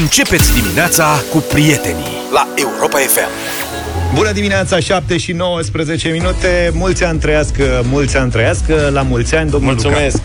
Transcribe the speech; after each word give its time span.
Începeți 0.00 0.54
dimineața 0.60 1.22
cu 1.30 1.38
prietenii 1.38 2.16
la 2.32 2.48
Europa 2.54 2.98
FM. 2.98 3.28
Bună 4.14 4.32
dimineața, 4.32 4.80
7 4.80 5.16
și 5.16 5.32
19 5.32 6.08
minute 6.08 6.70
Mulți 6.72 7.04
ani 7.04 7.18
trăiască, 7.18 7.82
mulți 7.90 8.16
ani 8.16 8.30
trăiască 8.30 8.90
La 8.92 9.02
mulți 9.02 9.34
ani, 9.34 9.50
domnul 9.50 9.72
Mulțumesc. 9.72 10.16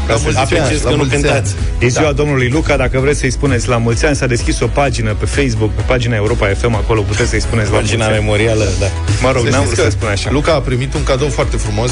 Luca 0.00 0.20
Ca 0.22 0.30
să 0.32 0.38
apreciez 0.38 0.80
că 0.80 0.94
nu 0.94 1.04
cântați. 1.04 1.54
E 1.78 1.86
ziua 1.86 2.04
da. 2.04 2.12
domnului 2.12 2.48
Luca, 2.48 2.76
dacă 2.76 2.98
vreți 2.98 3.18
să-i 3.18 3.30
spuneți 3.30 3.68
la 3.68 3.76
mulți 3.76 4.06
ani 4.06 4.16
S-a 4.16 4.26
deschis 4.26 4.60
o 4.60 4.66
pagină 4.66 5.14
pe 5.14 5.26
Facebook, 5.26 5.70
pe 5.70 5.82
pagina 5.86 6.16
Europa 6.16 6.46
FM 6.46 6.74
Acolo 6.74 7.00
puteți 7.00 7.28
să-i 7.28 7.40
spuneți 7.40 7.70
la 7.70 7.76
Pagina 7.76 8.04
mulți 8.04 8.18
ani 8.18 8.24
memorială, 8.24 8.64
da. 8.80 8.86
Mă 9.22 9.30
rog, 9.32 9.44
Să 9.44 9.50
n-am 9.50 9.64
știți 9.64 9.74
vrut 9.74 9.84
că 9.84 9.90
să 9.90 9.96
spun 9.96 10.08
așa 10.08 10.30
Luca 10.30 10.52
a 10.54 10.60
primit 10.60 10.94
un 10.94 11.04
cadou 11.04 11.28
foarte 11.28 11.56
frumos 11.56 11.90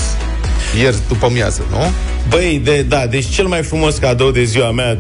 ieri 0.81 0.97
după 1.09 1.27
amiază, 1.27 1.63
nu? 1.71 1.93
Băi, 2.29 2.61
de, 2.65 2.83
da, 2.89 3.07
deci 3.07 3.27
cel 3.29 3.47
mai 3.47 3.63
frumos 3.63 3.97
cadou 3.97 4.31
de 4.31 4.45
ziua 4.45 4.71
mea, 4.71 4.99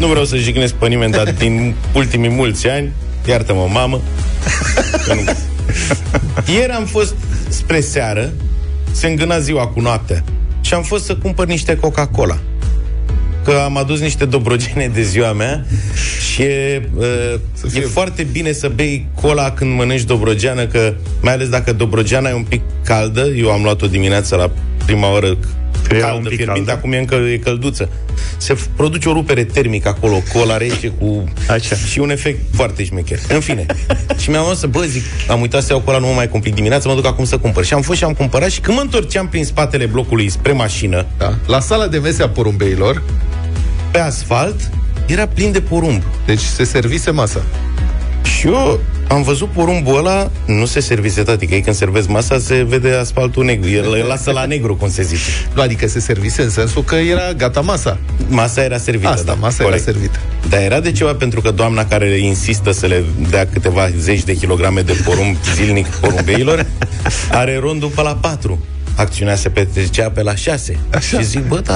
nu 0.00 0.06
vreau 0.06 0.24
să 0.24 0.36
jignesc 0.36 0.74
pe 0.74 0.88
nimeni, 0.88 1.12
dar 1.12 1.32
din 1.32 1.74
ultimii 1.94 2.28
mulți 2.28 2.68
ani, 2.68 2.92
iartă-mă, 3.28 3.68
mamă, 3.72 4.00
că 5.06 5.14
nu... 5.14 5.20
Ieri 6.54 6.72
am 6.72 6.84
fost 6.84 7.14
spre 7.48 7.80
seară, 7.80 8.32
se 8.90 9.06
îngâna 9.06 9.38
ziua 9.38 9.66
cu 9.66 9.80
noaptea, 9.80 10.24
și 10.60 10.74
am 10.74 10.82
fost 10.82 11.04
să 11.04 11.16
cumpăr 11.16 11.46
niște 11.46 11.76
Coca-Cola. 11.76 12.38
Că 13.44 13.60
am 13.64 13.76
adus 13.76 14.00
niște 14.00 14.24
dobrogene 14.24 14.90
de 14.94 15.02
ziua 15.02 15.32
mea 15.32 15.66
și 16.32 16.42
e, 16.42 16.88
uh, 16.96 17.34
fie- 17.70 17.80
e 17.80 17.84
foarte 17.84 18.22
bine 18.22 18.52
să 18.52 18.68
bei 18.68 19.06
cola 19.20 19.50
când 19.50 19.74
mănânci 19.76 20.02
dobrogeană, 20.02 20.66
că 20.66 20.94
mai 21.20 21.32
ales 21.32 21.48
dacă 21.48 21.72
dobrogeana 21.72 22.28
e 22.28 22.34
un 22.34 22.42
pic 22.42 22.60
caldă, 22.84 23.26
eu 23.36 23.50
am 23.50 23.62
luat-o 23.62 23.86
dimineața 23.86 24.36
la 24.36 24.50
prima 24.84 25.12
oră 25.12 25.38
Era 25.96 26.06
un 26.06 26.12
caldă, 26.12 26.28
pic 26.28 26.36
fierbinte, 26.36 26.64
caldă. 26.70 26.72
acum 26.72 26.92
e 26.92 26.98
încă 26.98 27.14
e 27.14 27.36
călduță. 27.36 27.88
Se 28.36 28.54
f- 28.54 28.66
produce 28.76 29.08
o 29.08 29.12
rupere 29.12 29.44
termică 29.44 29.88
acolo, 29.88 30.22
cola 30.32 30.56
rece 30.56 30.88
cu... 30.88 31.24
Așa. 31.48 31.76
Și 31.76 31.98
un 31.98 32.10
efect 32.10 32.38
foarte 32.54 32.84
șmecher. 32.84 33.18
În 33.28 33.40
fine. 33.40 33.66
și 34.18 34.30
mi-am 34.30 34.46
zis 34.50 34.58
să, 34.58 34.66
bă, 34.66 34.82
zic, 34.88 35.02
am 35.28 35.40
uitat 35.40 35.62
să 35.62 35.72
iau 35.72 35.80
cola, 35.80 35.98
nu 35.98 36.06
mă 36.06 36.12
mai 36.12 36.28
complic 36.28 36.54
dimineața, 36.54 36.88
mă 36.88 36.94
duc 36.94 37.06
acum 37.06 37.24
să 37.24 37.38
cumpăr. 37.38 37.64
Și 37.64 37.74
am 37.74 37.82
fost 37.82 37.98
și 37.98 38.04
am 38.04 38.12
cumpărat 38.12 38.50
și 38.50 38.60
când 38.60 38.76
mă 38.76 38.82
întorceam 38.82 39.28
prin 39.28 39.44
spatele 39.44 39.86
blocului 39.86 40.28
spre 40.28 40.52
mașină, 40.52 41.06
Da. 41.18 41.34
La 41.46 41.60
sala 41.60 41.86
de 41.86 41.98
mese 41.98 42.22
a 42.22 42.28
porumbeilor, 42.28 43.02
pe 43.90 43.98
asfalt, 43.98 44.70
era 45.06 45.26
plin 45.26 45.52
de 45.52 45.60
porumb. 45.60 46.02
deci 46.26 46.40
se 46.40 46.64
servise 46.64 47.10
masa. 47.10 47.42
Și 48.38 48.46
eu 48.46 48.80
am 49.10 49.22
văzut 49.22 49.48
porumbul 49.48 49.96
ăla, 49.98 50.30
nu 50.46 50.66
se 50.66 50.80
servise, 50.80 51.22
tati, 51.22 51.46
că 51.46 51.54
ei 51.54 51.60
când 51.60 51.76
servezi 51.76 52.10
masa 52.10 52.38
se 52.38 52.62
vede 52.62 52.92
asfaltul 52.92 53.44
negru. 53.44 53.68
El 53.68 53.84
îl 54.00 54.04
lasă 54.06 54.30
la 54.30 54.44
negru, 54.44 54.76
cum 54.76 54.90
se 54.90 55.02
zice. 55.02 55.30
Nu, 55.54 55.62
adică 55.62 55.88
se 55.88 56.00
servise 56.00 56.42
în 56.42 56.50
sensul 56.50 56.82
că 56.82 56.94
era 56.94 57.32
gata 57.32 57.60
masa. 57.60 57.98
Masa 58.28 58.62
era 58.62 58.78
servită, 58.78 59.08
Asta, 59.08 59.24
da, 59.24 59.34
masa 59.40 59.62
corect. 59.62 59.82
era 59.86 59.92
servită. 59.92 60.18
Dar 60.48 60.60
era 60.60 60.80
de 60.80 60.92
ceva 60.92 61.14
pentru 61.14 61.40
că 61.40 61.50
doamna 61.50 61.84
care 61.84 62.18
insistă 62.18 62.70
să 62.72 62.86
le 62.86 63.04
dea 63.30 63.46
câteva 63.52 63.88
zeci 63.98 64.22
de 64.24 64.34
kilograme 64.36 64.80
de 64.80 65.00
porumb 65.04 65.36
zilnic 65.54 65.86
porumbeilor 65.86 66.66
are 67.30 67.58
rondul 67.60 67.88
pe 67.88 68.02
la 68.02 68.14
4. 68.20 68.58
Acțiunea 69.00 69.34
se 69.34 69.48
petrecea 69.48 70.10
pe 70.10 70.22
la 70.22 70.34
6. 70.34 70.78
Așa. 70.90 71.18
Și 71.18 71.24
zic, 71.24 71.46
bă, 71.46 71.60
da... 71.60 71.74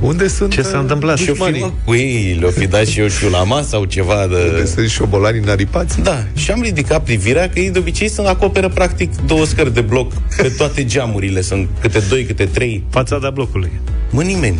Unde 0.00 0.28
sunt 0.28 0.52
Ce 0.52 0.62
s-a 0.62 0.78
întâmplat? 0.78 1.18
Și-o 1.18 1.34
fi, 1.34 1.40
mă, 1.40 1.48
dușmanii? 1.50 1.74
cu 1.84 1.94
ei, 1.94 2.36
le-o 2.40 2.50
fi 2.50 2.66
dat 2.66 2.86
și 2.86 3.00
eu 3.00 3.08
știu 3.08 3.28
la 3.28 3.42
masă 3.42 3.68
sau 3.68 3.84
ceva 3.84 4.26
de... 4.26 4.50
Unde 4.50 4.64
sunt 4.66 4.88
șobolanii 4.88 5.40
naripați? 5.40 6.00
Da, 6.00 6.24
și 6.34 6.50
am 6.50 6.62
ridicat 6.62 7.04
privirea 7.04 7.48
că 7.48 7.58
ei 7.58 7.70
de 7.70 7.78
obicei 7.78 8.08
sunt 8.08 8.26
acoperă 8.26 8.68
practic 8.68 9.10
două 9.26 9.44
scări 9.44 9.74
de 9.74 9.80
bloc 9.80 10.12
pe 10.36 10.48
toate 10.56 10.84
geamurile, 10.84 11.40
sunt 11.40 11.68
câte 11.80 12.02
doi, 12.08 12.24
câte 12.24 12.44
trei. 12.44 12.84
Fațada 12.90 13.30
blocului 13.30 13.70
Mă, 14.10 14.22
nimeni. 14.22 14.58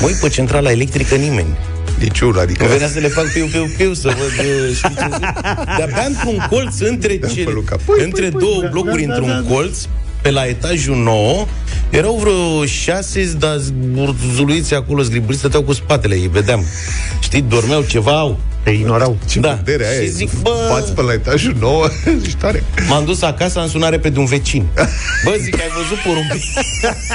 Mă 0.00 0.06
uit 0.06 0.16
pe 0.16 0.28
centrala 0.28 0.70
electrică, 0.70 1.14
nimeni. 1.14 1.56
Niciuna, 1.98 2.40
adică... 2.40 2.64
Că 2.64 2.70
venea 2.70 2.88
să 2.88 2.98
le 2.98 3.08
fac 3.08 3.32
piu, 3.32 3.46
piu, 3.46 3.66
piu, 3.76 3.92
să 3.92 4.08
văd, 4.08 4.46
uh, 4.46 4.74
știi 4.74 4.94
ce 4.94 5.08
zic? 5.12 5.40
De-abia 5.76 6.04
într-un 6.06 6.46
colț, 6.50 6.78
între, 6.78 7.14
pe 7.14 7.26
ce, 7.26 7.50
Luca. 7.50 7.76
Păi, 7.84 8.04
între 8.04 8.28
păi, 8.28 8.30
păi, 8.30 8.40
două 8.40 8.62
da, 8.62 8.68
blocuri, 8.68 9.02
da, 9.02 9.08
da, 9.08 9.14
într-un 9.14 9.44
da. 9.44 9.54
colț, 9.54 9.78
pe 10.22 10.30
la 10.30 10.46
etajul 10.46 10.96
9, 10.96 11.46
erau 11.90 12.16
vreo 12.20 12.64
șase, 12.64 13.32
dar 13.38 13.56
zuluiți 14.34 14.74
acolo, 14.74 15.02
zgribuiți, 15.02 15.38
stăteau 15.38 15.62
cu 15.62 15.72
spatele, 15.72 16.14
îi 16.14 16.28
vedeam. 16.32 16.64
Știi, 17.20 17.42
dormeau 17.48 17.82
ceva, 17.82 18.18
au. 18.18 18.38
Te 18.62 18.70
ignorau 18.70 19.16
Ce 19.30 19.40
Da. 19.40 19.48
putere 19.48 19.86
aia 19.88 20.00
Și 20.00 20.06
e. 20.06 20.10
zic, 20.10 20.30
bă- 20.30 20.68
Bați 20.70 20.92
pe 20.92 21.02
la 21.02 21.12
etajul 21.12 21.54
9, 21.60 21.88
ești 22.24 22.36
tare. 22.42 22.64
M-am 22.88 23.04
dus 23.04 23.22
acasă, 23.22 23.58
am 23.58 23.68
sunat 23.68 23.90
repede 23.90 24.18
un 24.18 24.24
vecin. 24.24 24.66
Bă, 25.24 25.36
zic, 25.40 25.54
ai 25.54 25.68
văzut 25.76 25.98
porumbei? 26.04 26.44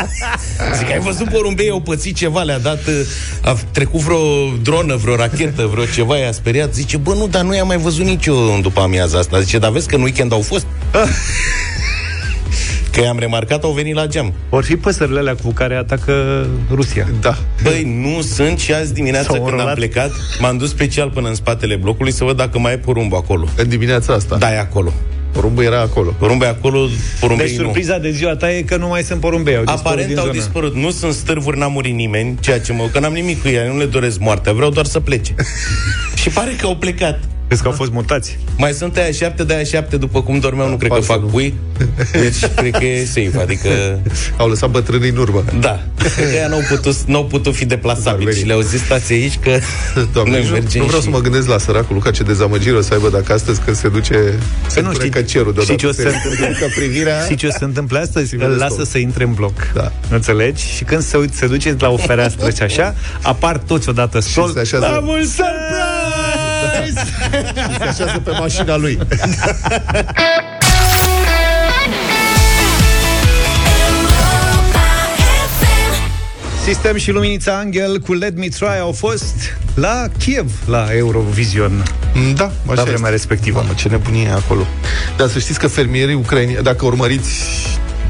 zic, 0.77 0.89
ai 0.91 0.99
văzut 0.99 1.29
porumbei? 1.29 1.69
Au 1.69 1.79
pățit 1.81 2.15
ceva, 2.15 2.41
le-a 2.41 2.59
dat... 2.59 2.87
uh, 2.87 2.93
A 3.41 3.57
trecut 3.71 3.99
vreo 3.99 4.19
dronă, 4.61 4.95
vreo 4.95 5.15
rachetă, 5.15 5.65
vreo 5.71 5.85
ceva, 5.85 6.17
i-a 6.17 6.31
speriat. 6.31 6.73
Zice, 6.73 6.97
bă, 6.97 7.13
nu, 7.13 7.27
dar 7.27 7.41
nu 7.43 7.55
i-am 7.55 7.67
mai 7.67 7.77
văzut 7.77 8.05
nici 8.05 8.25
eu 8.25 8.53
în 8.53 8.61
după 8.61 8.81
amiaza 8.81 9.17
asta. 9.17 9.39
Zice, 9.39 9.57
dar 9.57 9.71
vezi 9.71 9.87
că 9.87 9.95
în 9.95 10.01
weekend 10.01 10.31
au 10.31 10.41
fost? 10.41 10.65
Că 12.93 13.01
i-am 13.01 13.19
remarcat, 13.19 13.63
au 13.63 13.71
venit 13.71 13.95
la 13.95 14.05
geam. 14.07 14.33
Or 14.49 14.63
fi 14.63 14.75
păsările 14.75 15.19
alea 15.19 15.35
cu 15.43 15.51
care 15.51 15.75
atacă 15.75 16.45
Rusia 16.71 17.07
Da. 17.21 17.37
Băi, 17.63 17.99
nu 18.01 18.21
sunt 18.21 18.59
și 18.59 18.73
azi 18.73 18.93
dimineața 18.93 19.25
S-au 19.25 19.33
când 19.35 19.47
am 19.47 19.53
înrolat. 19.53 19.75
plecat, 19.75 20.11
m-am 20.39 20.57
dus 20.57 20.69
special 20.69 21.09
până 21.09 21.27
în 21.27 21.35
spatele 21.35 21.75
blocului 21.75 22.11
să 22.11 22.23
văd 22.23 22.37
dacă 22.37 22.59
mai 22.59 22.73
e 22.73 22.77
porumb 22.77 23.13
acolo. 23.13 23.47
În 23.55 23.69
dimineața 23.69 24.13
asta. 24.13 24.35
Da, 24.37 24.53
e 24.53 24.59
acolo. 24.59 24.93
Porumbul 25.31 25.63
era 25.63 25.79
acolo. 25.81 26.13
Porumbul 26.19 26.45
e 26.45 26.49
acolo, 26.49 26.87
porumbei 27.19 27.47
Deci 27.47 27.57
nu. 27.57 27.63
surpriza 27.63 27.97
de 27.97 28.11
ziua 28.11 28.35
ta 28.35 28.51
e 28.53 28.61
că 28.61 28.77
nu 28.77 28.87
mai 28.87 29.01
sunt 29.03 29.19
porumbei 29.19 29.55
au 29.55 29.63
dispărut 29.63 29.85
Aparent 29.85 30.07
din 30.07 30.17
au 30.17 30.25
zonă. 30.25 30.37
dispărut. 30.37 30.75
Nu 30.75 30.91
sunt 30.91 31.13
stârvuri, 31.13 31.57
n-a 31.57 31.67
murit 31.67 31.93
nimeni, 31.93 32.37
ceea 32.39 32.59
ce 32.59 32.73
mă... 32.73 32.83
Că 32.91 32.99
n-am 32.99 33.13
nimic 33.13 33.41
cu 33.41 33.47
ei, 33.47 33.67
nu 33.71 33.77
le 33.77 33.85
doresc 33.85 34.19
moartea, 34.19 34.53
vreau 34.53 34.69
doar 34.69 34.85
să 34.85 34.99
plece. 34.99 35.35
și 36.21 36.29
pare 36.29 36.51
că 36.59 36.65
au 36.65 36.75
plecat. 36.75 37.19
Crezi 37.53 37.67
că 37.67 37.71
au 37.71 37.83
fost 37.83 37.91
mutați? 37.91 38.37
Mai 38.57 38.71
sunt 38.71 38.97
aia 38.97 39.11
șapte, 39.11 39.43
de 39.43 39.53
aia 39.53 39.63
șapte, 39.63 39.97
după 39.97 40.21
cum 40.21 40.39
dormeau, 40.39 40.69
nu 40.69 40.75
cred 40.77 40.89
că 40.91 40.95
Parcă 40.97 41.11
fac 41.11 41.21
nu. 41.21 41.27
pui. 41.27 41.53
Deci 42.11 42.39
cred 42.55 42.71
că 42.71 42.85
e 42.85 43.05
safe, 43.05 43.41
adică... 43.41 43.69
Au 44.37 44.47
lăsat 44.49 44.69
bătrânii 44.69 45.09
în 45.09 45.17
urmă. 45.17 45.43
Da, 45.59 45.83
cred 45.97 46.29
că 46.29 46.35
ea 46.35 46.47
n-au 46.47 46.61
putut, 46.69 46.95
n-au 47.05 47.25
putut 47.25 47.55
fi 47.55 47.65
deplasabili 47.65 48.15
Barberi. 48.15 48.37
și 48.39 48.45
le-au 48.45 48.59
zis 48.61 48.83
stați 48.83 49.13
aici 49.13 49.39
că 49.41 49.59
Doamne, 50.13 50.31
noi 50.31 50.39
nici 50.39 50.47
nu, 50.49 50.53
mergem 50.53 50.81
nu 50.81 50.85
vreau 50.87 51.01
și... 51.01 51.05
să 51.07 51.11
mă 51.11 51.19
gândesc 51.21 51.47
la 51.47 51.57
săracul 51.57 51.95
Luca 51.95 52.11
ce 52.11 52.23
dezamăgire 52.23 52.75
o 52.75 52.81
să 52.81 52.93
aibă 52.93 53.09
dacă 53.09 53.33
astăzi 53.33 53.59
când 53.61 53.75
se 53.75 53.87
duce 53.89 54.33
se 54.67 54.81
nu 54.81 54.93
știi- 54.93 55.09
că 55.09 55.21
cerul 55.21 55.55
știi 55.61 55.75
ce 55.75 55.85
o 55.87 55.91
să 55.91 56.01
se 56.01 56.07
întâmple 56.07 56.55
că 56.59 56.65
privirea 56.75 57.25
Și 57.29 57.35
ce 57.35 57.47
o 57.47 57.49
să 57.49 57.55
se 57.59 57.65
întâmple 57.65 57.99
astăzi? 57.99 58.35
vede 58.35 58.51
Îl 58.51 58.57
lasă 58.57 58.73
stop. 58.73 58.87
să 58.87 58.97
intre 58.97 59.23
în 59.23 59.33
bloc. 59.33 59.53
Da. 59.73 59.91
Înțelegi? 60.09 60.65
Și 60.75 60.83
când 60.83 61.01
se, 61.01 61.17
uit- 61.17 61.33
se 61.33 61.47
duce 61.47 61.75
la 61.79 61.89
o 61.89 61.97
fereastră 61.97 62.49
și 62.49 62.61
așa, 62.61 62.95
apar 63.21 63.57
toți 63.57 63.89
odată 63.89 64.19
sol. 64.19 64.51
se 64.53 64.59
așează. 64.59 64.85
La 64.85 64.99
mult 66.79 66.97
surprise! 66.97 67.77
se 67.77 67.83
așează 67.83 68.19
pe 68.23 68.31
mașina 68.39 68.75
lui. 68.75 68.99
Sistem 76.65 76.97
și 76.97 77.11
Luminița 77.11 77.57
Angel 77.57 77.99
cu 77.99 78.13
Let 78.13 78.37
Me 78.37 78.47
Try 78.47 78.79
au 78.81 78.91
fost 78.91 79.35
la 79.73 80.07
Kiev, 80.17 80.51
la 80.65 80.87
Eurovision. 80.95 81.83
Da, 82.35 82.43
așa 82.43 82.73
La 82.73 82.81
vremea 82.81 82.93
este. 82.93 83.09
respectivă. 83.09 83.59
Mamă, 83.61 83.73
ce 83.75 83.87
nebunie 83.89 84.23
e 84.27 84.31
acolo. 84.31 84.67
Dar 85.17 85.27
să 85.27 85.39
știți 85.39 85.59
că 85.59 85.67
fermierii 85.67 86.15
ucraini, 86.15 86.57
dacă 86.63 86.85
urmăriți 86.85 87.39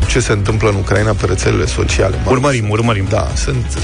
ce 0.07 0.19
se 0.19 0.31
întâmplă 0.31 0.69
în 0.69 0.75
Ucraina 0.75 1.11
pe 1.11 1.25
rețelele 1.25 1.65
sociale, 1.65 2.15
mă 2.15 2.21
rog, 2.23 2.31
Urmărim, 2.33 2.69
urmărim. 2.69 3.05
Da, 3.09 3.27
sunt 3.35 3.77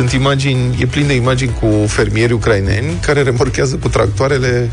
sunt 0.00 0.12
imagini, 0.12 0.76
e 0.80 0.86
plin 0.86 1.06
de 1.06 1.14
imagini 1.14 1.52
cu 1.60 1.86
fermieri 1.86 2.32
ucraineni 2.32 2.98
care 3.06 3.22
remorchează 3.22 3.76
cu 3.76 3.88
tractoarele 3.88 4.70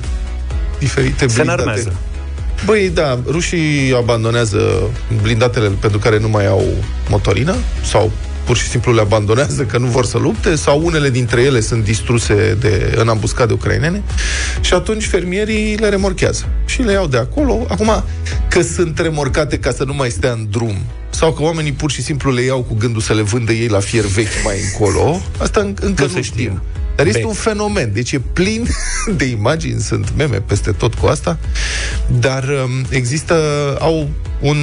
diferite 0.80 1.28
Se 1.28 1.34
blindate. 1.34 1.62
înarmează. 1.62 1.94
Băi, 2.66 2.90
da, 2.94 3.20
rușii 3.26 3.94
abandonează 3.96 4.60
blindatele 5.22 5.68
pentru 5.68 6.00
care 6.00 6.20
nu 6.20 6.30
mai 6.30 6.48
au 6.48 6.64
motorină 7.10 7.56
sau 7.84 8.12
pur 8.44 8.58
și 8.58 8.68
simplu 8.68 8.94
le 8.94 9.02
abandonează 9.02 9.64
că 9.64 9.78
nu 9.78 9.86
vor 9.86 10.06
să 10.06 10.18
lupte 10.18 10.56
sau 10.56 10.82
unele 10.86 11.10
dintre 11.10 11.42
ele 11.42 11.60
sunt 11.60 11.84
distruse 11.84 12.58
de, 12.60 12.94
în 12.96 13.08
ambuscade 13.08 13.54
ucrainene 13.54 14.02
și 14.62 14.74
atunci 14.74 15.06
fermierii 15.06 15.76
le 15.76 15.90
remorchează 15.90 16.46
și 16.66 16.82
le 16.82 16.92
iau 16.92 17.08
de 17.08 17.18
acolo. 17.18 17.66
Acum, 17.70 18.04
că 18.50 18.62
sunt 18.62 19.00
remorcate 19.00 19.60
ca 19.60 19.72
să 19.72 19.84
nu 19.84 19.94
mai 19.94 20.10
stea 20.10 20.32
în 20.32 20.48
drum 20.50 20.76
sau 21.18 21.32
că 21.34 21.42
oamenii 21.44 21.72
pur 21.72 21.92
și 21.92 22.02
simplu 22.02 22.32
le 22.32 22.42
iau 22.42 22.62
cu 22.62 22.74
gândul 22.76 23.02
să 23.02 23.14
le 23.14 23.22
vândă 23.22 23.52
ei 23.52 23.68
la 23.68 23.80
fier 23.80 24.06
vechi 24.06 24.44
mai 24.44 24.56
încolo, 24.72 25.22
asta 25.38 25.60
în- 25.60 25.76
încă 25.82 26.02
Nu 26.02 26.08
nu, 26.08 26.14
se 26.14 26.22
știm. 26.22 26.36
știe. 26.44 26.62
Dar 26.96 27.06
este 27.06 27.18
Vechi. 27.20 27.30
un 27.30 27.36
fenomen, 27.36 27.94
deci 27.94 28.12
e 28.12 28.20
plin 28.34 28.68
de 29.18 29.26
imagini, 29.26 29.80
sunt 29.82 30.14
meme 30.18 30.38
peste 30.40 30.72
tot 30.72 30.94
cu 30.94 31.06
asta, 31.06 31.38
dar 32.20 32.44
um, 32.44 32.86
există, 32.90 33.36
au 33.80 34.10
un 34.42 34.58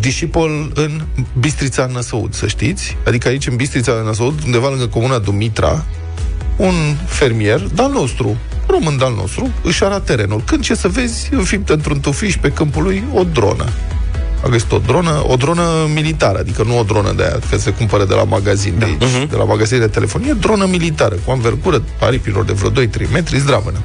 discipol 0.00 0.72
în 0.74 1.00
Bistrița 1.38 1.86
Năsăud, 1.86 2.34
să 2.34 2.46
știți, 2.46 2.96
adică 3.06 3.28
aici 3.28 3.46
în 3.46 3.56
Bistrița 3.56 3.92
Năsăud, 4.04 4.42
undeva 4.44 4.68
lângă 4.68 4.86
comuna 4.86 5.18
Dumitra, 5.18 5.84
un 6.56 6.74
fermier, 7.06 7.60
de-al 7.74 7.90
nostru, 7.90 8.36
român 8.66 8.96
de-al 8.98 9.14
nostru, 9.14 9.50
își 9.62 9.84
ara 9.84 10.00
terenul. 10.00 10.42
Când 10.46 10.62
ce 10.62 10.74
să 10.74 10.88
vezi, 10.88 11.28
înfiptă 11.32 11.72
într-un 11.72 12.00
tufiș 12.00 12.36
pe 12.36 12.50
câmpul 12.52 12.82
lui 12.82 13.04
o 13.14 13.24
dronă. 13.24 13.64
A 14.44 14.48
găsit 14.48 14.72
o 14.72 14.78
dronă, 14.78 15.24
o 15.26 15.36
dronă 15.36 15.62
militară, 15.94 16.38
adică 16.38 16.62
nu 16.62 16.78
o 16.78 16.82
dronă 16.82 17.12
de 17.12 17.22
aia, 17.22 17.38
că 17.50 17.56
se 17.56 17.70
cumpără 17.70 18.04
de 18.04 18.14
la 18.14 18.24
magazin 18.24 18.74
de 18.78 18.84
aici, 18.84 19.02
uh-huh. 19.02 19.30
de 19.30 19.36
la 19.36 19.44
magazin 19.44 19.78
de 19.78 19.86
telefonie, 19.86 20.32
dronă 20.32 20.66
militară, 20.66 21.14
cu 21.24 21.30
anvergură 21.30 21.82
aripilor 22.00 22.44
de 22.44 22.52
vreo 22.52 22.70
2-3 22.70 23.10
metri, 23.12 23.38
zdravănă. 23.38 23.78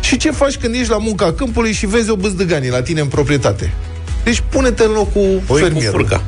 Și 0.00 0.16
ce 0.16 0.30
faci 0.30 0.56
când 0.56 0.74
ești 0.74 0.90
la 0.90 0.98
munca 0.98 1.32
câmpului 1.32 1.72
și 1.72 1.86
vezi 1.86 2.10
o 2.10 2.16
băzdăganie 2.16 2.70
la 2.70 2.82
tine 2.82 3.00
în 3.00 3.06
proprietate? 3.06 3.72
Deci 4.24 4.42
pune-te 4.48 4.84
în 4.84 4.90
locul 4.90 5.42
Oi 5.46 5.60
fermierului. 5.60 6.04
cu 6.04 6.08
furca. 6.08 6.22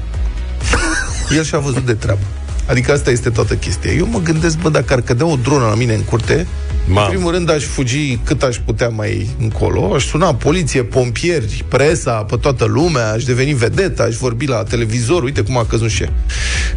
El 1.37 1.45
și-a 1.45 1.59
văzut 1.59 1.87
de 1.87 1.95
treabă. 1.95 2.21
Adică 2.67 2.93
asta 2.93 3.11
este 3.11 3.31
toată 3.31 3.55
chestia. 3.55 3.93
Eu 3.93 4.09
mă 4.11 4.19
gândesc, 4.19 4.59
bă, 4.59 4.69
dacă 4.69 4.93
ar 4.93 5.01
cădea 5.01 5.27
o 5.27 5.37
dronă 5.43 5.67
la 5.67 5.75
mine 5.75 5.95
în 5.95 6.03
curte, 6.03 6.47
Mamă. 6.89 7.07
în 7.07 7.13
primul 7.13 7.33
rând 7.33 7.51
aș 7.51 7.65
fugi 7.65 8.17
cât 8.25 8.43
aș 8.43 8.57
putea 8.57 8.89
mai 8.89 9.29
încolo, 9.41 9.95
aș 9.95 10.05
suna 10.05 10.35
poliție, 10.35 10.83
pompieri, 10.83 11.65
presa, 11.69 12.13
pe 12.13 12.37
toată 12.37 12.65
lumea, 12.65 13.13
aș 13.13 13.25
deveni 13.25 13.53
vedetă, 13.53 14.03
aș 14.03 14.17
vorbi 14.17 14.47
la 14.47 14.63
televizor, 14.63 15.23
uite 15.23 15.41
cum 15.41 15.57
a 15.57 15.65
căzut 15.65 15.91
și 15.91 16.03
el. 16.03 16.13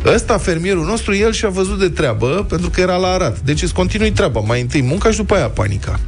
Ăsta, 0.06 0.38
fermierul 0.38 0.86
nostru, 0.86 1.16
el 1.16 1.31
și-a 1.31 1.50
văzut 1.50 1.80
de 1.80 1.90
treabă, 1.90 2.46
pentru 2.50 2.69
că 2.69 2.81
era 2.81 2.96
la 2.96 3.08
Arat. 3.08 3.40
Deci 3.40 3.62
îți 3.62 3.74
continui 3.74 4.12
treaba. 4.12 4.40
Mai 4.40 4.62
întâi 4.62 4.81
munca 4.81 5.12
și 5.12 5.18
după 5.18 5.36
aia 5.36 5.50
panica. 5.50 6.00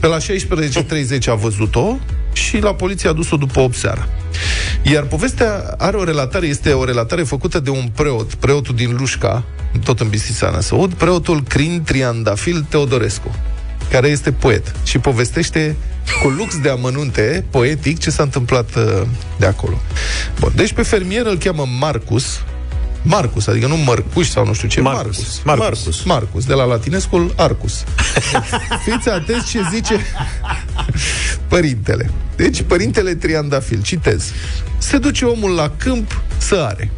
Pe 0.00 0.06
la 0.06 0.16
16.30 0.18 1.26
a 1.26 1.34
văzut-o 1.34 1.98
și 2.32 2.58
la 2.58 2.74
poliție 2.74 3.08
a 3.08 3.12
dus-o 3.12 3.36
după 3.36 3.60
8 3.60 3.74
seara. 3.74 4.08
Iar 4.82 5.02
povestea 5.02 5.74
are 5.78 5.96
o 5.96 6.04
relatare, 6.04 6.46
este 6.46 6.72
o 6.72 6.84
relatare 6.84 7.22
făcută 7.22 7.60
de 7.60 7.70
un 7.70 7.90
preot, 7.94 8.34
preotul 8.34 8.74
din 8.74 8.96
Lușca, 8.98 9.44
tot 9.84 10.00
în 10.00 10.08
Bistrița 10.08 10.50
Năsăud, 10.50 10.94
preotul 10.94 11.42
Crin 11.42 11.82
Triandafil 11.84 12.66
Teodorescu, 12.68 13.34
care 13.90 14.08
este 14.08 14.32
poet 14.32 14.74
și 14.84 14.98
povestește 14.98 15.76
cu 16.22 16.28
lux 16.28 16.58
de 16.58 16.68
amănunte 16.68 17.44
poetic 17.50 17.98
ce 17.98 18.10
s-a 18.10 18.22
întâmplat 18.22 18.74
uh, 18.76 19.02
de 19.38 19.46
acolo. 19.46 19.80
Bun, 20.40 20.52
deci 20.54 20.72
pe 20.72 20.82
fermier 20.82 21.26
îl 21.26 21.36
cheamă 21.36 21.66
Marcus, 21.78 22.40
Marcus, 23.02 23.46
adică 23.46 23.66
nu 23.66 23.76
Mărcuș 23.76 24.28
sau 24.28 24.46
nu 24.46 24.52
știu 24.52 24.68
ce, 24.68 24.80
Marcus. 24.80 25.16
Marcus. 25.16 25.42
Marcus. 25.44 25.64
Marcus, 25.64 26.02
Marcus 26.04 26.44
de 26.44 26.54
la 26.54 26.64
latinescul 26.64 27.34
Arcus. 27.36 27.84
Fiți 28.84 29.08
atenți 29.08 29.50
ce 29.50 29.60
zice 29.72 30.00
părintele. 31.48 32.10
Deci, 32.36 32.62
părintele 32.62 33.14
Triandafil, 33.14 33.82
citez. 33.82 34.32
Se 34.78 34.98
duce 34.98 35.24
omul 35.24 35.50
la 35.50 35.72
câmp 35.76 36.22
să 36.38 36.54
are. 36.54 36.90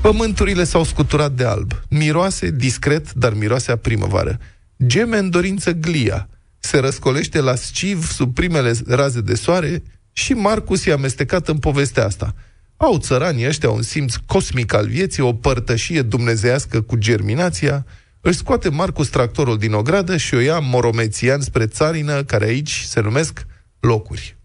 Pământurile 0.00 0.64
s-au 0.64 0.84
scuturat 0.84 1.32
de 1.32 1.44
alb. 1.44 1.72
Miroase 1.88 2.50
discret, 2.50 3.12
dar 3.12 3.32
miroase 3.32 3.70
a 3.70 3.76
primăvară. 3.76 4.38
Geme 4.86 5.18
în 5.18 5.30
dorință 5.30 5.72
glia. 5.72 6.28
Se 6.58 6.78
răscolește 6.78 7.40
la 7.40 7.54
sciv 7.54 8.10
sub 8.10 8.34
primele 8.34 8.72
raze 8.86 9.20
de 9.20 9.34
soare 9.34 9.82
și 10.12 10.32
Marcus 10.32 10.84
i-a 10.84 10.94
amestecat 10.94 11.48
în 11.48 11.58
povestea 11.58 12.04
asta. 12.04 12.34
Au 12.76 12.98
țăranii 12.98 13.46
ăștia 13.46 13.70
un 13.70 13.82
simț 13.82 14.14
cosmic 14.26 14.74
al 14.74 14.88
vieții, 14.88 15.22
o 15.22 15.32
părtășie 15.32 16.02
dumnezeiască 16.02 16.80
cu 16.80 16.96
germinația. 16.96 17.86
Își 18.20 18.38
scoate 18.38 18.68
Marcus 18.68 19.08
tractorul 19.08 19.58
din 19.58 19.72
ogradă 19.72 20.16
și 20.16 20.34
o 20.34 20.38
ia 20.38 20.58
moromețian 20.58 21.40
spre 21.40 21.66
țarină, 21.66 22.24
care 22.24 22.44
aici 22.44 22.82
se 22.86 23.00
numesc 23.00 23.46
locuri. 23.80 24.36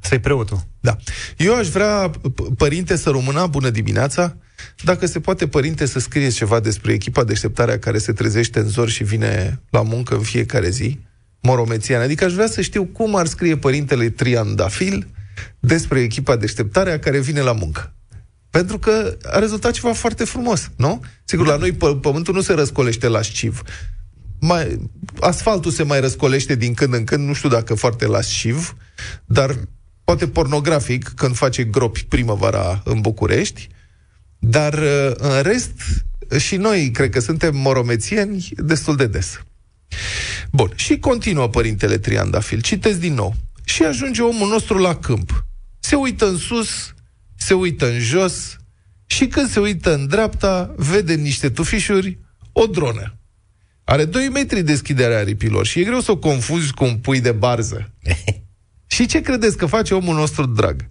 Să-i 0.00 0.18
preotul. 0.18 0.60
Da. 0.80 0.96
Eu 1.36 1.54
aș 1.54 1.68
vrea, 1.68 2.10
p- 2.10 2.56
părinte, 2.56 2.96
să 2.96 3.10
rămâna 3.10 3.46
bună 3.46 3.70
dimineața. 3.70 4.36
Dacă 4.84 5.06
se 5.06 5.20
poate, 5.20 5.48
părinte, 5.48 5.86
să 5.86 5.98
scrieți 5.98 6.36
ceva 6.36 6.60
despre 6.60 6.92
echipa 6.92 7.24
deșteptarea 7.24 7.78
care 7.78 7.98
se 7.98 8.12
trezește 8.12 8.58
în 8.58 8.68
zor 8.68 8.88
și 8.88 9.04
vine 9.04 9.60
la 9.70 9.82
muncă 9.82 10.14
în 10.14 10.22
fiecare 10.22 10.70
zi, 10.70 10.98
moromețian. 11.40 12.00
Adică 12.00 12.24
aș 12.24 12.32
vrea 12.32 12.46
să 12.46 12.60
știu 12.60 12.84
cum 12.84 13.16
ar 13.16 13.26
scrie 13.26 13.56
părintele 13.56 14.10
Triandafil 14.10 15.06
despre 15.58 16.00
echipa 16.00 16.36
deșteptarea 16.36 16.98
care 16.98 17.18
vine 17.18 17.40
la 17.40 17.52
muncă. 17.52 17.92
Pentru 18.50 18.78
că 18.78 19.16
a 19.22 19.38
rezultat 19.38 19.72
ceva 19.72 19.92
foarte 19.92 20.24
frumos, 20.24 20.70
nu? 20.76 21.04
Sigur, 21.24 21.46
la 21.46 21.56
noi 21.56 21.72
p- 21.72 22.00
pământul 22.00 22.34
nu 22.34 22.40
se 22.40 22.52
răscolește 22.52 23.08
la 23.08 23.22
șciv. 23.22 23.62
Mai, 24.40 24.90
asfaltul 25.20 25.70
se 25.70 25.82
mai 25.82 26.00
răscolește 26.00 26.54
din 26.54 26.74
când 26.74 26.94
în 26.94 27.04
când, 27.04 27.26
nu 27.26 27.32
știu 27.32 27.48
dacă 27.48 27.74
foarte 27.74 28.06
la 28.06 28.20
șciv, 28.20 28.76
dar 29.24 29.56
poate 30.04 30.28
pornografic 30.28 31.12
când 31.16 31.36
face 31.36 31.64
gropi 31.64 32.04
primăvara 32.04 32.82
în 32.84 33.00
București, 33.00 33.68
dar 34.38 34.74
uh, 34.74 35.12
în 35.16 35.42
rest 35.42 35.72
și 36.38 36.56
noi 36.56 36.90
cred 36.90 37.10
că 37.10 37.20
suntem 37.20 37.56
moromețieni 37.56 38.48
destul 38.56 38.96
de 38.96 39.06
des. 39.06 39.40
Bun, 40.52 40.72
și 40.74 40.98
continuă 40.98 41.48
părintele 41.48 41.98
Triandafil. 41.98 42.60
Citesc 42.60 42.98
din 42.98 43.14
nou. 43.14 43.34
Și 43.68 43.82
ajunge 43.82 44.22
omul 44.22 44.48
nostru 44.48 44.78
la 44.78 44.96
câmp. 44.96 45.46
Se 45.78 45.96
uită 45.96 46.28
în 46.28 46.36
sus, 46.36 46.94
se 47.36 47.54
uită 47.54 47.90
în 47.90 47.98
jos 47.98 48.56
și 49.06 49.26
când 49.26 49.48
se 49.48 49.60
uită 49.60 49.94
în 49.94 50.06
dreapta, 50.06 50.74
vede 50.76 51.12
în 51.12 51.20
niște 51.20 51.50
tufișuri 51.50 52.18
o 52.52 52.66
dronă. 52.66 53.18
Are 53.84 54.04
2 54.04 54.28
metri 54.28 54.62
deschiderea 54.62 55.18
aripilor 55.18 55.66
și 55.66 55.80
e 55.80 55.84
greu 55.84 56.00
să 56.00 56.10
o 56.10 56.16
confuzi 56.16 56.72
cu 56.72 56.84
un 56.84 56.96
pui 56.96 57.20
de 57.20 57.32
barză. 57.32 57.94
și 58.94 59.06
ce 59.06 59.20
credeți 59.20 59.56
că 59.56 59.66
face 59.66 59.94
omul 59.94 60.14
nostru 60.14 60.46
drag? 60.46 60.88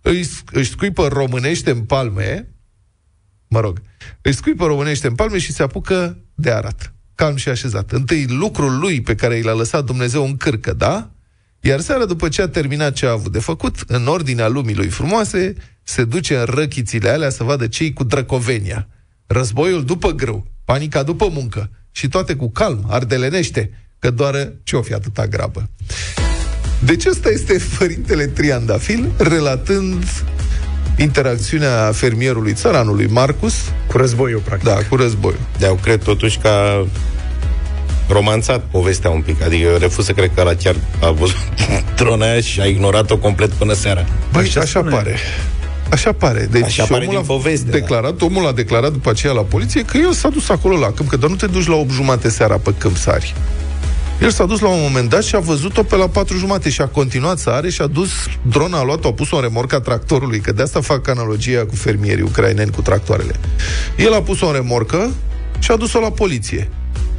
Își, 0.00 0.30
își 0.52 0.70
scuipă 0.70 1.06
românește 1.06 1.70
în 1.70 1.84
palme, 1.84 2.54
mă 3.48 3.60
rog, 3.60 3.82
își 4.20 4.36
scuipă 4.36 4.66
românește 4.66 5.06
în 5.06 5.14
palme 5.14 5.38
și 5.38 5.52
se 5.52 5.62
apucă 5.62 6.24
de 6.34 6.50
arat. 6.50 6.94
Calm 7.14 7.36
și 7.36 7.48
așezat. 7.48 7.92
Întâi 7.92 8.26
lucrul 8.26 8.78
lui 8.78 9.00
pe 9.00 9.14
care 9.14 9.36
i 9.36 9.42
l-a 9.42 9.54
lăsat 9.54 9.84
Dumnezeu 9.84 10.24
în 10.24 10.36
cârcă, 10.36 10.72
da? 10.72 11.10
Iar 11.60 11.80
seara, 11.80 12.04
după 12.04 12.28
ce 12.28 12.42
a 12.42 12.48
terminat 12.48 12.92
ce 12.92 13.06
a 13.06 13.10
avut 13.10 13.32
de 13.32 13.38
făcut, 13.38 13.74
în 13.86 14.06
ordinea 14.06 14.48
lumii 14.48 14.74
lui 14.74 14.88
frumoase, 14.88 15.54
se 15.82 16.04
duce 16.04 16.36
în 16.36 16.44
răchițile 16.44 17.08
alea 17.08 17.30
să 17.30 17.44
vadă 17.44 17.66
cei 17.66 17.92
cu 17.92 18.04
drăcovenia. 18.04 18.88
Războiul 19.26 19.84
după 19.84 20.10
grâu, 20.10 20.46
panica 20.64 21.02
după 21.02 21.28
muncă 21.32 21.70
și 21.90 22.08
toate 22.08 22.34
cu 22.34 22.50
calm, 22.50 22.86
ardelenește, 22.88 23.70
că 23.98 24.10
doar 24.10 24.52
ce-o 24.62 24.82
fi 24.82 24.92
atâta 24.92 25.26
grabă. 25.26 25.68
Deci 26.84 27.04
ăsta 27.06 27.28
este 27.28 27.60
părintele 27.78 28.26
Triandafil, 28.26 29.10
relatând 29.18 30.04
interacțiunea 30.98 31.92
fermierului 31.92 32.52
țăranului 32.52 33.06
Marcus, 33.06 33.54
Cu 33.86 33.96
războiul, 33.96 34.40
practic. 34.40 34.68
da, 34.68 34.74
cu 34.88 34.96
războiul. 34.96 35.40
Dar 35.58 35.68
eu 35.68 35.78
cred 35.82 36.02
totuși 36.02 36.38
că 36.38 36.48
a 36.48 36.86
romanțat 38.12 38.64
povestea 38.70 39.10
un 39.10 39.20
pic. 39.20 39.42
Adică 39.42 39.68
eu 39.68 39.76
refuz 39.78 40.04
să 40.04 40.12
cred 40.12 40.30
că 40.34 40.42
la 40.42 40.54
chiar 40.54 40.74
a 41.02 41.10
văzut 41.10 41.36
drona 41.96 42.30
aia 42.30 42.40
și 42.40 42.60
a 42.60 42.64
ignorat-o 42.64 43.16
complet 43.16 43.50
până 43.50 43.72
seara. 43.72 44.04
Băi, 44.32 44.42
Așa 44.42 44.60
așa, 44.60 44.78
spune. 44.78 44.94
pare. 44.94 45.16
Așa 45.90 46.12
pare. 46.12 46.48
Deci 46.50 46.62
Așa 46.64 46.84
pare 46.84 47.04
omul 47.04 47.14
din 47.14 47.24
a 47.30 47.34
poveste, 47.34 47.64
da. 47.70 47.72
declarat, 47.78 48.20
omul 48.20 48.46
a 48.46 48.52
declarat 48.52 48.92
după 48.92 49.10
aceea 49.10 49.32
la 49.32 49.40
poliție 49.42 49.84
că 49.84 49.96
el 49.96 50.12
s-a 50.12 50.28
dus 50.28 50.48
acolo 50.48 50.76
la 50.76 50.90
câmp, 50.92 51.08
că 51.08 51.16
doar 51.16 51.30
nu 51.30 51.36
te 51.36 51.46
duci 51.46 51.66
la 51.66 51.74
8 51.74 51.90
jumate 51.90 52.28
seara 52.28 52.56
pe 52.56 52.74
câmp 52.78 52.96
sari. 52.96 53.34
El 54.22 54.30
s-a 54.30 54.44
dus 54.44 54.60
la 54.60 54.68
un 54.68 54.78
moment 54.82 55.08
dat 55.08 55.22
și 55.24 55.34
a 55.34 55.38
văzut-o 55.38 55.82
pe 55.82 55.96
la 55.96 56.08
patru 56.08 56.36
jumate 56.36 56.70
și 56.70 56.80
a 56.80 56.86
continuat 56.86 57.38
să 57.38 57.50
are 57.50 57.70
și 57.70 57.82
a 57.82 57.86
dus 57.86 58.08
drona, 58.42 58.78
a 58.78 58.82
luat-o, 58.82 59.08
a 59.08 59.12
pus-o 59.12 59.36
în 59.36 59.42
remorca 59.42 59.80
tractorului, 59.80 60.40
că 60.40 60.52
de 60.52 60.62
asta 60.62 60.80
fac 60.80 61.08
analogia 61.08 61.64
cu 61.66 61.74
fermierii 61.76 62.22
ucraineni 62.22 62.70
cu 62.70 62.82
tractoarele. 62.82 63.34
El 63.96 64.12
a 64.12 64.20
pus-o 64.22 64.46
în 64.46 64.52
remorcă 64.52 65.10
și 65.58 65.70
a 65.70 65.76
dus-o 65.76 66.00
la 66.00 66.10
poliție. 66.10 66.70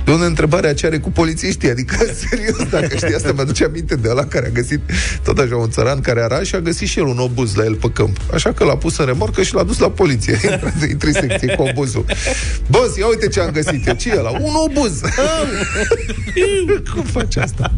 De 0.05 0.11
unde 0.11 0.25
întrebarea 0.25 0.73
ce 0.73 0.85
are 0.85 0.97
cu 0.97 1.11
polițiștii, 1.11 1.69
adică 1.69 1.95
serios, 2.29 2.69
dacă 2.69 2.95
știi 2.95 3.15
asta, 3.15 3.31
mi-aduce 3.31 3.63
aminte 3.63 3.95
de 3.95 4.09
ăla 4.09 4.25
care 4.25 4.45
a 4.45 4.49
găsit 4.49 4.81
tot 5.23 5.37
așa 5.37 5.55
un 5.55 5.69
țăran 5.69 6.01
care 6.01 6.19
era 6.19 6.43
și 6.43 6.55
a 6.55 6.59
găsit 6.59 6.87
și 6.87 6.99
el 6.99 7.05
un 7.05 7.17
obuz 7.19 7.55
la 7.55 7.63
el 7.63 7.75
pe 7.75 7.89
câmp. 7.93 8.17
Așa 8.33 8.51
că 8.51 8.63
l-a 8.63 8.75
pus 8.77 8.97
în 8.97 9.05
remorcă 9.05 9.41
și 9.43 9.53
l-a 9.53 9.63
dus 9.63 9.77
la 9.79 9.89
poliție. 9.89 10.39
Intri 10.89 11.13
secție 11.13 11.55
cu 11.55 11.61
obuzul. 11.61 12.05
Boss, 12.69 12.97
ia 12.97 13.07
uite 13.07 13.27
ce 13.27 13.39
am 13.39 13.49
găsit 13.51 13.87
eu. 13.87 13.93
Ce 13.93 14.09
e 14.09 14.17
ăla? 14.19 14.29
Un 14.29 14.53
obuz. 14.53 15.01
Cum 16.93 17.03
faci 17.03 17.35
asta? 17.35 17.71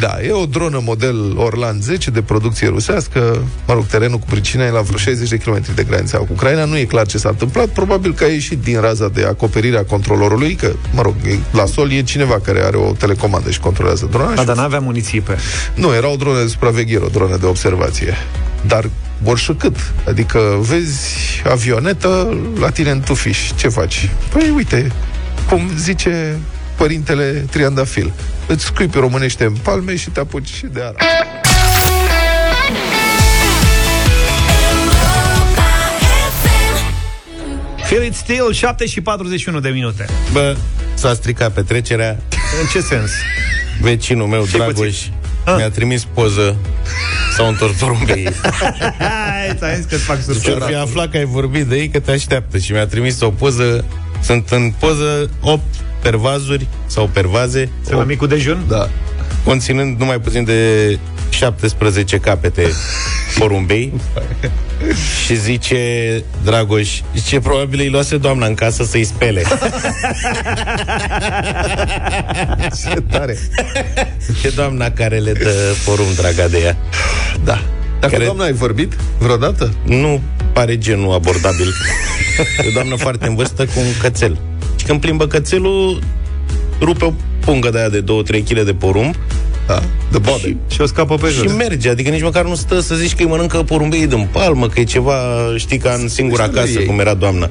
Da, 0.00 0.18
e 0.22 0.30
o 0.32 0.46
dronă 0.46 0.80
model 0.84 1.38
Orlan 1.38 1.80
10 1.80 2.10
de 2.10 2.22
producție 2.22 2.68
rusească. 2.68 3.42
Mă 3.66 3.74
rog, 3.74 3.86
terenul 3.86 4.18
cu 4.18 4.26
pricina 4.30 4.64
e 4.64 4.70
la 4.70 4.80
vreo 4.80 4.98
60 4.98 5.28
de 5.28 5.36
km 5.36 5.62
de 5.74 5.82
granița 5.82 6.18
cu 6.18 6.26
Ucraina. 6.30 6.64
Nu 6.64 6.76
e 6.76 6.84
clar 6.84 7.06
ce 7.06 7.18
s-a 7.18 7.28
întâmplat. 7.28 7.68
Probabil 7.68 8.14
că 8.14 8.24
a 8.24 8.26
ieșit 8.26 8.62
din 8.62 8.80
raza 8.80 9.08
de 9.08 9.24
acoperire 9.24 9.78
a 9.78 9.84
controlorului, 9.84 10.54
că, 10.54 10.72
mă 10.92 11.02
rog, 11.02 11.14
e- 11.26 11.38
la 11.50 11.66
sol 11.66 11.92
e 11.92 12.02
cineva 12.02 12.40
care 12.40 12.60
are 12.64 12.76
o 12.76 12.92
telecomandă 12.92 13.50
și 13.50 13.60
controlează 13.60 14.08
drona. 14.10 14.34
Da, 14.34 14.40
și 14.40 14.46
dar 14.46 14.56
n-avea 14.56 14.78
muniții 14.78 15.20
pe... 15.20 15.38
nu, 15.74 15.94
era 15.94 16.08
o 16.08 16.16
dronă 16.16 16.40
de 16.42 16.48
supraveghere, 16.48 17.04
o 17.04 17.08
dronă 17.08 17.36
de 17.36 17.46
observație. 17.46 18.14
Dar 18.66 18.90
oricât. 19.24 19.76
Adică 20.08 20.38
vezi 20.60 21.16
avionetă 21.50 22.38
la 22.58 22.70
tine 22.70 22.90
în 22.90 23.00
tufiș. 23.00 23.50
Ce 23.54 23.68
faci? 23.68 24.10
Păi 24.32 24.52
uite, 24.56 24.92
cum 25.48 25.70
zice 25.78 26.38
părintele 26.76 27.44
Triandafil. 27.50 28.12
Îți 28.46 28.64
scuipi 28.64 28.98
românește 28.98 29.44
în 29.44 29.54
palme 29.62 29.96
și 29.96 30.10
te 30.10 30.20
apuci 30.20 30.48
și 30.48 30.66
de 30.66 30.80
ara. 30.80 30.96
Feel 37.96 38.08
it 38.08 38.14
still, 38.14 38.52
7 38.52 38.86
și 38.86 39.00
41 39.00 39.60
de 39.60 39.68
minute. 39.68 40.06
Bă, 40.32 40.56
s-a 40.94 41.14
stricat 41.14 41.52
petrecerea. 41.52 42.18
În 42.60 42.66
ce 42.72 42.80
sens? 42.80 43.10
Vecinul 43.80 44.26
meu, 44.26 44.44
Și 44.44 44.52
Dragoș, 44.52 44.74
puțin. 44.74 45.12
Ah. 45.44 45.54
mi-a 45.56 45.70
trimis 45.70 46.04
poză 46.04 46.56
S-au 47.36 47.48
întors 47.48 47.72
porumbei. 47.72 48.28
Hai, 48.98 49.54
ți-am 49.58 49.74
zis 49.74 49.84
că-ți 49.84 50.02
fac 50.02 50.16
Deci 50.16 50.24
surpriză. 50.34 50.56
ori 50.64 50.72
fi 50.72 50.74
aflat 50.74 51.10
că 51.10 51.16
ai 51.16 51.24
vorbit 51.24 51.64
de 51.66 51.76
ei, 51.76 51.88
că 51.88 52.00
te 52.00 52.10
așteaptă. 52.10 52.58
Și 52.58 52.72
mi-a 52.72 52.86
trimis 52.86 53.20
o 53.20 53.30
poză, 53.30 53.84
sunt 54.22 54.48
în 54.50 54.72
poză 54.78 55.30
8 55.40 55.62
pervazuri 56.02 56.66
sau 56.86 57.06
pervaze, 57.12 57.70
Se 57.80 57.94
la 57.94 58.02
micul 58.04 58.28
dejun? 58.28 58.64
Da. 58.68 58.88
conținând 59.44 59.98
numai 59.98 60.20
puțin 60.20 60.44
de 60.44 60.98
17 61.28 62.18
capete 62.18 62.66
porumbei 63.38 63.92
și 65.24 65.36
zice 65.36 65.78
Dragoș, 66.44 67.00
zice 67.16 67.40
probabil 67.40 67.80
îi 67.80 67.88
luase 67.88 68.16
doamna 68.16 68.46
în 68.46 68.54
casă 68.54 68.84
să-i 68.84 69.04
spele. 69.04 69.42
Ce 72.90 73.00
tare. 73.10 73.38
E 74.44 74.48
doamna 74.48 74.90
care 74.90 75.18
le 75.18 75.32
dă 75.32 75.74
porumb, 75.84 76.14
draga 76.16 76.48
de 76.48 76.58
ea. 76.58 76.76
Da. 77.44 77.62
Dacă 78.00 78.12
Care- 78.12 78.24
doamna 78.24 78.44
ai 78.44 78.52
vorbit 78.52 78.92
vreodată? 79.18 79.74
Nu 79.84 80.20
pare 80.52 80.78
genul 80.78 81.12
abordabil. 81.14 81.74
E 82.64 82.68
o 82.68 82.72
doamnă 82.72 82.96
foarte 82.96 83.26
în 83.26 83.34
vârstă 83.34 83.64
cu 83.64 83.78
un 83.78 83.86
cățel. 84.00 84.38
Și 84.76 84.84
când 84.84 85.00
plimbă 85.00 85.26
cățelul, 85.26 86.02
rupe 86.80 87.04
o 87.04 87.12
pungă 87.46 87.70
de 87.70 87.78
aia 87.78 87.88
de 87.88 88.02
2-3 88.02 88.04
kg 88.48 88.60
de 88.60 88.74
porumb 88.74 89.14
Da. 89.66 89.82
De 90.10 90.18
bobe. 90.18 90.56
Și 90.68 90.80
o 90.80 90.86
scapă 90.86 91.14
pe 91.14 91.28
și 91.28 91.34
jos. 91.34 91.52
merge. 91.52 91.88
Adică 91.88 92.10
nici 92.10 92.22
măcar 92.22 92.44
nu 92.44 92.54
stă 92.54 92.80
să 92.80 92.94
zici 92.94 93.14
că 93.14 93.22
îi 93.22 93.28
mănâncă 93.28 93.56
porumbei 93.62 94.06
din 94.06 94.28
palmă, 94.32 94.68
că 94.68 94.80
e 94.80 94.84
ceva, 94.84 95.14
știi, 95.56 95.78
ca 95.78 95.90
în 96.00 96.08
singura 96.08 96.42
Este 96.44 96.54
la 96.56 96.60
casă, 96.62 96.78
ei. 96.78 96.86
cum 96.86 96.98
era 96.98 97.14
doamna. 97.14 97.48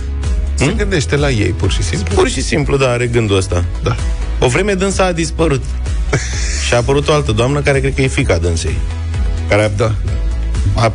Se 0.55 0.73
gândește 0.77 1.15
la 1.15 1.29
ei, 1.29 1.49
pur 1.57 1.71
și 1.71 1.83
simplu. 1.83 2.15
Pur 2.15 2.29
și 2.29 2.41
simplu, 2.41 2.77
da, 2.77 2.89
are 2.89 3.07
gândul 3.07 3.37
ăsta. 3.37 3.63
Da. 3.83 3.95
O 4.39 4.47
vreme 4.47 4.73
dânsa 4.73 5.05
a 5.05 5.11
dispărut. 5.11 5.63
și 6.67 6.73
a 6.73 6.77
apărut 6.77 7.07
o 7.07 7.13
altă 7.13 7.31
doamnă 7.31 7.59
care 7.61 7.79
cred 7.79 7.93
că 7.95 8.01
e 8.01 8.07
fica 8.07 8.37
dânsei. 8.37 8.75
Care 9.49 9.63
a, 9.63 9.69
Da. 9.77 9.91
a 10.75 10.93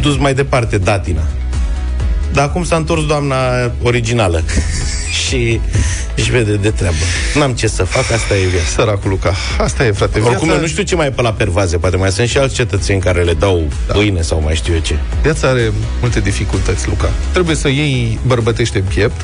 dus 0.00 0.16
mai 0.16 0.34
departe 0.34 0.78
datina. 0.78 1.22
Dar 2.32 2.44
acum 2.44 2.64
s-a 2.64 2.76
întors 2.76 3.06
doamna 3.06 3.36
originală. 3.82 4.42
și 5.12 5.60
își 6.16 6.30
vede 6.30 6.54
de 6.56 6.70
treabă. 6.70 6.96
N-am 7.34 7.52
ce 7.52 7.66
să 7.66 7.84
fac, 7.84 8.10
asta 8.10 8.36
e 8.36 8.46
viața. 8.46 8.66
Săracul 8.66 9.10
Luca. 9.10 9.34
Asta 9.58 9.86
e, 9.86 9.90
frate. 9.90 10.18
Oricum, 10.20 10.36
Viața, 10.38 10.54
eu 10.54 10.60
nu 10.60 10.66
știu 10.66 10.82
ce 10.82 10.94
mai 10.94 11.06
e 11.06 11.10
pe 11.10 11.22
la 11.22 11.32
pervaze, 11.32 11.76
poate 11.76 11.96
mai 11.96 12.10
sunt 12.10 12.28
și 12.28 12.38
alți 12.38 12.54
cetățeni 12.54 13.00
care 13.00 13.22
le 13.22 13.32
dau 13.34 13.68
da. 13.86 13.92
pâine 13.94 14.20
sau 14.20 14.40
mai 14.44 14.54
știu 14.54 14.74
eu 14.74 14.80
ce. 14.80 14.94
viața 15.22 15.48
are 15.48 15.72
multe 16.00 16.20
dificultăți, 16.20 16.88
Luca. 16.88 17.10
Trebuie 17.32 17.56
să 17.56 17.68
iei 17.68 18.18
bărbătește 18.26 18.78
în 18.78 18.84
piept, 18.84 19.20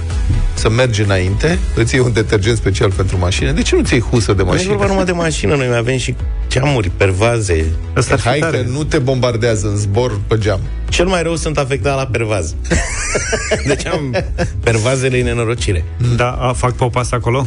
să 0.55 0.69
mergi 0.71 1.03
înainte, 1.03 1.59
îți 1.75 1.95
iei 1.95 2.05
un 2.05 2.13
detergent 2.13 2.57
special 2.57 2.91
pentru 2.91 3.19
mașină. 3.19 3.51
De 3.51 3.63
ce 3.63 3.77
nu 3.77 3.83
ți 3.83 3.93
iei 3.93 4.03
husă 4.11 4.33
de 4.33 4.43
Nu 4.43 4.49
e 4.49 4.53
mașină? 4.53 4.69
vorba 4.71 4.87
numai 4.87 5.05
de 5.05 5.13
mașină, 5.13 5.55
noi 5.55 5.69
mai 5.69 5.79
avem 5.79 5.99
și 5.99 6.15
geamuri, 6.49 6.91
pervaze. 6.97 7.65
Asta 7.95 8.15
ar 8.15 8.21
fi 8.21 8.29
Hai 8.29 8.39
tare. 8.39 8.57
că 8.57 8.69
nu 8.71 8.85
te 8.85 8.99
bombardează 8.99 9.67
în 9.67 9.77
zbor 9.77 10.21
pe 10.27 10.39
geam. 10.39 10.61
Cel 10.89 11.07
mai 11.07 11.23
rău 11.23 11.37
sunt 11.37 11.59
afectat 11.59 11.97
la 11.97 12.07
pervaz. 12.07 12.55
deci 13.69 13.87
am 13.87 14.25
pervazele 14.63 15.19
în 15.19 15.25
nenorocire. 15.25 15.85
Da, 16.17 16.31
a, 16.31 16.53
fac 16.53 16.75
popas 16.75 17.13
acolo? 17.13 17.47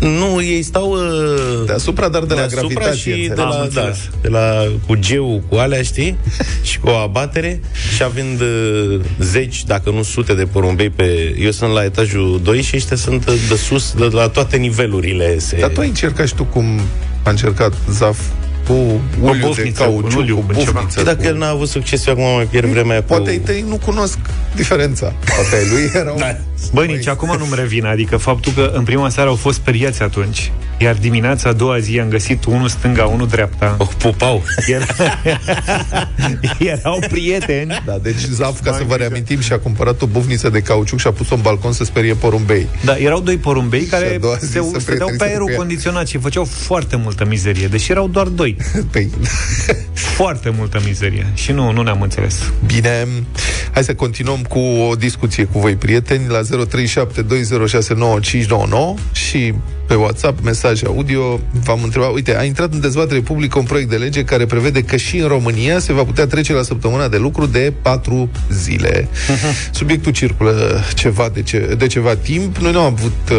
Nu, 0.00 0.42
ei 0.42 0.62
stau 0.62 0.90
uh, 0.92 1.64
Deasupra, 1.66 2.08
dar 2.08 2.22
de 2.24 2.34
la 2.34 2.40
deasupra 2.40 2.68
gravitație. 2.68 3.12
și 3.14 3.18
de 3.20 3.26
înțelegi? 3.28 3.40
Am 3.40 3.48
la, 3.48 3.54
da, 3.56 3.62
înțeles. 3.62 3.98
de 4.20 4.28
la 4.28 4.64
cu 4.86 4.94
geu, 4.94 5.42
cu 5.48 5.54
alea, 5.56 5.82
știi? 5.82 6.16
și 6.68 6.78
cu 6.78 6.88
o 6.88 6.94
abatere 6.94 7.60
și 7.96 8.02
având 8.02 8.40
uh, 8.40 9.00
zeci, 9.18 9.64
dacă 9.64 9.90
nu 9.90 10.02
sute 10.02 10.34
de 10.34 10.44
porumbei 10.44 10.90
pe... 10.90 11.34
Eu 11.38 11.50
sunt 11.50 11.72
la 11.72 11.84
etajul 11.84 12.40
2 12.42 12.62
și 12.62 12.76
ăștia 12.76 12.96
sunt 12.96 13.26
uh, 13.28 13.34
de 13.48 13.54
sus, 13.56 13.92
de 13.92 14.04
la 14.04 14.28
toate 14.28 14.56
nivelurile. 14.56 15.38
Se... 15.38 15.56
Dar 15.60 15.70
tu 15.70 15.80
ai 15.80 15.88
încercat 15.88 16.26
și 16.26 16.34
tu 16.34 16.44
cum 16.44 16.80
a 17.28 17.30
încercat 17.30 17.72
Zaf 17.90 18.18
cu 18.66 18.72
uliu 18.72 19.32
de 19.32 19.38
bufniță, 19.46 19.82
cu 19.82 19.92
un 19.92 20.00
cauciuc, 20.00 20.20
uliu, 20.20 20.36
cu 20.36 20.42
cu 20.42 20.52
ceva. 20.52 20.70
bufniță. 20.70 20.94
Păi 20.94 21.04
dacă 21.04 21.16
cu... 21.16 21.26
el 21.26 21.36
n-a 21.36 21.48
avut 21.48 21.68
succes, 21.68 22.06
eu 22.06 22.12
acum 22.12 22.24
mai 22.34 22.44
pierd 22.44 22.66
vremea 22.66 22.98
cu... 22.98 23.04
Poate 23.06 23.30
ai 23.30 23.38
tăi 23.38 23.64
nu 23.68 23.76
cunosc 23.76 24.18
diferența. 24.54 25.12
Poate 25.36 25.56
ai 25.56 25.68
lui 25.70 25.90
erau... 25.94 26.16
Da. 26.18 26.36
Băi, 26.72 26.86
nici 26.86 27.06
acum 27.08 27.36
nu-mi 27.38 27.54
revine, 27.54 27.88
adică 27.88 28.16
faptul 28.16 28.52
că 28.52 28.70
în 28.74 28.82
prima 28.84 29.08
seară 29.08 29.28
au 29.28 29.34
fost 29.34 29.56
speriați 29.56 30.02
atunci, 30.02 30.52
iar 30.78 30.94
dimineața 30.94 31.48
a 31.48 31.52
doua 31.52 31.78
zi 31.78 32.00
am 32.00 32.08
găsit 32.08 32.44
unul 32.44 32.68
stânga, 32.68 33.04
unul 33.04 33.26
dreapta. 33.28 33.74
O 33.78 33.84
pupau. 33.98 34.42
Era... 34.66 34.84
Erau 36.58 36.98
prieteni. 37.08 37.82
Da, 37.86 37.98
deci 38.02 38.18
Zaf, 38.18 38.60
ca 38.62 38.70
Mai 38.70 38.78
să 38.78 38.84
vă 38.86 38.92
mică. 38.92 38.96
reamintim, 38.96 39.40
și-a 39.40 39.58
cumpărat 39.58 40.02
o 40.02 40.06
bufniță 40.06 40.48
de 40.48 40.60
cauciuc 40.60 40.98
și 40.98 41.06
a 41.06 41.10
pus-o 41.12 41.34
în 41.34 41.40
balcon 41.40 41.72
să 41.72 41.84
sperie 41.84 42.14
porumbei. 42.14 42.66
Da, 42.84 42.96
erau 42.96 43.20
doi 43.20 43.36
porumbei 43.36 43.80
Și 43.86 43.94
a 43.94 43.96
care 43.98 44.18
doua 44.20 44.34
zi 44.34 44.46
se, 44.46 44.50
să 44.52 44.58
stăteau 44.58 44.74
prietenisează 44.84 45.16
pe 45.16 45.24
aerul 45.30 45.44
cu 45.44 45.50
ea. 45.50 45.56
condiționat 45.56 46.06
și 46.06 46.18
făceau 46.18 46.44
foarte 46.44 46.96
multă 46.96 47.24
mizerie, 47.24 47.66
deși 47.66 47.90
erau 47.90 48.08
doar 48.08 48.26
doi. 48.26 48.56
Păi, 48.92 49.10
Foarte 50.18 50.52
multă 50.56 50.80
mizerie. 50.84 51.26
Și 51.34 51.52
nu, 51.52 51.72
nu 51.72 51.82
ne-am 51.82 52.00
înțeles. 52.02 52.52
bine, 52.66 53.06
hai 53.72 53.84
să 53.84 53.94
continuăm 53.94 54.42
cu 54.42 54.58
o 54.58 54.94
discuție 54.94 55.44
cu 55.44 55.58
voi, 55.58 55.74
prieteni, 55.76 56.28
la 56.28 56.42
0372069599 56.56 58.94
și 59.12 59.54
pe 59.88 59.94
WhatsApp, 59.94 60.44
mesaj 60.44 60.84
audio, 60.84 61.40
v-am 61.64 61.80
întrebat, 61.82 62.12
uite, 62.12 62.38
a 62.38 62.44
intrat 62.44 62.72
în 62.72 62.80
dezbatere 62.80 63.20
publică 63.20 63.58
un 63.58 63.64
proiect 63.64 63.90
de 63.90 63.96
lege 63.96 64.24
care 64.24 64.46
prevede 64.46 64.82
că 64.82 64.96
și 64.96 65.16
în 65.16 65.28
România 65.28 65.78
se 65.78 65.92
va 65.92 66.04
putea 66.04 66.26
trece 66.26 66.52
la 66.52 66.62
săptămâna 66.62 67.08
de 67.08 67.16
lucru 67.16 67.46
de 67.46 67.72
patru 67.82 68.30
zile. 68.52 69.08
Subiectul 69.70 70.12
circulă 70.12 70.82
ceva 70.94 71.28
de, 71.32 71.42
ce, 71.42 71.74
de 71.78 71.86
ceva 71.86 72.14
timp. 72.14 72.56
Noi 72.56 72.72
nu 72.72 72.80
am 72.80 72.84
avut 72.84 73.30
uh, 73.30 73.38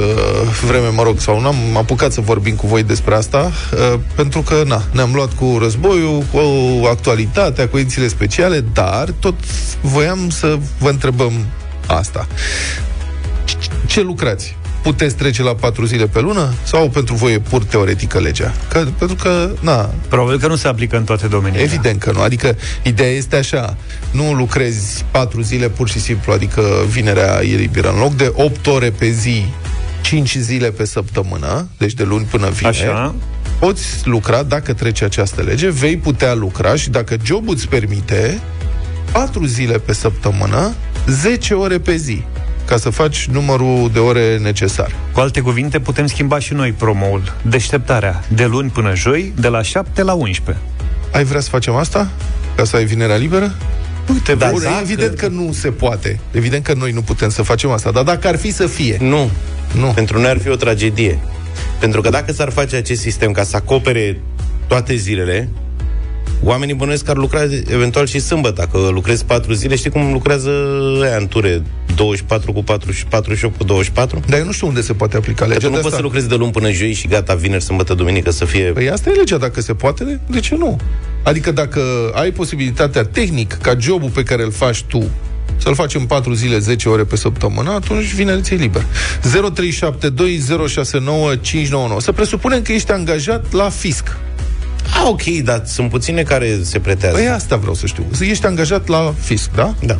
vreme, 0.67 0.87
mă 0.87 1.03
rog, 1.03 1.19
sau 1.19 1.39
nu 1.39 1.47
am 1.47 1.77
apucat 1.77 2.11
să 2.11 2.21
vorbim 2.21 2.55
cu 2.55 2.67
voi 2.67 2.83
despre 2.83 3.15
asta, 3.15 3.51
uh, 3.73 3.99
pentru 4.15 4.41
că, 4.41 4.63
na, 4.65 4.83
ne-am 4.91 5.11
luat 5.13 5.33
cu 5.33 5.57
războiul, 5.61 6.23
cu 6.31 6.39
actualitatea, 6.87 7.67
cu 7.67 7.77
edițiile 7.77 8.07
speciale, 8.07 8.65
dar 8.73 9.13
tot 9.19 9.35
voiam 9.81 10.29
să 10.29 10.57
vă 10.79 10.89
întrebăm 10.89 11.31
asta. 11.87 12.27
Ce 13.85 14.01
lucrați? 14.01 14.57
Puteți 14.81 15.15
trece 15.15 15.43
la 15.43 15.55
patru 15.55 15.85
zile 15.85 16.07
pe 16.07 16.19
lună? 16.19 16.53
Sau 16.63 16.89
pentru 16.89 17.15
voi 17.15 17.33
e 17.33 17.39
pur 17.39 17.63
teoretică 17.63 18.19
legea? 18.19 18.53
Că, 18.69 18.85
pentru 18.97 19.15
că, 19.15 19.51
na, 19.61 19.93
Probabil 20.07 20.39
că 20.39 20.47
nu 20.47 20.55
se 20.55 20.67
aplică 20.67 20.97
în 20.97 21.03
toate 21.03 21.27
domeniile. 21.27 21.63
Evident 21.63 21.99
că 21.99 22.11
nu. 22.11 22.21
Adică 22.21 22.55
ideea 22.83 23.09
este 23.09 23.35
așa, 23.35 23.77
nu 24.11 24.33
lucrezi 24.33 25.05
patru 25.11 25.41
zile 25.41 25.69
pur 25.69 25.89
și 25.89 25.99
simplu, 25.99 26.33
adică 26.33 26.61
vinerea 26.89 27.41
e 27.43 27.55
liberă. 27.55 27.91
În 27.91 27.99
loc 27.99 28.13
de 28.13 28.31
8 28.35 28.67
ore 28.67 28.89
pe 28.89 29.09
zi, 29.09 29.45
5 30.01 30.35
zile 30.35 30.71
pe 30.71 30.85
săptămână, 30.85 31.67
deci 31.77 31.93
de 31.93 32.03
luni 32.03 32.25
până 32.25 32.49
vineri, 32.49 32.81
Așa. 32.81 33.15
poți 33.59 33.85
lucra, 34.03 34.43
dacă 34.43 34.73
trece 34.73 35.03
această 35.03 35.41
lege, 35.41 35.69
vei 35.69 35.97
putea 35.97 36.33
lucra 36.33 36.75
și 36.75 36.89
dacă 36.89 37.15
jobul 37.23 37.53
îți 37.53 37.67
permite, 37.67 38.39
4 39.11 39.45
zile 39.45 39.77
pe 39.77 39.93
săptămână, 39.93 40.73
10 41.07 41.53
ore 41.53 41.79
pe 41.79 41.95
zi 41.95 42.23
ca 42.69 42.77
să 42.77 42.89
faci 42.89 43.27
numărul 43.31 43.89
de 43.93 43.99
ore 43.99 44.37
necesar. 44.37 44.95
Cu 45.11 45.19
alte 45.19 45.41
cuvinte, 45.41 45.79
putem 45.79 46.07
schimba 46.07 46.39
și 46.39 46.53
noi 46.53 46.71
promoul. 46.71 47.35
Deșteptarea. 47.41 48.23
De 48.27 48.45
luni 48.45 48.69
până 48.69 48.95
joi, 48.95 49.33
de 49.39 49.47
la 49.47 49.61
7 49.61 50.03
la 50.03 50.13
11. 50.13 50.63
Ai 51.11 51.23
vrea 51.23 51.39
să 51.41 51.49
facem 51.49 51.73
asta? 51.75 52.09
Ca 52.55 52.63
să 52.63 52.75
ai 52.75 52.85
vinerea 52.85 53.15
liberă? 53.15 53.55
Uite, 54.11 54.35
Da, 54.35 54.49
bun, 54.49 54.61
dacă- 54.63 54.75
evident 54.81 55.15
că 55.17 55.27
nu 55.27 55.51
se 55.51 55.69
poate. 55.69 56.19
Evident 56.31 56.63
că 56.63 56.73
noi 56.73 56.91
nu 56.91 57.01
putem 57.01 57.29
să 57.29 57.41
facem 57.41 57.69
asta. 57.69 57.91
Dar 57.91 58.03
dacă 58.03 58.27
ar 58.27 58.37
fi 58.37 58.51
să 58.51 58.67
fie, 58.67 58.97
Nu. 59.01 59.29
nu. 59.79 59.87
Pentru 59.95 60.19
noi 60.19 60.29
ar 60.29 60.37
fi 60.39 60.49
o 60.49 60.55
tragedie. 60.55 61.19
Pentru 61.79 62.01
că 62.01 62.09
dacă 62.09 62.31
s-ar 62.31 62.49
face 62.49 62.75
acest 62.75 63.01
sistem 63.01 63.31
ca 63.31 63.43
să 63.43 63.55
acopere 63.55 64.21
toate 64.67 64.95
zilele, 64.95 65.49
oamenii 66.43 66.73
bănuiesc 66.75 67.03
că 67.03 67.11
ar 67.11 67.17
lucra 67.17 67.41
eventual 67.67 68.05
și 68.07 68.19
sâmbătă. 68.19 68.53
Dacă 68.55 68.77
lucrezi 68.91 69.25
4 69.25 69.53
zile, 69.53 69.75
știi 69.75 69.89
cum 69.89 70.11
lucrează 70.11 70.49
aia 71.03 71.17
în 71.17 71.27
ture? 71.27 71.61
24 71.99 72.53
cu 72.53 72.63
4 72.63 72.91
și 72.91 73.05
48 73.05 73.57
cu 73.57 73.63
24? 73.63 74.19
Dar 74.27 74.39
eu 74.39 74.45
nu 74.45 74.51
știu 74.51 74.67
unde 74.67 74.81
se 74.81 74.93
poate 74.93 75.17
aplica 75.17 75.43
Că 75.45 75.51
legea 75.51 75.65
tu 75.65 75.69
nu 75.69 75.75
de 75.75 75.81
poți 75.81 75.89
să 75.89 75.95
asta. 75.95 76.07
lucrezi 76.07 76.27
de 76.27 76.35
luni 76.35 76.51
până 76.51 76.71
joi 76.71 76.93
și 76.93 77.07
gata, 77.07 77.35
vineri, 77.35 77.63
sâmbătă, 77.63 77.93
duminică 77.93 78.31
să 78.31 78.45
fie... 78.45 78.63
Păi 78.63 78.89
asta 78.89 79.09
e 79.09 79.13
legea, 79.13 79.37
dacă 79.37 79.61
se 79.61 79.73
poate, 79.73 80.19
de 80.27 80.39
ce 80.39 80.55
nu? 80.55 80.79
Adică 81.23 81.51
dacă 81.51 81.81
ai 82.13 82.31
posibilitatea 82.31 83.03
tehnic 83.03 83.53
ca 83.53 83.75
jobul 83.79 84.09
pe 84.09 84.23
care 84.23 84.43
îl 84.43 84.51
faci 84.51 84.83
tu 84.83 85.09
să-l 85.57 85.75
faci 85.75 85.95
în 85.95 86.05
4 86.05 86.33
zile, 86.33 86.59
10 86.59 86.89
ore 86.89 87.03
pe 87.03 87.15
săptămână, 87.15 87.71
atunci 87.71 88.13
vineri 88.13 88.41
ți 88.41 88.53
liber. 88.53 88.83
0372069599. 88.83 88.87
Să 91.97 92.11
presupunem 92.11 92.61
că 92.61 92.71
ești 92.71 92.91
angajat 92.91 93.51
la 93.51 93.69
fisc. 93.69 94.17
Ah, 94.93 95.05
ok, 95.07 95.23
dar 95.23 95.61
sunt 95.65 95.89
puține 95.89 96.23
care 96.23 96.59
se 96.61 96.79
pretează. 96.79 97.15
Păi 97.15 97.27
asta 97.27 97.55
vreau 97.55 97.73
să 97.73 97.85
știu. 97.85 98.05
Ești 98.21 98.45
angajat 98.45 98.87
la 98.87 99.13
fisc, 99.21 99.49
da? 99.55 99.73
Da. 99.81 99.97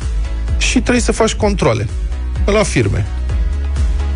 Și 0.60 0.80
trebuie 0.80 1.04
să 1.04 1.12
faci 1.12 1.34
controle 1.34 1.88
la 2.46 2.64
firme. 2.64 3.06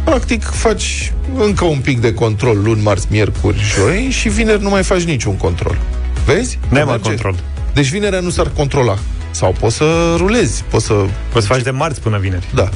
Practic, 0.03 0.43
faci 0.43 1.11
încă 1.37 1.65
un 1.65 1.79
pic 1.79 1.99
de 1.99 2.13
control 2.13 2.61
luni, 2.63 2.81
marți, 2.81 3.07
miercuri, 3.09 3.57
joi 3.75 4.07
și 4.09 4.29
vineri 4.29 4.61
nu 4.61 4.69
mai 4.69 4.83
faci 4.83 5.01
niciun 5.03 5.37
control. 5.37 5.77
Vezi? 6.25 6.59
Ne-am 6.69 6.87
Merge. 6.87 7.07
control. 7.07 7.35
Deci 7.73 7.89
vinerea 7.89 8.19
nu 8.19 8.29
s-ar 8.29 8.51
controla. 8.55 8.97
Sau 9.31 9.55
poți 9.59 9.75
să 9.75 10.13
rulezi, 10.17 10.63
poți 10.69 10.85
să... 10.85 10.93
Poți 11.31 11.45
să 11.47 11.53
faci 11.53 11.63
de 11.63 11.69
marți 11.71 12.01
până 12.01 12.17
vineri. 12.17 12.47
Da. 12.53 12.69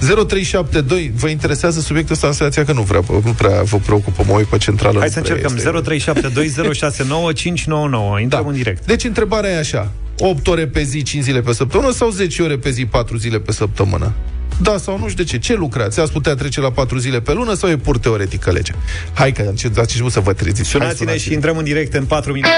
0372, 0.00 1.12
vă 1.14 1.28
interesează 1.28 1.80
subiectul 1.80 2.14
ăsta 2.14 2.26
în 2.26 2.32
senzația 2.32 2.64
că 2.64 2.72
nu, 2.72 2.82
vrea, 2.82 3.00
nu 3.24 3.32
prea 3.32 3.62
vă 3.62 3.76
preocupă, 3.76 4.22
mă 4.26 4.32
uit 4.36 4.46
pe 4.46 4.58
centrală. 4.58 4.98
Hai 4.98 5.08
să 5.08 5.18
încercăm. 5.18 5.56
0372069599. 5.56 8.20
Intrăm 8.20 8.42
Da. 8.42 8.48
în 8.48 8.52
direct. 8.54 8.86
Deci 8.86 9.04
întrebarea 9.04 9.50
e 9.50 9.58
așa. 9.58 9.90
8 10.24 10.46
ore 10.46 10.66
pe 10.66 10.82
zi, 10.82 11.02
5 11.02 11.22
zile 11.22 11.40
pe 11.40 11.52
săptămână 11.52 11.92
sau 11.92 12.10
10 12.10 12.42
ore 12.42 12.56
pe 12.56 12.70
zi, 12.70 12.86
4 12.86 13.16
zile 13.16 13.38
pe 13.38 13.52
săptămână? 13.52 14.12
Da 14.60 14.76
sau 14.78 14.98
nu 14.98 15.08
și 15.08 15.16
de 15.16 15.24
ce? 15.24 15.38
Ce 15.38 15.54
lucrați? 15.54 16.00
Ați 16.00 16.12
putea 16.12 16.34
trece 16.34 16.60
la 16.60 16.70
4 16.70 16.98
zile 16.98 17.20
pe 17.20 17.32
lună 17.32 17.54
sau 17.54 17.70
e 17.70 17.76
pur 17.76 17.98
teoretică 17.98 18.50
legea? 18.50 18.74
Hai 19.12 19.32
că 19.32 19.40
ați 19.52 19.64
început 19.64 20.12
să 20.12 20.20
vă 20.20 20.32
treziți. 20.32 20.70
Hai, 20.70 20.80
Sunați-ne 20.80 21.16
și 21.16 21.32
intrăm 21.32 21.56
în 21.56 21.64
direct 21.64 21.94
în 21.94 22.04
4 22.04 22.32
minute. 22.32 22.50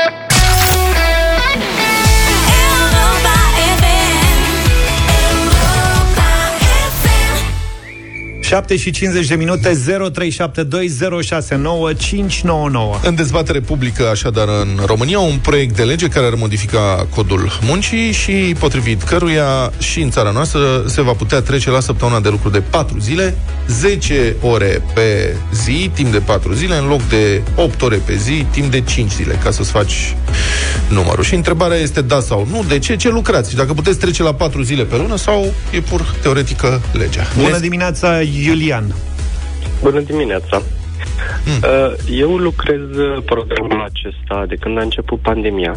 7 8.54 8.76
și 8.76 8.90
50 8.90 9.26
de 9.26 9.34
minute 9.34 9.70
0372069599. 9.70 9.76
În 13.02 13.14
dezbatere 13.14 13.60
publică, 13.60 14.08
așadar, 14.08 14.48
în 14.48 14.78
România, 14.86 15.18
un 15.18 15.38
proiect 15.42 15.76
de 15.76 15.82
lege 15.82 16.08
care 16.08 16.26
ar 16.26 16.34
modifica 16.34 17.06
codul 17.14 17.58
muncii 17.62 18.12
și 18.12 18.54
potrivit 18.58 19.02
căruia 19.02 19.72
și 19.78 20.00
în 20.00 20.10
țara 20.10 20.30
noastră 20.30 20.84
se 20.86 21.02
va 21.02 21.12
putea 21.12 21.40
trece 21.40 21.70
la 21.70 21.80
săptămâna 21.80 22.20
de 22.20 22.28
lucru 22.28 22.48
de 22.48 22.60
4 22.60 22.98
zile, 22.98 23.36
10 23.68 24.34
ore 24.40 24.82
pe 24.94 25.36
zi, 25.52 25.90
timp 25.94 26.12
de 26.12 26.18
4 26.18 26.52
zile, 26.52 26.76
în 26.76 26.86
loc 26.86 27.08
de 27.08 27.42
8 27.56 27.82
ore 27.82 27.96
pe 27.96 28.16
zi, 28.16 28.46
timp 28.50 28.70
de 28.70 28.80
5 28.80 29.10
zile, 29.10 29.38
ca 29.42 29.50
să-ți 29.50 29.70
faci 29.70 30.16
numărul. 30.90 31.24
Și 31.24 31.34
întrebarea 31.34 31.76
este 31.76 32.02
da 32.02 32.20
sau 32.20 32.46
nu, 32.50 32.64
de 32.68 32.78
ce, 32.78 32.96
ce 32.96 33.08
lucrați? 33.08 33.50
Și 33.50 33.56
dacă 33.56 33.72
puteți 33.72 33.98
trece 33.98 34.22
la 34.22 34.34
4 34.34 34.62
zile 34.62 34.84
pe 34.84 34.96
lună 34.96 35.16
sau 35.16 35.52
e 35.72 35.80
pur 35.80 36.14
teoretică 36.22 36.80
legea. 36.92 37.22
Bună 37.42 37.58
dimineața, 37.58 38.20
Iulian. 38.20 38.94
Bună 39.82 40.00
dimineața! 40.00 40.62
Uh, 41.46 42.18
Eu 42.18 42.36
lucrez 42.36 42.80
uh, 42.80 43.22
programul 43.24 43.82
acesta 43.82 44.44
de 44.48 44.54
când 44.54 44.78
a 44.78 44.82
început 44.82 45.20
pandemia, 45.20 45.76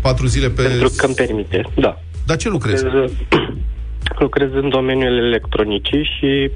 4 0.00 0.26
zile 0.26 0.48
pe... 0.48 0.62
pentru 0.62 0.92
că 0.96 1.06
îmi 1.06 1.14
permite. 1.14 1.62
Da. 1.74 1.98
Dar 2.26 2.36
ce 2.36 2.48
lucrezi? 2.48 2.84
Lucrez, 2.84 3.02
uh, 3.02 3.10
lucrez 4.24 4.48
în 4.52 4.68
domeniul 4.68 5.26
elektronicii 5.26 6.10
și 6.18 6.50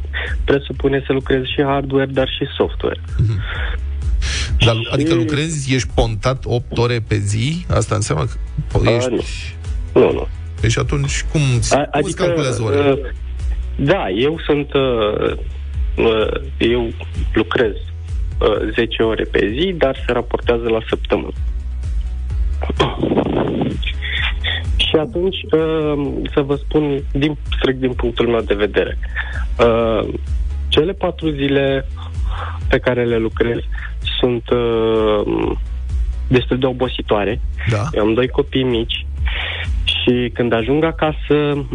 presupune 0.45 1.03
să 1.07 1.13
lucrez 1.13 1.43
și 1.43 1.63
hardware, 1.63 2.11
dar 2.13 2.29
și 2.29 2.45
software. 2.57 3.01
Dar, 4.65 4.77
adică 4.91 5.15
lucrezi, 5.15 5.75
ești 5.75 5.89
pontat 5.95 6.45
8 6.47 6.79
ore 6.79 7.05
pe 7.09 7.17
zi? 7.19 7.67
Asta 7.71 7.95
înseamnă 7.95 8.25
că 8.25 8.39
po- 8.79 8.97
ești... 8.97 9.11
Uh, 9.13 9.21
nu. 9.93 10.01
Nu, 10.01 10.13
nu. 10.13 10.27
Păi 10.61 10.71
și 10.71 10.79
atunci 10.79 11.25
cum, 11.33 11.41
A, 11.71 11.77
cum 11.77 12.01
îți 12.03 12.17
calculează 12.17 12.63
orele? 12.63 12.91
uh, 12.91 12.99
da, 13.77 14.09
eu 14.11 14.41
sunt... 14.47 14.73
Uh, 14.73 15.37
uh, 15.97 16.41
eu 16.59 16.89
lucrez 17.33 17.73
uh, 18.41 18.73
10 18.75 19.03
ore 19.03 19.25
pe 19.25 19.53
zi, 19.59 19.75
dar 19.79 20.03
se 20.07 20.13
raportează 20.13 20.69
la 20.69 20.79
săptămână. 20.89 21.33
Și 24.77 24.97
atunci, 24.97 25.37
uh, 25.43 26.23
să 26.35 26.41
vă 26.41 26.55
spun 26.55 27.03
din, 27.13 27.37
strict 27.59 27.81
din 27.81 27.93
punctul 27.93 28.27
meu 28.29 28.41
de 28.41 28.55
vedere, 28.55 28.99
uh, 29.59 30.09
cele 30.69 30.93
patru 30.93 31.31
zile 31.31 31.87
pe 32.69 32.79
care 32.79 33.05
le 33.05 33.17
lucrez 33.19 33.59
sunt 34.21 34.49
uh, 34.51 35.53
destul 36.29 36.59
de 36.59 36.67
obositoare. 36.67 37.41
Da. 37.71 37.83
Eu 37.93 38.03
am 38.05 38.15
doi 38.15 38.29
copii 38.29 38.63
mici 38.63 39.07
și 39.85 40.31
când 40.35 40.53
ajung 40.53 40.85
acasă, 40.85 41.67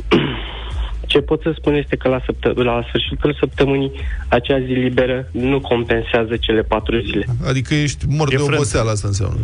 ce 1.11 1.19
pot 1.21 1.41
să 1.41 1.53
spun 1.57 1.73
este 1.75 1.95
că 1.95 2.07
la, 2.09 2.21
săptă- 2.25 2.53
la 2.63 2.83
sfârșitul 2.87 3.35
săptămânii 3.39 3.91
acea 4.27 4.59
zi 4.59 4.71
liberă 4.71 5.27
nu 5.31 5.59
compensează 5.59 6.37
cele 6.39 6.61
patru 6.61 6.99
zile. 6.99 7.25
Adică 7.47 7.73
ești 7.73 8.05
mort 8.07 8.31
E 8.31 8.35
de 8.35 8.41
frântă. 8.41 8.55
oboseală, 8.55 8.89
asta 8.89 9.07
înseamnă. 9.07 9.37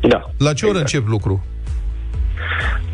Da. 0.00 0.30
La 0.38 0.52
ce 0.52 0.66
oră 0.66 0.78
încep 0.78 1.06
lucru? 1.06 1.44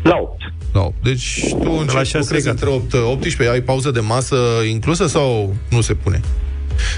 La 0.01 0.15
8. 0.21 0.41
La 0.73 0.81
8. 0.81 0.95
Deci 1.03 1.45
tu 1.49 1.71
începi, 1.79 1.91
șase 2.05 2.17
lucrezi 2.17 2.45
gata. 2.45 2.71
între 2.71 2.99
8 2.99 3.13
18, 3.13 3.49
ai 3.55 3.61
pauză 3.61 3.91
de 3.91 3.99
masă 3.99 4.35
inclusă 4.69 5.07
sau 5.07 5.53
nu 5.69 5.81
se 5.81 5.93
pune? 5.93 6.19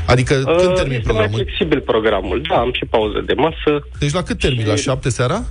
Adică 0.06 0.34
când 0.34 0.48
Uh, 0.48 0.74
termin 0.74 0.98
este 0.98 1.12
mai 1.12 1.16
programul? 1.22 1.40
flexibil 1.40 1.80
programul. 1.82 2.42
Da, 2.50 2.56
am 2.56 2.72
și 2.74 2.86
pauză 2.90 3.24
de 3.26 3.34
masă. 3.34 3.72
Deci 4.00 4.14
la 4.14 4.24
cât 4.24 4.40
termin? 4.40 4.68
La 4.68 4.76
7 4.76 5.10
seara? 5.10 5.44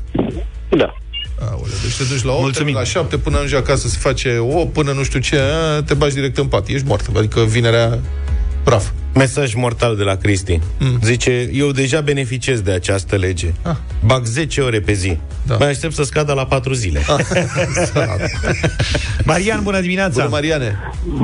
Da. 0.69 0.95
Aoleu, 1.41 1.67
deci 1.83 1.97
te 1.97 2.05
duci 2.13 2.23
la 2.23 2.33
8, 2.33 2.41
Mulțumim. 2.41 2.53
termin 2.53 2.75
la 2.75 2.85
7, 2.85 3.17
până 3.19 3.37
ajungi 3.37 3.54
acasă 3.57 3.89
se 3.89 3.99
face 4.00 4.39
o, 4.39 4.65
până 4.67 4.93
nu 4.93 5.02
știu 5.02 5.21
ce, 5.21 5.37
a, 5.39 5.83
te 5.83 5.95
bagi 5.95 6.15
direct 6.15 6.39
în 6.39 6.47
pat, 6.47 6.69
ești 6.69 6.87
mort. 6.87 7.17
Adică 7.17 7.41
vinerea 7.41 7.99
praf. 8.63 8.85
Mesaj 9.15 9.55
mortal 9.55 9.97
de 9.97 10.03
la 10.03 10.15
Cristi. 10.15 10.61
Mm. 10.79 10.99
Zice, 11.03 11.51
eu 11.53 11.71
deja 11.71 12.01
beneficiez 12.01 12.61
de 12.61 12.73
această 12.73 13.17
lege. 13.17 13.53
Ah. 13.63 13.77
Bag 14.05 14.25
10 14.25 14.61
ore 14.61 14.81
pe 14.81 14.93
zi. 14.93 15.09
Da. 15.09 15.17
Da. 15.47 15.57
Mai 15.59 15.69
aștept 15.69 15.95
să 15.95 16.03
scadă 16.03 16.33
la 16.33 16.47
4 16.47 16.73
zile. 16.73 17.01
Ah. 17.09 17.25
Marian, 19.25 19.61
bună 19.63 19.81
dimineața. 19.81 20.23
Bună, 20.23 20.29
Mariane. 20.35 20.79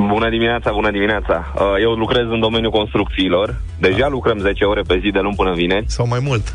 Bună 0.07 0.29
dimineața, 0.29 0.71
bună 0.71 0.91
dimineața. 0.91 1.53
Uh, 1.55 1.61
Eu 1.81 1.91
lucrez 1.91 2.25
în 2.31 2.39
domeniul 2.39 2.71
construcțiilor. 2.71 3.55
Deja 3.79 3.97
Da. 3.99 4.07
lucrăm 4.07 4.39
10 4.39 4.63
ore 4.63 4.81
pe 4.87 4.99
zi 5.03 5.09
de 5.11 5.19
luni 5.19 5.35
până 5.35 5.53
vineri. 5.53 5.85
Sau 5.87 6.07
mai 6.07 6.19
mult. 6.23 6.53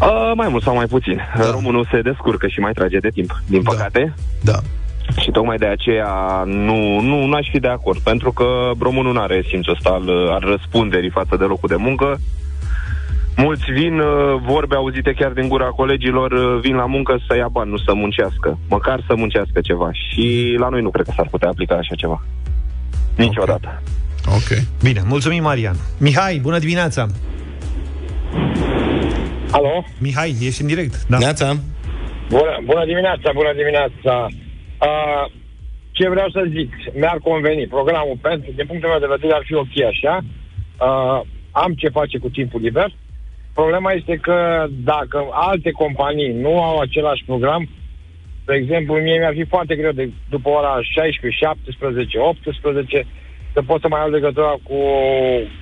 Uh, 0.00 0.32
Mai 0.34 0.48
mult 0.48 0.62
sau 0.62 0.74
mai 0.74 0.86
puțin. 0.86 1.20
Da. 1.38 1.50
Românul 1.50 1.88
se 1.90 2.00
descurcă 2.00 2.46
și 2.46 2.58
mai 2.60 2.72
trage 2.72 2.98
de 2.98 3.08
timp, 3.08 3.42
din 3.46 3.62
Da. 3.62 3.70
păcate. 3.70 4.14
Da. 4.42 4.58
Și 5.20 5.30
tocmai 5.30 5.56
de 5.56 5.66
aceea 5.66 6.42
nu, 6.44 7.00
nu 7.00 7.26
n-aș 7.26 7.48
fi 7.50 7.58
de 7.58 7.68
acord, 7.68 7.98
pentru 7.98 8.32
că 8.32 8.70
românul 8.80 9.12
nu 9.12 9.20
are 9.20 9.44
simțul 9.48 9.72
ăsta 9.72 9.90
al, 9.90 10.08
al 10.08 10.40
răspunderii 10.40 11.10
față 11.10 11.36
de 11.36 11.44
locul 11.44 11.68
de 11.68 11.76
muncă. 11.76 12.18
Mulți 13.36 13.70
vin, 13.72 13.98
uh, 13.98 14.40
vorbe 14.46 14.74
auzite 14.74 15.12
chiar 15.12 15.32
din 15.32 15.48
gura 15.48 15.66
colegilor, 15.66 16.30
uh, 16.32 16.60
vin 16.60 16.74
la 16.74 16.86
muncă 16.86 17.18
să 17.26 17.36
ia 17.36 17.48
bani, 17.48 17.70
nu 17.70 17.76
să 17.76 17.94
muncească. 17.94 18.58
Măcar 18.68 19.04
să 19.06 19.14
muncească 19.16 19.60
ceva. 19.60 19.90
Și 19.92 20.56
la 20.58 20.68
noi 20.68 20.82
nu 20.82 20.90
cred 20.90 21.04
că 21.04 21.12
s-ar 21.16 21.28
putea 21.30 21.48
aplica 21.48 21.74
așa 21.74 21.94
ceva. 21.94 22.22
Niciodată. 23.16 23.82
Ok. 24.26 24.58
Bine, 24.82 25.02
mulțumim, 25.06 25.42
Marian. 25.42 25.76
Mihai, 25.98 26.38
bună 26.42 26.58
dimineața. 26.58 27.06
Alo? 29.50 29.84
Mihai, 29.98 30.36
ești 30.40 30.60
în 30.60 30.66
direct. 30.66 31.06
Da. 31.08 31.18
Neața? 31.18 31.56
Bună, 32.28 32.60
bună 32.64 32.84
dimineața, 32.84 33.30
bună 33.34 33.52
dimineața. 33.56 34.26
Uh, 34.80 35.24
ce 35.90 36.08
vreau 36.08 36.28
să 36.30 36.44
zic, 36.48 36.72
mi-ar 36.94 37.18
conveni 37.18 37.66
programul 37.66 38.18
pentru, 38.20 38.50
din 38.56 38.66
punctul 38.66 38.88
meu 38.88 38.98
de 38.98 39.14
vedere, 39.16 39.34
ar 39.34 39.42
fi 39.44 39.54
ok 39.54 39.80
așa. 39.86 40.20
Uh, 40.20 41.20
am 41.50 41.72
ce 41.74 41.88
face 41.88 42.18
cu 42.18 42.28
timpul 42.28 42.60
liber. 42.60 42.92
Problema 43.54 43.92
este 43.92 44.16
că 44.16 44.66
dacă 44.70 45.28
alte 45.30 45.70
companii 45.70 46.32
nu 46.32 46.62
au 46.62 46.78
același 46.78 47.24
program, 47.24 47.68
de 48.44 48.54
exemplu, 48.54 48.94
mie 48.94 49.18
mi-ar 49.18 49.34
fi 49.34 49.44
foarte 49.44 49.76
greu 49.76 49.92
de 49.92 50.10
după 50.30 50.48
ora 50.48 50.78
16, 50.82 51.44
17, 51.44 52.18
18 52.18 53.06
să 53.52 53.62
pot 53.62 53.80
să 53.80 53.88
mai 53.88 54.00
am 54.00 54.10
legătura 54.10 54.54
cu 54.62 54.74
o 54.74 55.00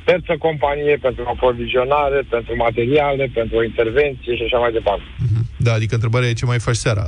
terță 0.04 0.32
companie 0.38 0.96
pentru 1.06 1.24
aprovizionare, 1.26 2.20
pentru 2.30 2.56
materiale, 2.56 3.30
pentru 3.34 3.56
o 3.56 3.62
intervenție 3.62 4.36
și 4.36 4.42
așa 4.42 4.58
mai 4.58 4.72
departe. 4.72 5.04
Da, 5.66 5.72
adică 5.72 5.94
întrebarea 5.94 6.28
e 6.28 6.32
ce 6.32 6.44
mai 6.52 6.58
faci 6.58 6.76
seara 6.84 7.04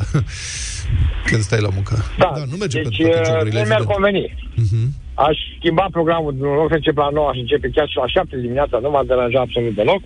când 1.28 1.42
stai 1.48 1.60
la 1.60 1.68
muncă. 1.74 1.94
Da, 2.18 2.32
da 2.36 2.42
nu 2.50 2.56
merge 2.56 2.82
deci 2.82 2.96
pe 2.96 3.02
toate 3.02 3.20
uh, 3.20 3.26
joburile, 3.26 3.60
nu 3.60 3.66
mi-ar 3.66 3.80
evident. 3.80 3.94
conveni. 3.94 4.22
Mhm. 4.64 4.82
Aș 5.28 5.36
schimba 5.58 5.86
programul, 5.90 6.32
în 6.40 6.54
loc 6.60 6.68
să 6.68 6.74
încep 6.74 6.96
la 6.96 7.08
9, 7.12 7.28
aș 7.28 7.36
începe 7.44 7.68
chiar 7.74 7.88
și 7.88 7.96
la 7.96 8.06
7 8.06 8.36
dimineața, 8.40 8.78
nu 8.78 8.90
m-ar 8.90 9.04
deranja 9.04 9.40
absolut 9.40 9.74
deloc, 9.74 10.00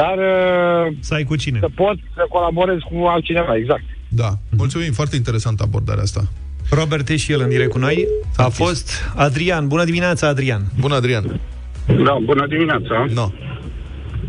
dar 0.00 0.16
uh, 0.18 0.96
Să 1.00 1.14
ai 1.14 1.24
cu 1.24 1.36
cine. 1.36 1.58
să 1.64 1.68
pot 1.82 1.96
să 2.16 2.22
colaborez 2.28 2.78
cu 2.90 2.96
altcineva, 3.14 3.56
exact. 3.56 3.86
Da, 4.08 4.30
mulțumim, 4.56 4.92
foarte 4.92 5.16
interesant 5.16 5.60
abordarea 5.60 6.02
asta. 6.02 6.22
Robert 6.70 7.08
e 7.08 7.16
și 7.16 7.32
el 7.32 7.40
în 7.40 7.48
direct 7.48 7.70
cu 7.70 7.78
noi. 7.78 8.06
A 8.36 8.48
fost 8.48 8.86
Adrian. 9.16 9.68
Bună 9.68 9.84
dimineața, 9.84 10.26
Adrian. 10.28 10.62
Bună, 10.80 10.94
Adrian. 10.94 11.40
Da, 12.04 12.18
bună 12.24 12.46
dimineața. 12.46 13.06
No. 13.14 13.26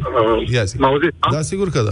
Uh, 0.01 0.49
Ia 0.53 0.63
zi. 0.63 0.77
mă 0.77 0.85
auziți? 0.85 1.15
Da? 1.19 1.35
Da, 1.35 1.41
sigur 1.41 1.69
că 1.69 1.81
da. 1.81 1.91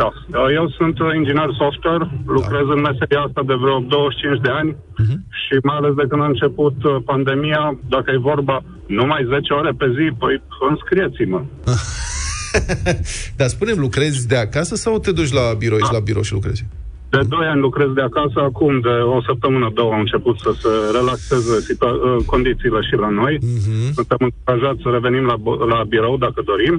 Da. 0.00 0.08
Uh, 0.14 0.46
Eu 0.58 0.66
sunt 0.78 0.98
uh, 1.00 1.06
inginer 1.14 1.48
software, 1.62 2.04
lucrez 2.26 2.66
în 2.74 2.80
meseria 2.88 3.20
asta 3.26 3.42
de 3.50 3.54
vreo 3.62 3.78
25 3.78 4.40
de 4.46 4.50
ani 4.60 4.70
Mhm. 5.02 5.16
și 5.42 5.54
mai 5.68 5.76
ales 5.76 5.94
de 6.00 6.04
când 6.08 6.22
a 6.22 6.32
început 6.34 6.76
uh, 6.84 6.96
pandemia, 7.04 7.78
dacă 7.94 8.08
e 8.10 8.28
vorba 8.32 8.56
numai 8.86 9.20
10 9.28 9.52
ore 9.60 9.72
pe 9.80 9.86
zi, 9.96 10.06
păi 10.22 10.42
înscrieți-mă. 10.70 11.40
Dar 13.38 13.48
spune 13.48 13.72
lucrezi 13.72 14.26
de 14.28 14.36
acasă 14.36 14.74
sau 14.74 14.98
te 14.98 15.12
duci 15.12 15.32
la 15.32 15.46
birou, 15.58 15.78
ești 15.78 15.92
la 15.92 16.06
birou 16.08 16.22
și 16.22 16.32
lucrezi? 16.32 16.64
De 17.10 17.20
2 17.28 17.38
ani 17.52 17.60
lucrez 17.60 17.88
de 17.94 18.00
acasă, 18.00 18.38
acum 18.40 18.80
de 18.80 18.88
o 19.16 19.22
săptămână, 19.22 19.70
două 19.74 19.92
au 19.92 19.98
început 19.98 20.36
să 20.38 20.50
se 20.62 20.68
relaxeze 20.98 21.54
situa- 21.68 22.00
uh, 22.04 22.16
condițiile 22.26 22.80
și 22.88 22.94
la 23.04 23.08
noi. 23.08 23.38
Mhm. 23.40 23.92
Suntem 23.98 24.18
încurajați 24.28 24.82
să 24.82 24.88
revenim 24.92 25.24
la, 25.32 25.36
bo- 25.44 25.60
la 25.72 25.84
birou 25.88 26.16
dacă 26.16 26.42
dorim. 26.50 26.76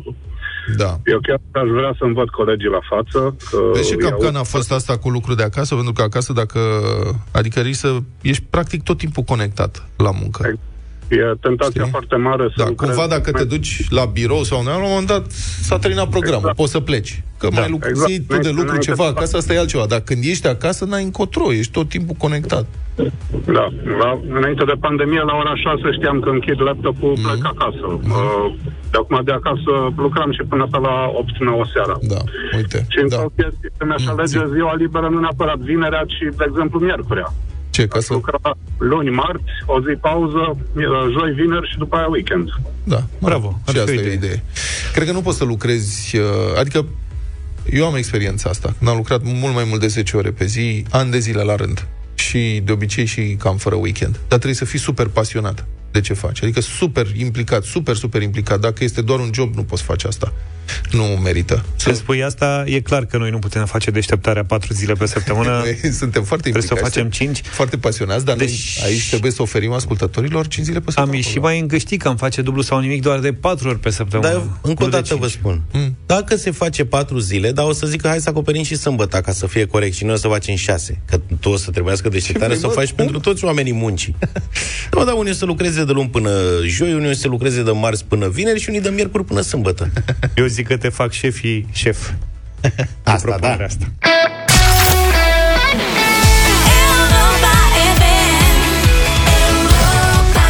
Da. 0.77 0.99
Eu 1.05 1.19
chiar 1.21 1.39
aș 1.63 1.69
vrea 1.69 1.95
să-mi 1.99 2.13
văd 2.13 2.29
colegii 2.29 2.69
la 2.69 2.79
față. 2.89 3.35
Că 3.49 3.57
Deci 3.73 3.85
și 3.85 3.91
îi 3.91 3.97
capcana 3.97 4.35
a 4.35 4.37
aud- 4.37 4.47
fost 4.47 4.71
asta 4.71 4.97
cu 4.97 5.09
lucru 5.09 5.33
de 5.33 5.43
acasă, 5.43 5.75
pentru 5.75 5.93
că 5.93 6.01
acasă 6.01 6.33
dacă... 6.33 6.59
Adică 7.31 7.59
risc 7.59 7.79
să... 7.79 7.97
Ești 8.21 8.43
practic 8.49 8.83
tot 8.83 8.97
timpul 8.97 9.23
conectat 9.23 9.87
la 9.97 10.11
muncă. 10.11 10.53
E 11.09 11.17
tentația 11.41 11.81
Știi? 11.81 11.91
foarte 11.91 12.15
mare 12.15 12.43
să 12.47 12.53
Da, 12.57 12.67
lucrezi. 12.67 12.91
cumva 12.93 13.07
dacă 13.15 13.31
te 13.31 13.43
duci 13.43 13.85
la 13.89 14.05
birou 14.05 14.43
sau 14.43 14.57
undeva, 14.59 14.77
la 14.77 14.83
un 14.83 14.89
moment 14.89 15.07
dat 15.07 15.25
s-a 15.67 15.77
terminat 15.79 16.09
programul, 16.09 16.37
Exact. 16.49 16.55
poți 16.55 16.71
să 16.71 16.79
pleci. 16.79 17.23
Că 17.39 17.47
mai 17.51 17.69
lucrezi 17.69 17.91
exact. 17.99 18.11
exact. 18.11 18.29
tu 18.41 18.47
de 18.47 18.53
lucru 18.57 18.63
Înainte 18.73 18.85
ceva 18.89 19.03
să- 19.03 19.09
acasă, 19.15 19.37
asta 19.37 19.53
e 19.53 19.57
altceva. 19.63 19.85
Dar 19.93 19.99
când 19.99 20.21
ești 20.23 20.47
acasă, 20.47 20.85
n-ai 20.85 21.03
încotro, 21.03 21.53
ești 21.53 21.71
tot 21.71 21.87
timpul 21.89 22.15
conectat. 22.25 22.65
Da, 23.57 23.65
la, 24.01 24.09
înainte 24.37 24.63
de 24.71 24.75
pandemie, 24.85 25.21
la 25.31 25.35
ora 25.41 25.53
6 25.55 25.81
știam 25.97 26.17
că 26.19 26.29
închid 26.29 26.61
laptopul, 26.61 27.11
Mhm. 27.11 27.21
mm. 27.21 27.25
plec 27.27 27.43
acasă. 27.53 27.85
Mm. 27.87 28.11
Uh, 28.11 28.53
de 28.91 28.97
acum 29.01 29.21
de 29.29 29.31
acasă 29.39 29.71
lucram 30.03 30.31
și 30.37 30.43
până 30.51 30.65
pe 30.71 30.77
la 30.87 30.95
8-9 31.21 31.63
seara. 31.73 31.95
Da, 32.13 32.21
uite. 32.57 32.79
Și 32.93 32.99
în 33.03 33.07
Da. 33.09 33.15
da. 33.15 33.25
chestii, 33.39 33.69
să 33.77 33.83
mi-aș 33.87 34.03
Mm, 34.05 34.11
alege 34.13 34.39
zi. 34.45 34.51
ziua 34.55 34.73
liberă, 34.83 35.07
nu 35.13 35.19
neapărat 35.19 35.57
vinerea, 35.71 36.03
ci, 36.13 36.19
de 36.39 36.45
exemplu, 36.49 36.77
miercurea. 36.87 37.29
Ce, 37.75 37.87
ca 37.87 37.99
să... 37.99 38.13
Lucra 38.13 38.39
luni, 38.77 39.09
marți, 39.09 39.53
o 39.65 39.79
zi 39.79 39.95
pauză, 40.01 40.57
uh, 40.75 40.83
joi, 41.11 41.31
vineri 41.31 41.69
și 41.71 41.77
după 41.77 41.95
aia 41.95 42.07
weekend. 42.07 42.49
Da, 42.83 43.03
Bravo, 43.21 43.59
ar 43.65 43.73
Și 43.73 43.73
fi 43.73 43.79
o 43.79 43.81
asta 43.81 43.91
e 43.91 43.99
idee. 43.99 44.09
o 44.09 44.13
idee. 44.13 44.43
Cred 44.93 45.07
că 45.07 45.13
nu 45.13 45.21
poți 45.21 45.37
să 45.37 45.43
lucrezi, 45.43 46.17
uh, 46.17 46.23
adică 46.59 46.85
eu 47.71 47.85
am 47.85 47.95
experiența 47.95 48.49
asta. 48.49 48.73
Când 48.77 48.89
am 48.89 48.95
lucrat 48.95 49.21
mult 49.23 49.53
mai 49.53 49.63
mult 49.67 49.79
de 49.81 49.87
10 49.87 50.17
ore 50.17 50.31
pe 50.31 50.45
zi, 50.45 50.85
ani 50.91 51.11
de 51.11 51.19
zile 51.19 51.41
la 51.41 51.55
rând. 51.55 51.87
Și 52.15 52.61
de 52.63 52.71
obicei 52.71 53.05
și 53.05 53.35
cam 53.39 53.57
fără 53.57 53.75
weekend. 53.75 54.11
Dar 54.13 54.25
trebuie 54.27 54.53
să 54.53 54.65
fii 54.65 54.79
super 54.79 55.07
pasionat 55.07 55.65
de 55.91 56.01
ce 56.01 56.13
faci. 56.13 56.43
Adică 56.43 56.59
super 56.61 57.07
implicat, 57.15 57.63
super, 57.63 57.95
super 57.95 58.21
implicat. 58.21 58.59
Dacă 58.59 58.83
este 58.83 59.01
doar 59.01 59.19
un 59.19 59.29
job, 59.33 59.55
nu 59.55 59.63
poți 59.63 59.83
face 59.83 60.07
asta. 60.07 60.33
Nu 60.91 61.03
merită. 61.03 61.65
Să 61.75 61.91
spui 61.93 62.23
asta, 62.23 62.63
e 62.67 62.79
clar 62.79 63.05
că 63.05 63.17
noi 63.17 63.29
nu 63.29 63.39
putem 63.39 63.65
face 63.65 63.91
deșteptarea 63.91 64.43
patru 64.43 64.73
zile 64.73 64.93
pe 64.93 65.05
săptămână. 65.05 65.49
Noi 65.63 65.91
suntem 65.91 66.23
foarte 66.23 66.49
Trebuie 66.49 66.61
să 66.63 66.73
o 66.73 66.75
implicați, 66.75 66.95
facem 66.95 67.09
cinci. 67.09 67.41
Foarte 67.41 67.77
pasionați, 67.77 68.25
dar 68.25 68.35
Deci- 68.35 68.49
deci... 68.49 68.77
noi 68.81 68.91
aici 68.91 69.07
trebuie 69.09 69.31
să 69.31 69.41
oferim 69.41 69.71
ascultătorilor 69.71 70.47
5 70.47 70.65
zile 70.65 70.79
pe 70.79 70.85
Am 70.85 70.91
săptămână. 70.93 71.15
ieșit 71.17 71.41
mai 71.41 71.59
îngăștit 71.59 72.01
că 72.01 72.07
am 72.07 72.15
face 72.17 72.41
dublu 72.41 72.61
sau 72.61 72.79
nimic 72.79 73.01
doar 73.01 73.19
de 73.19 73.33
patru 73.33 73.67
ori 73.69 73.79
pe 73.79 73.89
săptămână. 73.89 74.29
Dar 74.29 74.37
eu, 74.37 74.57
încă 74.61 74.83
o 74.83 74.85
nu 74.85 74.91
de 74.91 74.97
dată 74.97 75.15
vă 75.15 75.27
cinci. 75.27 75.37
spun. 75.39 75.61
Mm. 75.71 75.95
Dacă 76.05 76.35
se 76.35 76.51
face 76.51 76.85
patru 76.85 77.19
zile, 77.19 77.51
dar 77.51 77.65
o 77.65 77.73
să 77.73 77.87
zic 77.87 78.01
că 78.01 78.07
hai 78.07 78.19
să 78.19 78.29
acoperim 78.29 78.63
și 78.63 78.75
sâmbătă 78.77 79.21
ca 79.21 79.31
să 79.31 79.47
fie 79.47 79.65
corect 79.65 79.95
și 79.95 80.03
noi 80.03 80.13
o 80.13 80.17
să 80.17 80.27
facem 80.27 80.55
șase. 80.55 81.01
Că 81.05 81.19
tu 81.39 81.49
o 81.49 81.57
să 81.57 81.71
trebuiască 81.71 82.09
deșteptare 82.09 82.53
Ce 82.53 82.59
să 82.59 82.65
o 82.65 82.69
vrei, 82.69 82.85
faci 82.85 82.95
mă? 82.97 83.03
pentru 83.03 83.19
toți 83.19 83.45
oamenii 83.45 83.73
muncii. 83.73 84.15
da, 84.91 85.03
dar 85.03 85.13
unii 85.17 85.31
o 85.31 85.35
să 85.35 85.45
lucreze 85.45 85.83
de 85.83 85.91
luni 85.91 86.09
până 86.09 86.29
joi, 86.65 86.93
unii 86.93 87.09
o 87.09 87.13
să 87.13 87.27
lucreze 87.27 87.63
de 87.63 87.71
marți 87.71 88.05
până 88.05 88.27
vineri 88.29 88.59
și 88.59 88.69
unii 88.69 88.81
de 88.81 88.89
miercuri 88.89 89.25
până 89.25 89.41
sâmbătă. 89.41 89.91
Eu 90.35 90.47
zic 90.55 90.67
că 90.67 90.77
te 90.77 90.89
fac 90.89 91.11
șefii 91.11 91.67
șef. 91.71 92.11
Asta, 93.03 93.29
da. 93.29 93.35
Propunerea 93.35 93.65
asta. 93.65 93.85
Europa 96.85 97.53
FM. 97.97 98.11
Europa 99.49 100.45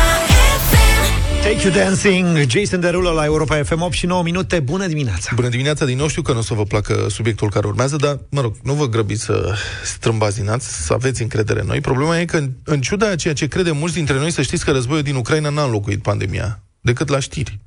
FM. 0.69 1.41
Take 1.41 1.67
You 1.67 1.73
Dancing, 1.73 2.49
Jason 2.49 2.79
Derulo 2.79 3.11
la 3.11 3.25
Europa 3.25 3.63
FM 3.63 3.81
8 3.81 3.93
și 3.93 4.05
9 4.05 4.23
minute. 4.23 4.59
Bună 4.59 4.87
dimineața! 4.87 5.31
Bună 5.35 5.49
dimineața, 5.49 5.85
din 5.85 5.97
nou 5.97 6.07
știu 6.07 6.21
că 6.21 6.31
nu 6.31 6.39
o 6.39 6.41
să 6.41 6.53
vă 6.53 6.63
placă 6.63 7.05
subiectul 7.09 7.49
care 7.49 7.67
urmează, 7.67 7.95
dar, 7.95 8.19
mă 8.29 8.41
rog, 8.41 8.55
nu 8.63 8.73
vă 8.73 8.89
grăbiți 8.89 9.23
să 9.23 9.53
strâmbazinați, 9.83 10.85
să 10.85 10.93
aveți 10.93 11.21
încredere 11.21 11.59
în 11.59 11.67
noi. 11.67 11.81
Problema 11.81 12.19
e 12.19 12.25
că, 12.25 12.37
în, 12.37 12.51
în 12.63 12.81
ciuda 12.81 13.09
a 13.09 13.15
ceea 13.15 13.33
ce 13.33 13.47
crede 13.47 13.71
mulți 13.71 13.95
dintre 13.95 14.17
noi, 14.17 14.31
să 14.31 14.41
știți 14.41 14.65
că 14.65 14.71
războiul 14.71 15.03
din 15.03 15.15
Ucraina 15.15 15.49
n-a 15.49 15.63
înlocuit 15.63 16.01
pandemia, 16.01 16.63
decât 16.81 17.09
la 17.09 17.19
știri. 17.19 17.59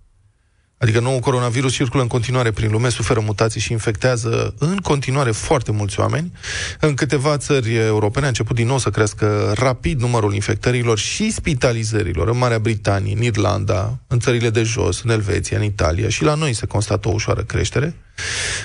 Adică 0.79 1.01
nou 1.01 1.21
coronavirus 1.21 1.73
circulă 1.73 2.03
în 2.03 2.09
continuare 2.09 2.51
prin 2.51 2.71
lume, 2.71 2.89
suferă 2.89 3.21
mutații 3.21 3.61
și 3.61 3.73
infectează 3.73 4.55
în 4.59 4.77
continuare 4.77 5.31
foarte 5.31 5.73
mulți 5.73 6.01
oameni. 6.01 6.33
În 6.81 6.95
câteva 6.95 7.37
țări 7.37 7.75
europene 7.75 8.25
a 8.25 8.29
început 8.29 8.57
din 8.57 8.67
nou 8.67 8.79
să 8.79 8.91
crească 8.91 9.53
rapid 9.57 10.01
numărul 10.01 10.35
infectărilor 10.35 10.99
și 10.99 11.31
spitalizărilor. 11.31 12.29
În 12.29 12.39
Marea 12.39 12.59
Britanie, 12.59 13.15
în 13.17 13.23
Irlanda, 13.23 13.99
în 14.07 14.19
țările 14.19 14.51
de 14.51 14.63
jos, 14.63 15.03
în 15.03 15.11
Elveția, 15.11 15.59
în 15.59 15.65
Italia 15.65 16.09
și 16.09 16.23
la 16.23 16.35
noi 16.35 16.53
se 16.53 16.67
constată 16.67 17.09
o 17.09 17.13
ușoară 17.13 17.43
creștere. 17.43 17.95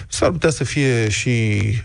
S-ar 0.07 0.31
putea 0.31 0.49
să 0.49 0.63
fie 0.63 1.09
și 1.09 1.31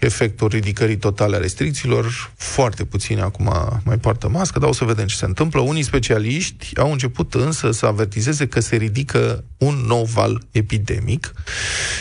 efectul 0.01 0.49
ridicării 0.49 0.97
totale 0.97 1.37
a 1.37 1.39
restricțiilor. 1.39 2.33
Foarte 2.37 2.85
puțini 2.85 3.21
acum 3.21 3.53
mai 3.85 3.99
poartă 3.99 4.29
mască, 4.29 4.59
dar 4.59 4.69
o 4.69 4.73
să 4.73 4.85
vedem 4.85 5.07
ce 5.07 5.17
se 5.17 5.25
întâmplă. 5.25 5.61
Unii 5.61 5.83
specialiști 5.83 6.79
au 6.79 6.93
început 6.93 7.35
însă 7.35 7.71
să 7.71 7.87
avertizeze 7.87 8.47
că 8.47 8.61
se 8.61 8.77
ridică 8.77 9.45
un 9.59 9.75
nou 9.87 10.05
val 10.05 10.43
epidemic. 10.51 11.33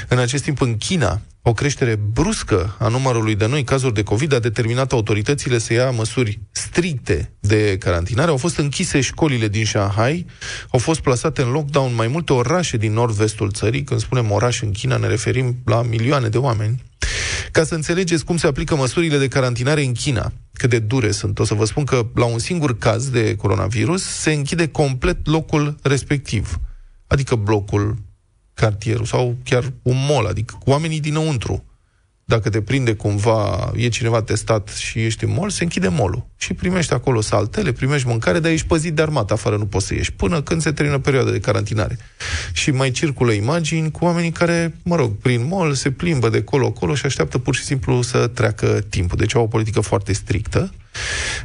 În 0.08 0.18
acest 0.18 0.44
timp, 0.44 0.62
în 0.62 0.78
China, 0.78 1.22
o 1.48 1.54
creștere 1.54 1.96
bruscă 1.96 2.76
a 2.80 2.88
numărului 2.88 3.36
de 3.36 3.48
noi 3.48 3.64
cazuri 3.64 3.94
de 3.94 4.04
COVID 4.04 4.34
a 4.34 4.40
determinat 4.40 4.92
autoritățile 4.92 5.58
să 5.58 5.74
ia 5.74 5.92
măsuri 5.92 6.40
stricte 6.52 7.32
de 7.40 7.78
carantinare. 7.78 8.30
Au 8.30 8.38
fost 8.38 8.58
închise 8.58 9.02
școlile 9.02 9.48
din 9.48 9.66
Shanghai, 9.66 10.26
au 10.70 10.80
fost 10.80 11.00
plasate 11.00 11.42
în 11.42 11.50
lockdown 11.50 11.96
mai 11.96 12.08
multe 12.08 12.34
orașe 12.34 12.78
din 12.78 12.94
nord-vestul 12.94 13.52
țării. 13.52 13.84
Când 13.84 14.00
spunem 14.00 14.32
oraș 14.32 14.62
în 14.62 14.72
China, 14.72 14.98
ne 14.98 15.08
referim 15.08 15.58
la 15.66 15.82
milioane 15.82 16.28
de 16.28 16.38
oameni. 16.38 16.84
Ca 17.52 17.64
să 17.64 17.76
înțelegeți 17.76 18.26
cum 18.26 18.38
se 18.38 18.48
aplică 18.48 18.76
măsurile 18.76 19.18
de 19.18 19.28
carantinare 19.28 19.84
în 19.84 19.94
China, 19.94 20.32
cât 20.54 20.70
de 20.70 20.80
dure 20.80 21.12
sunt, 21.12 21.40
o 21.40 21.44
să 21.44 21.54
vă 21.54 21.66
spun 21.66 21.84
că 21.84 22.08
la 22.16 22.26
un 22.26 22.40
singur 22.40 22.78
caz 22.78 23.10
de 23.10 23.36
coronavirus 23.36 24.04
se 24.04 24.32
închide 24.32 24.68
complet 24.68 25.28
locul 25.28 25.76
respectiv. 25.82 26.60
Adică 27.08 27.36
blocul, 27.36 27.98
cartierul 28.58 29.06
sau 29.06 29.36
chiar 29.44 29.74
un 29.82 29.96
mall, 30.10 30.26
adică 30.26 30.56
cu 30.60 30.70
oamenii 30.70 31.00
dinăuntru. 31.00 31.64
Dacă 32.26 32.50
te 32.50 32.62
prinde 32.62 32.94
cumva, 32.94 33.72
e 33.76 33.88
cineva 33.88 34.22
testat 34.22 34.70
și 34.70 35.06
ești 35.06 35.24
în 35.24 35.34
mall, 35.34 35.50
se 35.50 35.64
închide 35.64 35.88
molul. 35.88 36.26
Și 36.38 36.54
primești 36.54 36.94
acolo 36.94 37.22
saltele, 37.22 37.72
primești 37.72 38.08
mâncare, 38.08 38.40
dar 38.40 38.52
ești 38.52 38.68
păzit 38.68 38.94
de 38.94 39.02
armată, 39.02 39.34
afară 39.34 39.58
nu 39.58 39.66
poți 39.66 39.86
să 39.86 39.94
ieși, 39.94 40.14
până 40.14 40.42
când 40.42 40.62
se 40.62 40.72
termină 40.72 41.00
perioada 41.00 41.32
de 41.32 41.40
carantinare. 41.40 41.98
Și 42.54 42.72
mai 42.72 42.92
circulă 42.92 43.32
imagini 43.32 43.92
cu 43.92 44.06
oamenii 44.06 44.32
care, 44.32 44.76
mă 44.84 44.96
rog, 44.96 45.18
prin 45.18 45.48
mall 45.48 45.74
se 45.74 45.92
plimbă 45.92 46.30
de 46.30 46.44
colo-colo 46.44 46.96
și 46.96 47.06
așteaptă 47.06 47.38
pur 47.38 47.56
și 47.56 47.64
simplu 47.64 48.02
să 48.02 48.28
treacă 48.28 48.86
timpul. 48.90 49.18
Deci 49.18 49.36
au 49.36 49.44
o 49.44 49.48
politică 49.48 49.80
foarte 49.80 50.14
strictă. 50.14 50.72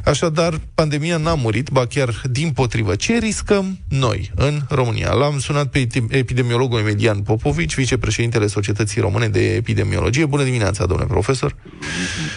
Așadar, 0.05 0.53
pandemia 0.75 1.17
n-a 1.17 1.35
murit, 1.35 1.69
ba 1.69 1.85
chiar 1.85 2.09
din 2.31 2.51
potrivă. 2.51 2.95
Ce 2.95 3.17
riscăm 3.17 3.79
noi 3.89 4.31
în 4.35 4.59
România? 4.69 5.11
L-am 5.11 5.39
sunat 5.39 5.67
pe 5.67 5.87
epidemiologul 6.09 6.79
Emilian 6.79 7.21
Popovici, 7.21 7.75
vicepreședintele 7.75 8.47
Societății 8.47 9.01
Române 9.01 9.27
de 9.27 9.55
Epidemiologie. 9.55 10.25
Bună 10.25 10.43
dimineața, 10.43 10.85
domnule 10.85 11.09
profesor! 11.09 11.55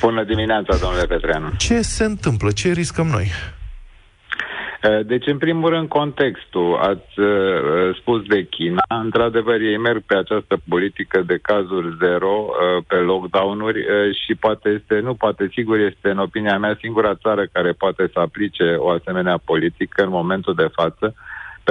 Bună 0.01 0.25
dimineața, 0.25 0.77
domnule 0.77 1.07
Petreanu. 1.07 1.53
Ce 1.57 1.81
se 1.81 2.05
întâmplă? 2.05 2.51
Ce 2.51 2.73
riscăm 2.73 3.07
noi? 3.07 3.31
Deci, 5.07 5.27
în 5.27 5.39
primul 5.39 5.71
rând, 5.71 5.89
contextul. 5.89 6.77
Ați 6.77 7.21
uh, 7.21 7.97
spus 8.01 8.23
de 8.23 8.45
China. 8.45 8.83
Într-adevăr, 8.89 9.61
ei 9.61 9.79
merg 9.79 10.03
pe 10.07 10.17
această 10.17 10.57
politică 10.69 11.23
de 11.27 11.39
cazuri 11.43 11.97
zero, 12.01 12.47
uh, 12.49 12.85
pe 12.87 12.97
lockdown-uri 12.97 13.79
uh, 13.79 14.15
și 14.25 14.35
poate 14.35 14.69
este, 14.69 14.99
nu 14.99 15.15
poate, 15.15 15.49
sigur, 15.53 15.79
este, 15.79 16.09
în 16.11 16.19
opinia 16.19 16.59
mea, 16.59 16.77
singura 16.81 17.15
țară 17.15 17.47
care 17.53 17.73
poate 17.73 18.11
să 18.13 18.19
aplice 18.19 18.75
o 18.79 18.89
asemenea 18.89 19.39
politică 19.45 20.03
în 20.03 20.11
momentul 20.11 20.55
de 20.55 20.69
față, 20.73 21.15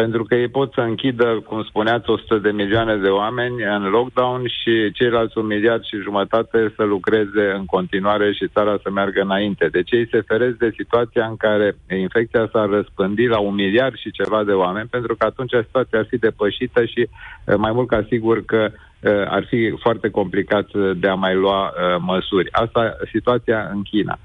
pentru 0.01 0.23
că 0.23 0.35
ei 0.35 0.47
pot 0.47 0.73
să 0.73 0.81
închidă, 0.81 1.43
cum 1.47 1.63
spuneați, 1.63 2.09
100 2.09 2.37
de 2.37 2.51
milioane 2.51 2.95
de 2.95 3.07
oameni 3.07 3.63
în 3.63 3.83
lockdown 3.89 4.41
și 4.47 4.91
ceilalți 4.91 5.37
un 5.37 5.45
miliard 5.45 5.83
și 5.83 6.05
jumătate 6.07 6.73
să 6.75 6.83
lucreze 6.83 7.45
în 7.57 7.65
continuare 7.65 8.33
și 8.33 8.47
țara 8.47 8.79
să 8.83 8.89
meargă 8.91 9.21
înainte. 9.21 9.67
Deci 9.71 9.91
ei 9.91 10.07
se 10.11 10.21
feresc 10.21 10.57
de 10.57 10.73
situația 10.77 11.25
în 11.25 11.37
care 11.37 11.75
infecția 11.89 12.49
s-ar 12.51 12.67
răspândi 12.69 13.25
la 13.25 13.39
un 13.39 13.53
miliard 13.53 13.95
și 13.95 14.11
ceva 14.11 14.43
de 14.43 14.51
oameni, 14.51 14.87
pentru 14.95 15.15
că 15.15 15.25
atunci 15.25 15.53
situația 15.65 15.99
ar 15.99 16.05
fi 16.09 16.17
depășită 16.17 16.85
și 16.85 17.01
eh, 17.01 17.55
mai 17.57 17.71
mult 17.71 17.87
ca 17.87 18.05
sigur 18.09 18.45
că 18.45 18.61
eh, 18.63 18.71
ar 19.09 19.45
fi 19.45 19.73
foarte 19.79 20.09
complicat 20.09 20.67
eh, 20.73 20.91
de 20.97 21.07
a 21.07 21.13
mai 21.13 21.35
lua 21.35 21.65
uh, 21.65 21.95
măsuri. 21.99 22.51
Asta 22.51 22.97
situația 23.11 23.69
în 23.73 23.81
China. 23.81 24.19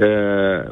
Uh, 0.00 0.68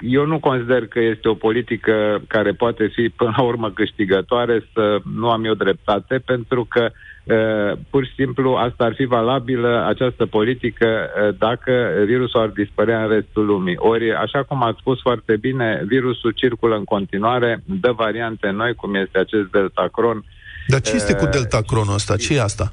eu 0.00 0.26
nu 0.26 0.38
consider 0.38 0.86
că 0.86 1.00
este 1.00 1.28
o 1.28 1.34
politică 1.34 2.22
care 2.26 2.52
poate 2.52 2.86
fi 2.86 3.08
până 3.16 3.32
la 3.36 3.42
urmă 3.42 3.70
câștigătoare, 3.70 4.64
să 4.72 4.98
nu 5.14 5.30
am 5.30 5.44
eu 5.44 5.54
dreptate, 5.54 6.18
pentru 6.24 6.66
că 6.70 6.90
uh, 7.24 7.78
pur 7.90 8.04
și 8.04 8.12
simplu 8.14 8.52
asta 8.52 8.84
ar 8.84 8.94
fi 8.94 9.04
valabilă, 9.04 9.84
această 9.88 10.26
politică, 10.26 10.86
uh, 10.86 11.34
dacă 11.38 11.92
virusul 12.04 12.40
ar 12.40 12.48
dispărea 12.48 13.02
în 13.02 13.08
restul 13.08 13.44
lumii. 13.44 13.76
Ori, 13.78 14.12
așa 14.14 14.42
cum 14.42 14.62
ați 14.62 14.78
spus 14.80 15.00
foarte 15.00 15.36
bine, 15.36 15.82
virusul 15.86 16.30
circulă 16.30 16.76
în 16.76 16.84
continuare, 16.84 17.62
dă 17.64 17.92
variante 17.92 18.50
noi, 18.50 18.74
cum 18.74 18.94
este 18.94 19.18
acest 19.18 19.50
Deltacron. 19.50 20.24
Dar 20.66 20.80
ce 20.80 20.94
este 20.94 21.14
cu 21.14 21.24
Uh, 21.24 21.30
Delta 21.30 21.60
Cronul 21.66 21.94
ăsta? 21.94 22.16
Ce 22.16 22.34
e 22.34 22.42
asta? 22.42 22.70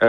Uh, 0.00 0.06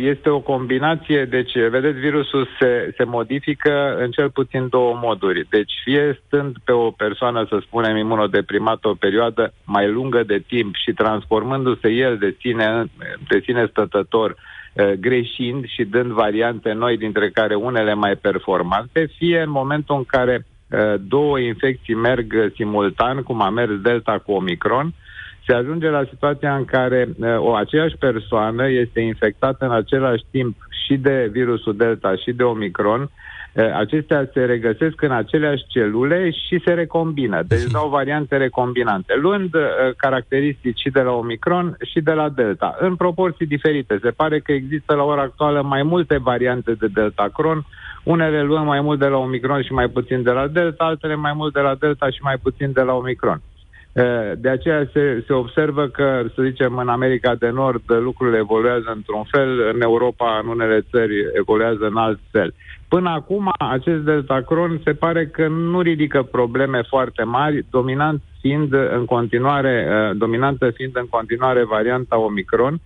Este 0.00 0.28
o 0.28 0.40
combinație, 0.40 1.24
deci, 1.24 1.52
vedeți, 1.70 1.98
virusul 1.98 2.48
se, 2.58 2.94
se 2.96 3.04
modifică 3.04 3.96
în 3.98 4.10
cel 4.10 4.30
puțin 4.30 4.68
două 4.68 4.98
moduri. 5.02 5.46
Deci, 5.50 5.72
fie 5.84 6.20
stând 6.26 6.56
pe 6.64 6.72
o 6.72 6.90
persoană, 6.90 7.46
să 7.48 7.58
spunem, 7.62 7.96
imunodeprimată 7.96 8.88
o 8.88 8.94
perioadă 8.94 9.52
mai 9.64 9.90
lungă 9.90 10.22
de 10.22 10.42
timp 10.46 10.74
și 10.74 10.92
transformându-se 10.92 11.88
el 11.88 12.16
de 12.18 12.36
sine, 12.40 12.84
de 13.28 13.40
sine 13.44 13.66
stătător, 13.70 14.30
uh, 14.30 14.92
greșind 14.92 15.64
și 15.66 15.84
dând 15.84 16.10
variante 16.10 16.72
noi, 16.72 16.96
dintre 16.96 17.30
care 17.30 17.54
unele 17.54 17.94
mai 17.94 18.16
performante, 18.16 19.10
fie 19.16 19.40
în 19.40 19.50
momentul 19.50 19.96
în 19.96 20.04
care 20.04 20.46
uh, 20.70 20.94
două 21.08 21.38
infecții 21.38 21.94
merg 21.94 22.52
simultan, 22.54 23.22
cum 23.22 23.42
a 23.42 23.50
mers 23.50 23.72
Delta 23.82 24.18
cu 24.18 24.32
Omicron, 24.32 24.94
se 25.46 25.52
ajunge 25.52 25.88
la 25.88 26.04
situația 26.08 26.54
în 26.54 26.64
care 26.64 27.08
uh, 27.18 27.36
o 27.38 27.54
aceeași 27.54 27.96
persoană 27.96 28.68
este 28.68 29.00
infectată 29.00 29.64
în 29.64 29.72
același 29.72 30.24
timp 30.30 30.56
și 30.86 30.96
de 30.96 31.28
virusul 31.32 31.76
Delta 31.76 32.14
și 32.16 32.32
de 32.32 32.42
Omicron, 32.42 33.00
uh, 33.00 33.74
acestea 33.74 34.30
se 34.32 34.44
regăsesc 34.44 35.02
în 35.02 35.10
aceleași 35.10 35.64
celule 35.68 36.30
și 36.30 36.60
se 36.64 36.72
recombină. 36.72 37.42
Deci 37.48 37.70
dau 37.72 37.88
variante 37.88 38.36
recombinante, 38.36 39.14
luând 39.16 39.54
uh, 39.54 39.60
caracteristici 39.96 40.80
și 40.80 40.90
de 40.90 41.00
la 41.00 41.12
Omicron 41.12 41.76
și 41.90 42.00
de 42.00 42.12
la 42.12 42.28
Delta, 42.28 42.76
în 42.78 42.96
proporții 42.96 43.46
diferite. 43.46 43.98
Se 44.02 44.10
pare 44.10 44.40
că 44.40 44.52
există 44.52 44.94
la 44.94 45.02
ora 45.02 45.22
actuală 45.22 45.62
mai 45.62 45.82
multe 45.82 46.18
variante 46.18 46.72
de 46.72 46.86
Delta 46.86 47.28
Cron, 47.32 47.66
unele 48.02 48.42
luăm 48.42 48.66
mai 48.66 48.80
mult 48.80 48.98
de 48.98 49.06
la 49.06 49.16
Omicron 49.16 49.62
și 49.62 49.72
mai 49.72 49.88
puțin 49.88 50.22
de 50.22 50.30
la 50.30 50.46
Delta, 50.46 50.84
altele 50.84 51.14
mai 51.14 51.32
mult 51.34 51.52
de 51.52 51.60
la 51.60 51.74
Delta 51.74 52.10
și 52.10 52.18
mai 52.22 52.36
puțin 52.42 52.72
de 52.72 52.80
la 52.80 52.92
Omicron. 52.92 53.40
Eh, 53.92 54.32
De 54.36 54.48
aceea 54.48 54.88
se, 54.92 55.24
se 55.26 55.32
observă 55.32 55.86
că, 55.86 56.22
să 56.34 56.42
zicem, 56.42 56.76
în 56.76 56.88
America 56.88 57.34
de 57.34 57.48
Nord 57.48 57.82
lucrurile 57.86 58.38
evoluează 58.38 58.92
într-un 58.94 59.22
fel, 59.30 59.70
în 59.74 59.80
Europa, 59.80 60.40
în 60.42 60.48
unele 60.48 60.86
țări, 60.90 61.14
evoluează 61.32 61.86
în 61.86 61.96
alt 61.96 62.18
fel. 62.30 62.54
Până 62.88 63.10
acum, 63.10 63.52
acest 63.58 64.00
deltacron 64.00 64.80
se 64.84 64.92
pare 64.92 65.26
că 65.26 65.48
nu 65.48 65.80
ridică 65.80 66.22
probleme 66.22 66.82
foarte 66.88 67.22
mari, 67.22 67.66
dominant 67.70 68.22
fiind 68.40 68.72
în 68.72 69.04
continuare, 69.04 69.86
eh, 69.88 70.16
dominantă 70.16 70.70
fiind 70.70 70.96
în 70.96 71.06
continuare 71.06 71.64
varianta 71.64 72.18
Omicron, 72.18 72.80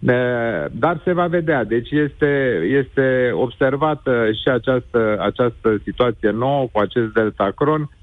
Eh, 0.00 0.64
dar 0.70 1.00
se 1.04 1.12
va 1.12 1.26
vedea. 1.26 1.64
Deci 1.64 1.90
este, 1.90 2.62
este 2.66 3.30
observată 3.34 4.30
și 4.42 4.48
această, 4.48 5.16
această 5.20 5.80
situație 5.84 6.30
nouă 6.30 6.68
cu 6.72 6.78
acest 6.78 7.12
deltacron 7.12 7.80
Uh, 7.80 7.99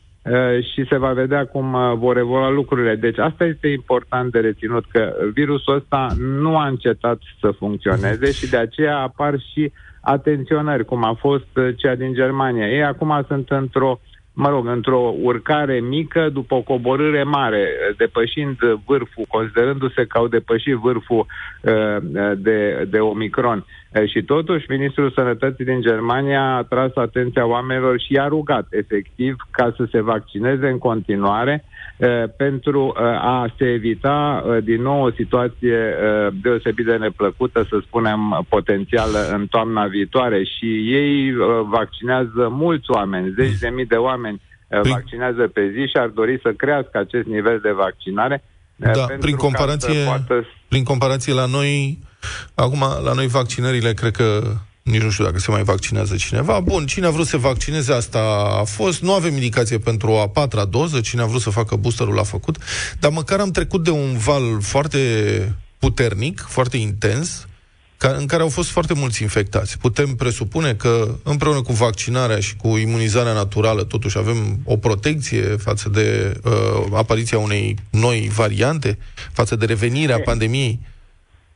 și 0.74 0.86
se 0.90 0.98
va 0.98 1.12
vedea 1.12 1.46
cum 1.46 1.74
uh, 1.74 1.94
vor 1.96 2.18
evolua 2.18 2.50
lucrurile. 2.50 2.96
Deci 2.96 3.18
asta 3.18 3.46
este 3.46 3.68
important 3.68 4.32
de 4.32 4.40
reținut, 4.40 4.86
că 4.92 5.14
virusul 5.34 5.76
ăsta 5.76 6.08
nu 6.18 6.58
a 6.58 6.68
încetat 6.68 7.20
să 7.40 7.52
funcționeze 7.52 8.32
și 8.32 8.50
de 8.50 8.58
aceea 8.58 8.98
apar 8.98 9.40
și 9.54 9.72
atenționări, 10.02 10.86
cum 10.86 11.04
a 11.04 11.14
fost 11.20 11.58
uh, 11.58 11.70
cea 11.76 11.96
din 11.96 12.14
Germania. 12.14 12.68
Ei 12.68 12.84
acum 12.84 13.24
sunt 13.28 13.50
într-o 13.50 14.00
mă 14.40 14.50
rog, 14.50 14.68
într-o 14.68 15.14
urcare 15.22 15.80
mică 15.80 16.30
după 16.34 16.56
o 16.56 16.62
coborâre 16.62 17.24
mare, 17.24 17.68
depășind 17.98 18.58
vârful, 18.86 19.26
considerându-se 19.28 20.06
că 20.06 20.18
au 20.18 20.28
depășit 20.28 20.74
vârful 20.74 21.26
uh, 21.62 21.98
de, 22.38 22.88
de 22.90 23.00
Omicron. 23.00 23.66
Uh, 24.02 24.10
și 24.10 24.24
totuși, 24.24 24.66
Ministrul 24.70 25.12
Sănătății 25.12 25.66
din 25.66 25.82
Germania 25.82 26.42
a 26.42 26.64
tras 26.64 26.92
atenția 26.96 27.46
oamenilor 27.46 28.00
și 28.00 28.14
i-a 28.14 28.28
rugat, 28.28 28.68
efectiv, 28.70 29.36
ca 29.52 29.74
să 29.78 29.88
se 29.92 30.02
vaccineze 30.02 30.68
în 30.68 30.78
continuare, 30.78 31.64
uh, 31.98 32.24
pentru 32.38 32.86
uh, 32.86 33.04
a 33.06 33.54
se 33.58 33.66
evita 33.66 34.44
uh, 34.46 34.64
din 34.64 34.82
nou 34.82 35.04
o 35.04 35.12
situație 35.12 35.78
uh, 35.78 36.34
deosebit 36.42 36.86
de 36.86 36.96
neplăcută, 36.96 37.66
să 37.70 37.80
spunem, 37.86 38.46
potențială 38.50 39.20
în 39.32 39.48
toamna 39.48 39.86
viitoare. 39.86 40.44
Și 40.44 40.94
ei 40.94 41.32
uh, 41.32 41.46
vaccinează 41.70 42.48
mulți 42.50 42.92
oameni, 42.92 43.34
zeci 43.38 43.58
de 43.58 43.70
mii 43.70 43.86
de 43.86 43.96
oameni 43.96 44.42
uh, 44.68 44.80
vaccinează 44.82 45.48
pe 45.48 45.72
zi 45.74 45.80
și 45.80 45.98
ar 45.98 46.08
dori 46.08 46.40
să 46.42 46.52
crească 46.52 46.98
acest 46.98 47.28
nivel 47.28 47.60
de 47.62 47.72
vaccinare. 47.72 48.44
uh, 48.44 48.92
Da, 48.92 48.92
pentru 48.92 49.18
prin 49.26 49.36
ca 49.36 49.42
comparație, 49.42 49.94
să 49.94 50.06
poată 50.06 50.46
prin 50.68 50.84
comparație 50.84 51.34
la 51.34 51.46
noi, 51.46 52.00
acum, 52.54 52.80
la 53.04 53.14
noi 53.14 53.28
vaccinările, 53.28 53.94
cred 53.94 54.12
că 54.12 54.58
nici 54.82 55.02
nu 55.02 55.10
știu 55.10 55.24
dacă 55.24 55.40
se 55.40 55.52
mai 55.52 55.64
vaccinează 55.64 56.16
cineva. 56.16 56.60
Bun, 56.60 56.86
cine 56.86 57.06
a 57.06 57.10
vrut 57.10 57.26
să 57.26 57.32
se 57.32 57.38
vaccineze, 57.38 57.94
asta 57.94 58.20
a 58.60 58.64
fost. 58.64 59.02
Nu 59.02 59.14
avem 59.14 59.34
indicație 59.34 59.78
pentru 59.78 60.12
a 60.12 60.28
patra 60.28 60.66
doză, 60.66 61.00
cine 61.00 61.22
a 61.22 61.26
vrut 61.26 61.42
să 61.42 61.50
facă 61.50 61.76
boosterul 61.76 62.14
l-a 62.14 62.24
făcut. 62.24 62.58
Dar 63.00 63.12
măcar 63.12 63.40
am 63.40 63.52
trecut 63.52 63.84
de 63.84 63.90
un 63.90 64.18
val 64.18 64.62
foarte 64.62 65.00
puternic, 65.80 66.46
foarte 66.48 66.78
intens, 66.78 67.48
ca, 67.98 68.16
în 68.20 68.26
care 68.26 68.42
au 68.42 68.50
fost 68.50 68.70
foarte 68.70 68.94
mulți 68.94 69.22
infectați. 69.22 69.78
Putem 69.78 70.16
presupune 70.16 70.74
că 70.74 71.16
împreună 71.24 71.62
cu 71.62 71.74
vaccinarea 71.74 72.40
și 72.40 72.56
cu 72.56 72.78
imunizarea 72.78 73.34
naturală 73.34 73.84
totuși 73.84 74.18
avem 74.18 74.60
o 74.64 74.78
protecție 74.78 75.42
față 75.42 75.90
de 75.90 76.38
uh, 76.44 76.86
apariția 76.94 77.38
unei 77.38 77.76
noi 77.90 78.30
variante, 78.34 78.98
față 79.32 79.56
de 79.56 79.66
revenirea 79.66 80.20
pandemiei. 80.20 80.80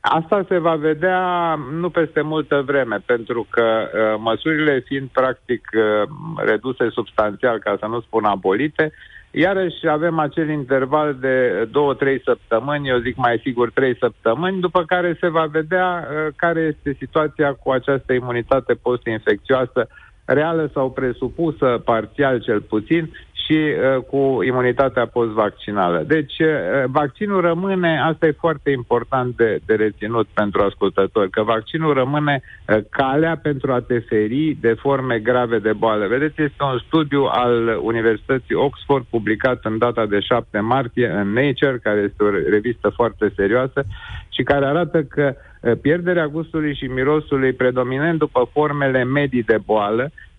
Asta 0.04 0.44
se 0.48 0.58
va 0.58 0.74
vedea 0.74 1.54
nu 1.70 1.90
peste 1.90 2.20
multă 2.20 2.62
vreme, 2.66 3.02
pentru 3.06 3.46
că 3.50 3.62
uh, 3.62 4.18
măsurile 4.18 4.82
fiind 4.86 5.08
practic 5.12 5.68
uh, 5.74 6.08
reduse 6.44 6.88
substanțial, 6.90 7.58
ca 7.58 7.76
să 7.80 7.86
nu 7.86 8.00
spun 8.00 8.24
abolite, 8.24 8.92
iarăși 9.30 9.88
avem 9.88 10.18
acel 10.18 10.48
interval 10.48 11.16
de 11.20 11.68
două-trei 11.70 12.20
săptămâni, 12.24 12.88
eu 12.88 12.98
zic 12.98 13.16
mai 13.16 13.40
sigur 13.42 13.70
trei 13.70 13.96
săptămâni, 13.96 14.60
după 14.60 14.84
care 14.84 15.16
se 15.20 15.28
va 15.28 15.46
vedea 15.46 16.08
uh, 16.08 16.32
care 16.36 16.60
este 16.60 16.96
situația 16.98 17.52
cu 17.52 17.70
această 17.70 18.12
imunitate 18.12 18.74
post-infecțioasă 18.74 19.88
reală 20.24 20.70
sau 20.74 20.90
presupusă, 20.90 21.82
parțial 21.84 22.40
cel 22.40 22.60
puțin, 22.60 23.10
și 23.44 23.52
uh, 23.52 24.02
cu 24.10 24.42
imunitatea 24.42 25.06
post-vaccinală. 25.06 26.04
Deci, 26.06 26.38
uh, 26.38 26.48
vaccinul 26.86 27.40
rămâne, 27.40 28.00
asta 28.00 28.26
e 28.26 28.30
foarte 28.38 28.70
important 28.70 29.36
de, 29.36 29.60
de 29.66 29.74
reținut 29.74 30.26
pentru 30.34 30.62
ascultători, 30.62 31.30
că 31.30 31.42
vaccinul 31.42 31.94
rămâne 31.94 32.42
uh, 32.42 32.78
calea 32.90 33.36
pentru 33.36 33.72
a 33.72 33.80
te 33.80 33.98
feri 33.98 34.56
de 34.60 34.72
forme 34.72 35.18
grave 35.18 35.58
de 35.58 35.72
boală. 35.72 36.06
Vedeți, 36.06 36.42
este 36.42 36.62
un 36.72 36.78
studiu 36.86 37.22
al 37.22 37.78
Universității 37.82 38.54
Oxford, 38.54 39.04
publicat 39.10 39.64
în 39.64 39.78
data 39.78 40.06
de 40.06 40.20
7 40.20 40.58
martie 40.58 41.08
în 41.08 41.32
Nature, 41.32 41.78
care 41.82 42.00
este 42.00 42.22
o 42.22 42.30
revistă 42.50 42.88
foarte 42.88 43.32
serioasă 43.36 43.84
și 44.28 44.42
care 44.42 44.66
arată 44.66 45.02
că 45.02 45.34
uh, 45.34 45.72
pierderea 45.80 46.26
gustului 46.26 46.74
și 46.74 46.84
mirosului 46.84 47.52
predominând 47.52 48.18
după 48.18 48.48
formele 48.52 49.04
medii 49.04 49.42
de 49.42 49.58
boală, 49.64 50.02
ne- 50.02 50.31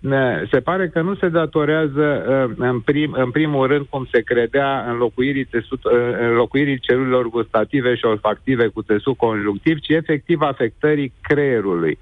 se 0.52 0.60
pare 0.60 0.90
că 0.90 1.02
nu 1.02 1.16
se 1.16 1.30
datorează 1.30 2.26
uh, 2.28 2.56
în, 2.58 2.80
prim, 2.80 3.16
în 3.18 3.32
primul 3.32 3.68
rând, 3.68 3.86
cum 3.90 4.08
se 4.12 4.22
credea, 4.22 4.86
înlocuirii, 4.90 5.46
tesut, 5.46 5.84
uh, 5.84 5.92
înlocuirii 6.20 6.80
celulelor 6.80 7.30
gustative 7.30 7.96
și 7.96 8.06
olfactive 8.06 8.68
cu 8.68 8.82
tesut 8.82 9.18
conjunctiv, 9.18 9.80
ci 9.80 9.90
efectiv 9.90 10.42
afectării 10.42 11.14
creierului. 11.22 11.98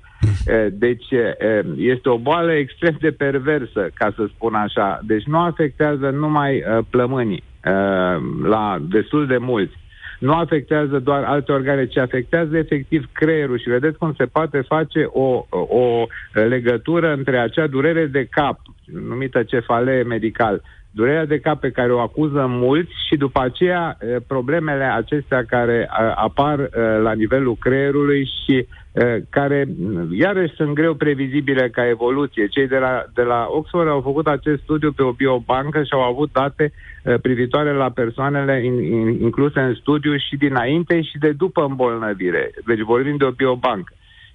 Uh, 0.47 0.65
Deci 0.71 1.11
uh, 1.11 1.73
este 1.77 2.09
o 2.09 2.17
boală 2.17 2.51
extrem 2.51 2.97
de 2.99 3.11
perversă, 3.11 3.89
ca 3.93 4.13
să 4.15 4.25
spun 4.27 4.53
așa. 4.53 4.99
Deci 5.03 5.23
nu 5.23 5.39
afectează 5.39 6.09
numai 6.09 6.55
uh, 6.55 6.83
plămânii, 6.89 7.43
uh, 7.65 8.21
la 8.43 8.77
destul 8.89 9.27
de 9.27 9.37
mulți 9.37 9.80
nu 10.21 10.33
afectează 10.33 10.99
doar 10.99 11.23
alte 11.23 11.51
organe, 11.51 11.85
ci 11.85 11.97
afectează 11.97 12.57
efectiv 12.57 13.09
creierul. 13.11 13.59
Și 13.59 13.69
vedeți 13.69 13.97
cum 13.97 14.13
se 14.17 14.25
poate 14.25 14.61
face 14.61 15.03
o, 15.03 15.45
o 15.49 16.05
legătură 16.31 17.13
între 17.13 17.37
acea 17.37 17.67
durere 17.67 18.05
de 18.05 18.25
cap, 18.25 18.59
numită 18.85 19.43
cefalee 19.43 20.03
medical, 20.03 20.61
durerea 20.91 21.25
de 21.25 21.39
cap 21.39 21.59
pe 21.59 21.71
care 21.71 21.93
o 21.93 21.99
acuză 21.99 22.45
mulți 22.49 22.91
și 23.09 23.15
după 23.17 23.39
aceea 23.41 23.97
eh, 23.99 24.15
problemele 24.27 24.83
acestea 24.83 25.43
care 25.45 25.89
eh, 25.89 26.11
apar 26.15 26.59
eh, 26.59 26.69
la 27.01 27.13
nivelul 27.13 27.55
creierului 27.59 28.29
și 28.43 28.67
eh, 28.91 29.15
care 29.29 29.67
mm, 29.77 30.07
iarăși 30.11 30.53
sunt 30.55 30.73
greu 30.73 30.93
previzibile 30.93 31.69
ca 31.69 31.87
evoluție. 31.87 32.47
Cei 32.47 32.67
de 32.67 32.77
la, 32.77 33.05
de 33.13 33.21
la 33.21 33.47
Oxford 33.49 33.87
au 33.89 34.01
făcut 34.01 34.27
acest 34.27 34.61
studiu 34.61 34.91
pe 34.91 35.03
o 35.03 35.11
biobancă 35.11 35.83
și 35.83 35.93
au 35.93 36.01
avut 36.01 36.31
date 36.31 36.71
eh, 37.03 37.15
privitoare 37.21 37.73
la 37.73 37.89
persoanele 37.89 38.65
in, 38.65 38.83
in, 38.83 39.21
incluse 39.21 39.59
în 39.59 39.73
studiu 39.73 40.17
și 40.17 40.35
dinainte 40.37 41.01
și 41.01 41.17
de 41.17 41.31
după 41.31 41.65
îmbolnăvire. 41.69 42.51
Deci 42.65 42.79
vorbim 42.79 43.17
de 43.17 43.25
o 43.25 43.31
biobancă. 43.31 43.93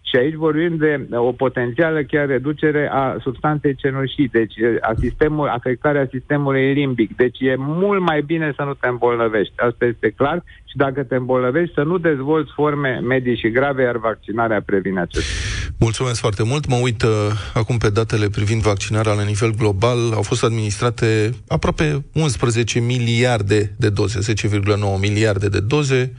Și 0.09 0.17
aici 0.17 0.35
vorbim 0.35 0.77
de 0.77 1.07
o 1.11 1.33
potențială 1.33 2.03
chiar 2.03 2.27
reducere 2.27 2.89
a 2.93 3.17
substanței 3.21 3.75
cenușii, 3.75 4.29
deci 4.29 4.55
a 4.81 4.93
sistemul, 4.99 5.49
afectarea 5.49 6.09
sistemului 6.11 6.73
limbic. 6.73 7.17
Deci 7.17 7.41
e 7.41 7.55
mult 7.59 8.01
mai 8.01 8.23
bine 8.23 8.53
să 8.57 8.63
nu 8.63 8.75
te 8.75 8.89
îmbolnăvești. 8.89 9.55
Asta 9.57 9.85
este 9.85 10.11
clar. 10.11 10.43
Și 10.65 10.77
dacă 10.77 11.03
te 11.03 11.17
îmbolnăvești, 11.17 11.75
să 11.75 11.83
nu 11.83 11.99
dezvolți 11.99 12.53
forme 12.53 13.01
medii 13.03 13.37
și 13.37 13.51
grave, 13.51 13.83
iar 13.83 13.97
vaccinarea 13.97 14.63
previne 14.67 15.01
acest. 15.01 15.66
Mulțumesc 15.79 16.21
foarte 16.21 16.43
mult. 16.43 16.67
Mă 16.67 16.77
uit 16.77 17.03
uh, 17.03 17.11
acum 17.55 17.79
pe 17.79 17.91
datele 17.91 18.29
privind 18.29 18.63
vaccinarea 18.63 19.13
la 19.13 19.23
nivel 19.23 19.55
global. 19.55 20.13
Au 20.15 20.23
fost 20.23 20.43
administrate 20.43 21.35
aproape 21.49 22.05
11 22.13 22.79
miliarde 22.79 23.75
de 23.77 23.89
doze, 23.89 24.19
10,9 24.33 24.99
miliarde 25.01 25.49
de 25.49 25.61
doze. 25.61 26.13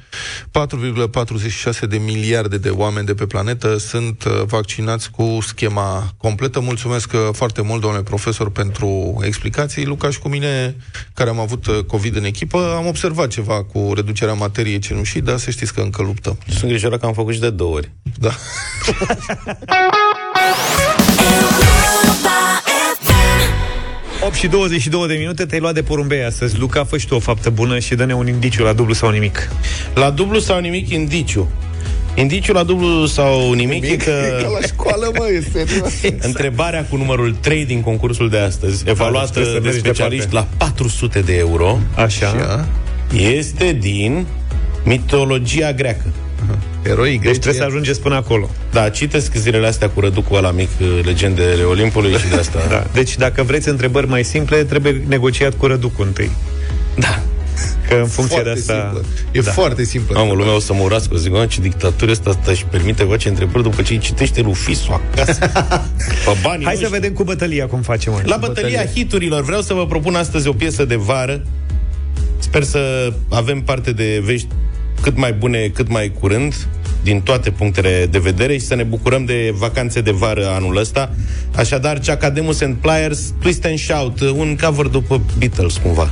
4,46 0.43 1.79
de 1.89 1.97
miliarde 1.97 2.57
de 2.57 2.69
oameni 2.69 3.05
de 3.05 3.13
pe 3.13 3.25
planetă 3.25 3.77
sunt 3.77 4.23
uh, 4.23 4.43
vaccinați 4.45 5.11
cu 5.11 5.37
schema 5.41 6.13
completă. 6.17 6.59
Mulțumesc 6.59 7.13
uh, 7.13 7.19
foarte 7.31 7.61
mult, 7.61 7.81
domnule 7.81 8.03
profesor, 8.03 8.51
pentru 8.51 9.17
explicații. 9.21 9.85
Luca 9.85 10.09
și 10.09 10.19
cu 10.19 10.27
mine, 10.27 10.75
care 11.13 11.29
am 11.29 11.39
avut 11.39 11.67
uh, 11.67 11.79
COVID 11.87 12.15
în 12.15 12.23
echipă, 12.23 12.73
am 12.77 12.85
observat 12.85 13.27
ceva 13.27 13.63
cu 13.63 13.91
reducerea 13.95 14.33
materiei 14.33 14.79
cenușii, 14.79 15.21
dar 15.21 15.37
să 15.37 15.51
știți 15.51 15.73
că 15.73 15.81
încă 15.81 16.01
luptăm. 16.01 16.37
Sunt 16.47 16.61
îngrijorat 16.61 16.99
că 16.99 17.05
am 17.05 17.13
făcut 17.13 17.33
și 17.33 17.39
de 17.39 17.49
două 17.49 17.75
ori. 17.75 17.91
Da. 18.19 18.31
8 24.25 24.33
și 24.35 24.47
22 24.47 25.07
de 25.07 25.13
minute 25.13 25.45
te-ai 25.45 25.59
luat 25.61 25.73
de 25.73 25.81
porumbei 25.81 26.23
astăzi. 26.23 26.59
Luca, 26.59 26.83
fă 26.83 26.97
și 26.97 27.07
tu 27.07 27.15
o 27.15 27.19
faptă 27.19 27.49
bună 27.49 27.79
și 27.79 27.95
dă-ne 27.95 28.13
un 28.15 28.27
indiciu 28.27 28.63
la 28.63 28.73
dublu 28.73 28.93
sau 28.93 29.09
nimic. 29.09 29.49
La 29.93 30.09
dublu 30.09 30.39
sau 30.39 30.59
nimic, 30.59 30.89
indiciu. 30.89 31.49
Indiciul 32.15 32.55
la 32.55 32.63
dublu 32.63 33.05
sau 33.05 33.51
nimic, 33.53 33.83
e 33.89 33.95
că... 33.95 34.11
E 34.39 34.41
ca 34.41 34.49
la 34.49 34.67
școală, 34.67 35.11
mă, 35.17 35.27
e 35.27 35.43
serios. 35.51 35.93
Întrebarea 36.27 36.85
cu 36.89 36.95
numărul 36.97 37.35
3 37.39 37.65
din 37.65 37.81
concursul 37.81 38.29
de 38.29 38.37
astăzi, 38.37 38.83
deci 38.83 38.91
evaluată 38.93 39.29
trebuie 39.31 39.53
să 39.53 39.59
de 39.59 39.65
mergi 39.65 39.79
specialiști 39.79 40.29
departe. 40.29 40.55
la 40.59 40.65
400 40.65 41.19
de 41.19 41.37
euro, 41.37 41.79
Așa. 41.95 42.27
Așa. 42.27 42.67
este 43.15 43.71
din 43.79 44.25
mitologia 44.83 45.71
greacă. 45.73 46.05
Eroii 46.87 47.11
Deci 47.11 47.21
greci. 47.21 47.33
trebuie 47.37 47.61
să 47.61 47.67
ajungeți 47.67 48.01
până 48.01 48.15
acolo. 48.15 48.49
Da, 48.71 48.89
citesc 48.89 49.33
zilele 49.35 49.67
astea 49.67 49.89
cu 49.89 49.99
răducul 49.99 50.37
ăla 50.37 50.51
mic, 50.51 50.69
uh, 50.81 50.99
legendele 51.03 51.63
Olimpului 51.63 52.13
și 52.13 52.27
de 52.29 52.35
asta. 52.45 52.59
Da. 52.69 52.85
Deci 52.93 53.15
dacă 53.17 53.43
vreți 53.43 53.69
întrebări 53.69 54.07
mai 54.07 54.23
simple, 54.23 54.63
trebuie 54.63 55.03
negociat 55.07 55.53
cu 55.57 55.65
răducul 55.65 56.05
întâi. 56.05 56.31
da. 56.99 57.19
Că 57.87 57.93
în 57.95 58.07
funcție 58.07 58.35
foarte 58.41 58.53
de 58.53 58.59
asta... 58.59 58.73
simplă. 58.91 59.05
E 59.31 59.39
Da. 59.41 59.51
foarte 59.51 59.83
simplă. 59.83 60.17
Mamă, 60.19 60.33
lumea 60.33 60.55
o 60.55 60.59
să 60.59 60.73
mă 60.73 60.81
urască, 60.83 61.13
o 61.13 61.17
zic, 61.17 61.31
"Mă, 61.31 61.45
ce 61.45 61.61
dictatură 61.61 62.11
asta, 62.11 62.29
asta 62.29 62.53
și 62.53 62.65
permite 62.65 63.03
face 63.03 63.29
întrebări 63.29 63.63
după 63.63 63.81
ce 63.81 63.93
îi 63.93 63.99
citește 63.99 64.41
lui 64.41 64.53
Fisu 64.53 64.91
acasă. 64.91 65.39
Pe 66.25 66.37
banii 66.43 66.65
Hai 66.65 66.73
să 66.75 66.81
noștri. 66.81 66.89
vedem 66.99 67.13
cu 67.13 67.23
bătălia 67.23 67.65
cum 67.67 67.81
facem. 67.81 68.13
mă. 68.13 68.21
La 68.25 68.37
bătălia 68.37 68.85
hiturilor 68.85 69.43
vreau 69.43 69.61
să 69.61 69.73
vă 69.73 69.85
propun 69.85 70.15
astăzi 70.15 70.47
o 70.47 70.53
piesă 70.53 70.85
de 70.85 70.95
vară. 70.95 71.41
Sper 72.39 72.63
să 72.63 73.13
avem 73.29 73.61
parte 73.61 73.91
de 73.91 74.21
vești 74.25 74.47
cât 75.01 75.17
mai 75.17 75.33
bune, 75.33 75.67
cât 75.67 75.89
mai 75.89 76.11
curând, 76.19 76.67
din 77.03 77.21
toate 77.21 77.51
punctele 77.51 78.07
de 78.11 78.19
vedere 78.19 78.53
și 78.53 78.65
să 78.65 78.75
ne 78.75 78.83
bucurăm 78.83 79.25
de 79.25 79.53
vacanțe 79.57 80.01
de 80.01 80.11
vară 80.11 80.47
anul 80.47 80.77
ăsta. 80.77 81.15
Așadar, 81.55 81.99
Ceacademus 81.99 82.61
and 82.61 82.75
Pliers, 82.75 83.33
Twist 83.41 83.65
and 83.65 83.77
Shout, 83.77 84.19
un 84.19 84.57
cover 84.61 84.85
după 84.85 85.21
Beatles, 85.37 85.77
cumva. 85.77 86.11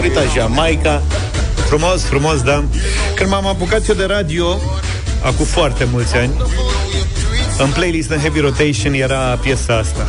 Din 0.00 0.06
însorita 0.06 0.40
Jamaica, 0.40 1.02
Frumos, 1.66 2.02
frumos, 2.02 2.42
da. 2.42 2.64
Când 3.14 3.30
m-am 3.30 3.46
apucat 3.46 3.88
eu 3.88 3.94
de 3.94 4.04
radio, 4.04 4.60
acum 5.22 5.44
foarte 5.44 5.88
mulți 5.92 6.16
ani, 6.16 6.30
în 7.58 7.70
playlist 7.70 8.10
în 8.10 8.18
Heavy 8.18 8.40
Rotation 8.40 8.92
era 8.92 9.38
piesa 9.42 9.76
asta. 9.76 10.06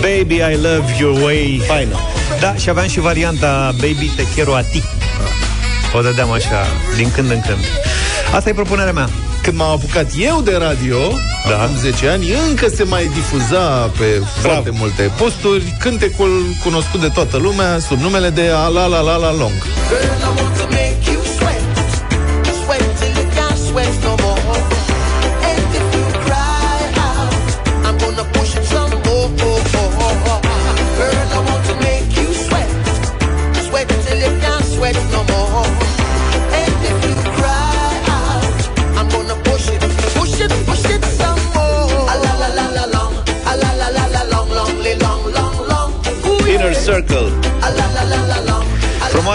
Baby, 0.00 0.34
I 0.34 0.54
love 0.54 0.84
your 0.98 1.22
way 1.22 1.62
faină. 1.66 2.13
Da, 2.40 2.54
și 2.54 2.68
aveam 2.70 2.88
și 2.88 3.00
varianta 3.00 3.74
Baby, 3.76 4.12
te 4.16 4.22
quiero 4.22 4.54
a 4.54 4.60
ti 4.60 4.82
O 5.96 6.00
dădeam 6.00 6.32
așa, 6.32 6.66
din 6.96 7.10
când 7.10 7.30
în 7.30 7.40
când 7.46 7.64
Asta 8.34 8.48
e 8.48 8.52
propunerea 8.52 8.92
mea 8.92 9.08
Când 9.42 9.56
m-am 9.56 9.70
apucat 9.70 10.06
eu 10.18 10.40
de 10.40 10.56
radio, 10.56 10.96
Da. 11.48 11.62
acum 11.62 11.76
10 11.76 12.08
ani, 12.08 12.26
încă 12.48 12.68
se 12.74 12.82
mai 12.84 13.10
difuza 13.14 13.90
pe 13.98 14.22
foarte 14.40 14.70
multe 14.70 15.10
posturi 15.18 15.76
cântecul 15.78 16.44
cunoscut 16.64 17.00
de 17.00 17.08
toată 17.08 17.36
lumea 17.36 17.78
sub 17.78 18.00
numele 18.00 18.30
de 18.30 18.48
Ala 18.54 18.86
La 18.86 19.00
La 19.00 19.16
La 19.16 19.32
Long. 19.32 19.52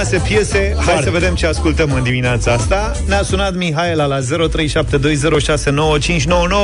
6 0.10 0.28
piese. 0.28 0.76
Foarte. 0.80 1.04
Să 1.04 1.10
vedem 1.10 1.36
ce 1.36 1.48
ascultăm 1.48 1.91
în 1.91 2.04
dimineața 2.04 2.52
asta. 2.52 2.91
Ne-a 3.08 3.22
sunat 3.22 3.56
Mihaela 3.56 4.06
la 4.06 4.19
0372069599. 4.19 4.24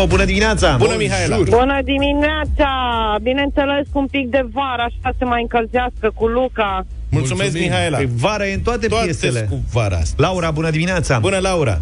Bună 0.08 0.26
dimineața! 0.26 0.76
Bună, 0.78 0.96
Mihaela! 0.98 1.38
Bună 1.38 1.80
dimineața! 1.84 2.70
Bineînțeles, 3.22 3.86
un 3.92 4.06
pic 4.06 4.30
de 4.30 4.46
vară, 4.54 4.82
așa 4.82 5.16
se 5.18 5.26
mai 5.26 5.42
încălzească 5.42 6.12
cu 6.14 6.28
Luca. 6.28 6.86
Mulțumesc, 7.10 7.52
Mulțumim. 7.52 7.68
Mihaela! 7.68 7.98
Păi 7.98 8.10
vara 8.16 8.48
e 8.48 8.54
în 8.54 8.60
toate, 8.60 8.88
toate 8.88 9.04
piesele. 9.04 9.48
cu 9.50 9.64
vara 9.74 9.98
asta. 9.98 10.16
Laura, 10.18 10.52
bună 10.52 10.70
dimineața! 10.70 11.20
Bună, 11.20 11.38
Laura! 11.38 11.80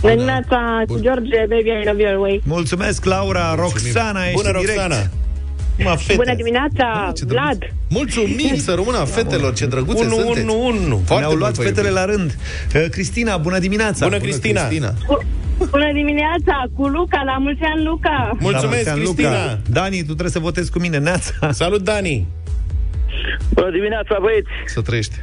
Bună 0.00 0.12
dimineața, 0.14 0.82
George, 1.00 1.46
baby, 1.48 1.68
I 1.68 1.84
love 1.86 2.02
your 2.02 2.20
way. 2.20 2.42
Mulțumesc, 2.44 3.04
Laura. 3.04 3.54
Mulțumim. 3.56 3.92
Roxana, 3.94 4.24
ești 4.24 4.36
Bună, 4.36 4.50
Roxana. 4.50 4.86
Direct. 4.86 5.10
Roxana! 5.82 5.90
Mă, 5.90 5.96
fete. 5.96 6.14
Bună 6.14 6.34
dimineața, 6.34 7.12
Ce 7.16 7.24
Vlad. 7.24 7.58
Mulțumim 7.88 8.56
să 8.56 8.72
rămână 8.74 8.98
a 8.98 9.04
fetelor, 9.04 9.52
ce 9.54 9.66
drăguțe 9.66 10.04
Unu, 10.04 10.14
sunteți. 10.16 10.40
unu, 10.46 10.66
unu. 10.66 11.02
Foarte 11.04 11.24
Ne-au 11.24 11.36
luat 11.38 11.54
mult, 11.56 11.66
fetele 11.66 11.90
băieți. 11.90 12.06
la 12.06 12.14
rând 12.14 12.36
Uh, 12.74 12.84
Cristina, 12.90 13.36
bună 13.36 13.58
dimineața! 13.58 14.04
Bună, 14.06 14.18
Cristina! 14.18 14.66
Cristina. 14.66 14.94
Bună 15.70 15.92
dimineața, 15.92 16.64
cu 16.76 16.86
Luca, 16.86 17.22
la 17.22 17.36
mulți 17.38 17.62
ani, 17.62 17.84
Luca. 17.84 18.30
Mulțumesc, 18.40 18.62
La 18.62 18.68
mulți 18.68 18.88
ani, 18.88 18.98
Cristina! 19.00 19.30
Luca. 19.30 19.58
Dani, 19.70 19.96
tu 19.98 20.04
trebuie 20.04 20.30
să 20.30 20.38
votezi 20.38 20.70
cu 20.70 20.78
mine, 20.78 20.98
Neața 20.98 21.32
Salut, 21.50 21.82
Dani! 21.84 22.26
Bună 23.54 23.70
dimineața, 23.70 24.16
băieți! 24.20 24.48
Să 24.66 24.80
trăiești. 24.80 25.14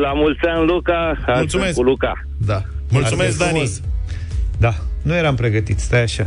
La 0.00 0.12
mulți 0.12 0.40
ani, 0.46 0.66
Luca. 0.66 1.08
Astăzi 1.18 1.38
Mulțumesc. 1.38 1.74
Cu 1.74 1.82
Luca. 1.82 2.12
Da. 2.46 2.62
Mulțumesc, 2.90 3.30
Asta 3.30 3.44
e 3.44 3.46
Dani! 3.46 3.58
frumos. 3.58 3.80
Da, 4.58 4.74
nu 5.02 5.14
eram 5.14 5.34
pregătit, 5.34 5.78
stai 5.78 6.02
așa 6.02 6.26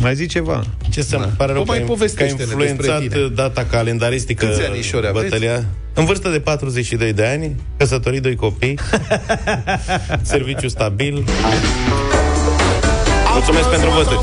Mai 0.00 0.14
zi 0.14 0.26
ceva 0.26 0.64
Ce 0.90 1.02
să-mi 1.02 1.24
pare 1.36 1.52
rău 1.52 1.62
O 1.62 1.64
mai 1.64 1.76
că, 1.76 1.82
ai- 1.82 1.86
că 1.86 1.92
ai 1.92 1.96
povestește-ne 1.96 2.42
influențat 2.42 3.00
despre 3.00 3.18
tine. 3.18 3.28
data 3.34 3.64
calendaristică 3.70 4.46
Câți 4.46 4.62
anișori 4.66 5.06
aveți? 5.06 5.24
bătălia. 5.24 5.64
În 5.94 6.04
vârstă 6.04 6.28
de 6.28 6.40
42 6.40 7.12
de 7.12 7.26
ani, 7.26 7.56
căsătorit, 7.76 8.22
doi 8.22 8.34
copii, 8.36 8.78
serviciu 10.22 10.68
stabil. 10.68 11.24
Mulțumesc 13.32 13.68
pentru 13.68 13.90
voturi. 13.90 14.18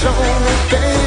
show 0.00 0.08
again. 0.08 0.99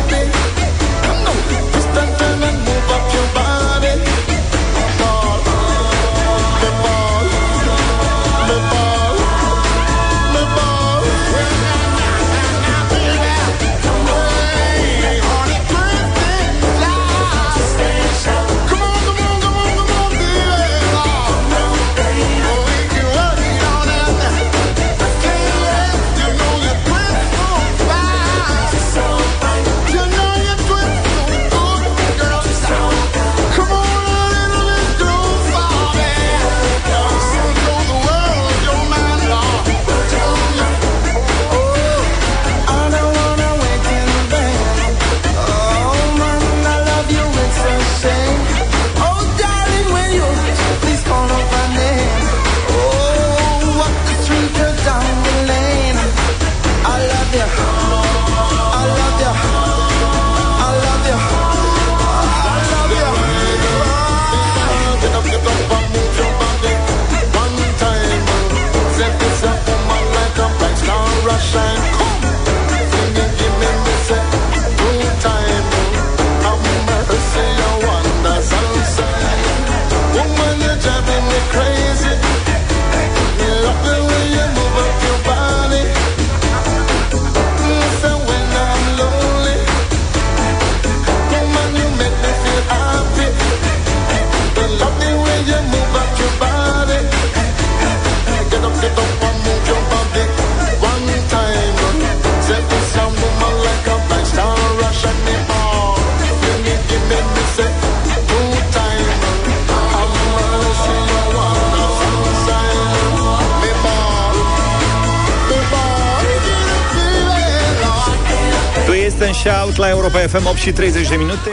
FM 120.33 120.45
8 120.47 120.57
și 120.57 120.71
30 120.71 121.07
de 121.07 121.15
minute. 121.15 121.49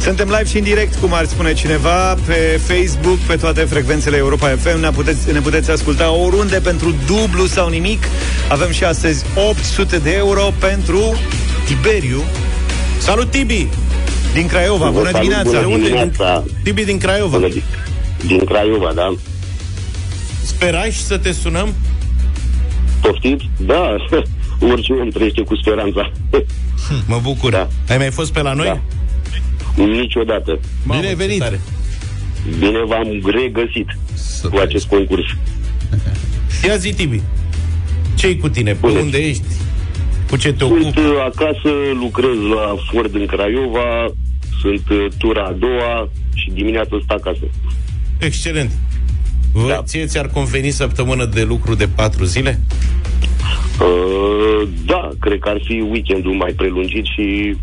Suntem 0.00 0.28
live 0.28 0.44
și 0.44 0.56
în 0.58 0.62
direct, 0.64 0.94
cum 1.00 1.12
ar 1.12 1.26
spune 1.26 1.52
cineva, 1.54 2.14
pe 2.26 2.60
Facebook, 2.66 3.18
pe 3.18 3.36
toate 3.36 3.60
frecvențele 3.60 4.16
Europa 4.16 4.48
FM. 4.48 4.80
Ne 4.80 4.90
puteți, 4.90 5.32
ne 5.32 5.40
puteți 5.40 5.70
asculta 5.70 6.12
oriunde 6.12 6.60
pentru 6.60 6.94
dublu 7.06 7.46
sau 7.46 7.68
nimic. 7.68 8.04
Avem 8.48 8.70
și 8.70 8.84
astăzi 8.84 9.24
800 9.48 9.98
de 9.98 10.12
euro 10.12 10.52
pentru 10.58 11.18
Tiberiu. 11.66 12.22
Salut, 12.98 13.30
Tibi! 13.30 13.66
Din 14.32 14.46
Craiova, 14.46 14.88
bună 14.90 15.02
Vă 15.02 15.10
salut, 15.10 15.20
dimineața! 15.20 15.50
bună 15.50 15.60
De 15.60 15.66
unde? 15.74 15.86
dimineața. 15.86 16.44
Tibi 16.62 16.84
din 16.84 16.98
Craiova. 16.98 17.36
Bună 17.38 17.48
di- 17.52 17.62
Din 18.26 18.44
Craiova, 18.44 18.92
da. 18.94 19.14
Sperași 20.44 20.90
și 20.96 21.04
să 21.04 21.18
te 21.18 21.32
sunăm? 21.32 21.74
Poftiți? 23.08 23.48
Da, 23.58 23.96
orice 24.72 24.92
om 24.92 25.08
trăiește 25.08 25.42
cu 25.42 25.54
speranța. 25.56 26.10
Mă 27.12 27.18
bucur. 27.22 27.50
Da. 27.50 27.68
Ai 27.88 27.96
mai 27.98 28.10
fost 28.10 28.32
pe 28.32 28.42
la 28.42 28.52
noi? 28.52 28.66
Da. 28.66 28.80
Niciodată. 29.84 30.58
Mamă, 30.84 31.00
Bine 31.00 31.12
ai 31.12 31.18
ce 31.18 31.24
venit. 31.24 31.38
tare. 31.38 31.60
Bine 32.58 32.78
v-am 32.86 33.20
regăsit 33.40 33.86
cu 34.50 34.56
acest 34.56 34.86
concurs. 34.86 35.24
Ia 36.66 36.76
zi, 36.76 36.94
Tibi. 36.94 37.20
Ce-i 38.14 38.36
cu 38.36 38.48
tine? 38.48 38.70
Pe 38.72 38.76
Bună. 38.80 38.98
unde 38.98 39.18
ești? 39.18 39.44
Cu 40.30 40.36
ce 40.36 40.52
te 40.52 40.64
Sunt 40.64 40.80
ocupi? 40.82 40.98
uh, 40.98 41.04
acasă, 41.24 41.70
lucrez 42.00 42.36
la 42.54 42.74
Ford 42.92 43.14
în 43.14 43.26
Craiova, 43.26 44.06
sunt 44.60 44.88
uh, 44.90 45.06
tura 45.18 45.42
a 45.44 45.52
doua 45.58 46.08
și 46.34 46.50
dimineața 46.50 46.96
stau 47.04 47.16
acasă. 47.16 47.44
Excelent. 48.18 48.70
Vă, 49.56 49.68
Da. 49.68 49.82
Ție 49.84 50.06
ți-ar 50.06 50.28
conveni 50.28 50.70
săptămână 50.70 51.24
de 51.24 51.42
lucru 51.42 51.74
de 51.74 51.88
patru 51.94 52.24
zile? 52.24 52.60
Uh, 53.80 54.68
da, 54.86 55.08
cred 55.20 55.38
că 55.38 55.48
ar 55.48 55.60
fi 55.64 55.72
weekendul 55.90 56.32
mai 56.32 56.52
prelungit 56.56 57.04
și 57.04 57.56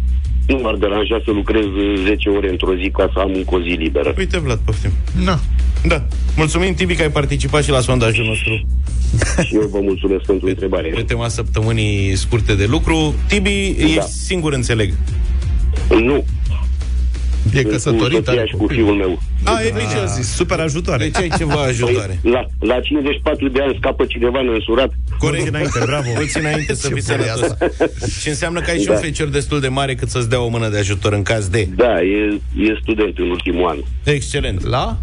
nu 0.48 0.58
m-ar 0.62 0.76
deranja 0.76 1.22
să 1.26 1.32
lucrez 1.32 1.64
uh, 1.66 2.04
10 2.06 2.30
ore 2.30 2.50
într-o 2.50 2.76
zi 2.76 2.90
ca 2.98 3.10
să 3.14 3.20
am 3.20 3.32
încă 3.36 3.56
o 3.56 3.62
zi 3.62 3.68
liberă. 3.70 4.14
Uite, 4.18 4.40
Vlad, 4.40 4.60
poftim. 4.66 4.92
Na. 5.24 5.40
Da. 5.88 6.04
Mulțumim, 6.36 6.74
Tibi, 6.74 6.96
că 6.96 7.02
ai 7.02 7.12
participat 7.12 7.64
și 7.64 7.70
la 7.70 7.80
sondajul 7.80 8.26
nostru 8.26 8.66
Și 9.48 9.56
eu 9.56 9.68
vă 9.72 9.80
mulțumesc 9.82 10.26
pentru 10.26 10.48
întrebare. 10.48 10.88
pe 10.96 11.02
tema 11.02 11.28
săptămânii 11.28 12.16
scurte 12.16 12.56
de 12.56 12.66
lucru. 12.66 13.16
Tibi, 13.28 13.76
Da. 13.78 13.84
ești 13.86 14.02
singur, 14.10 14.54
înțeleg. 14.54 14.94
Nu, 15.90 16.26
E 17.46 17.50
sunt 17.52 17.64
cu 17.66 17.70
căsătorit, 17.72 18.16
soția 18.26 18.32
are 18.32 18.48
și 18.48 18.52
cu 18.56 18.58
copii. 18.62 18.76
fiul 18.78 18.96
meu. 18.96 19.20
A, 19.44 19.62
e 19.64 19.70
nici 19.70 19.96
A, 20.02 20.06
zis, 20.06 20.28
super 20.36 20.60
ajutoare. 20.60 21.04
Deci 21.04 21.18
ai 21.22 21.30
ceva 21.38 21.62
ajutoare. 21.62 22.20
Păi, 22.22 22.32
La, 22.32 22.46
la 22.60 22.80
54 22.80 23.48
de 23.48 23.62
ani 23.62 23.76
scapă 23.80 24.06
cineva 24.06 24.42
neînsurat. 24.42 24.92
Corect. 25.20 25.48
înainte, 25.48 25.80
bravo. 25.86 26.08
Mulți 26.16 26.38
înainte 26.38 26.74
să 26.74 26.88
Ce 26.88 26.94
fii 26.94 27.04
bun 27.08 27.26
e 27.26 27.28
sănătos. 27.30 27.58
Și 28.20 28.28
înseamnă 28.28 28.62
că 28.62 28.70
ai 28.70 28.80
și 28.80 28.86
Da. 28.86 28.92
un 28.94 28.98
fecior 29.00 29.28
destul 29.28 29.60
de 29.60 29.68
mare 29.68 29.96
cât 29.96 30.10
să-ți 30.10 30.30
dea 30.30 30.42
o 30.42 30.48
mână 30.48 30.70
de 30.70 30.78
ajutor 30.78 31.14
în 31.14 31.24
caz 31.24 31.48
de. 31.48 31.68
Da, 31.76 32.02
e, 32.02 32.40
e 32.58 32.78
student 32.82 33.18
în 33.18 33.30
ultimul 33.30 33.68
an. 33.70 33.78
Excelent. 34.14 34.64
La? 34.66 34.98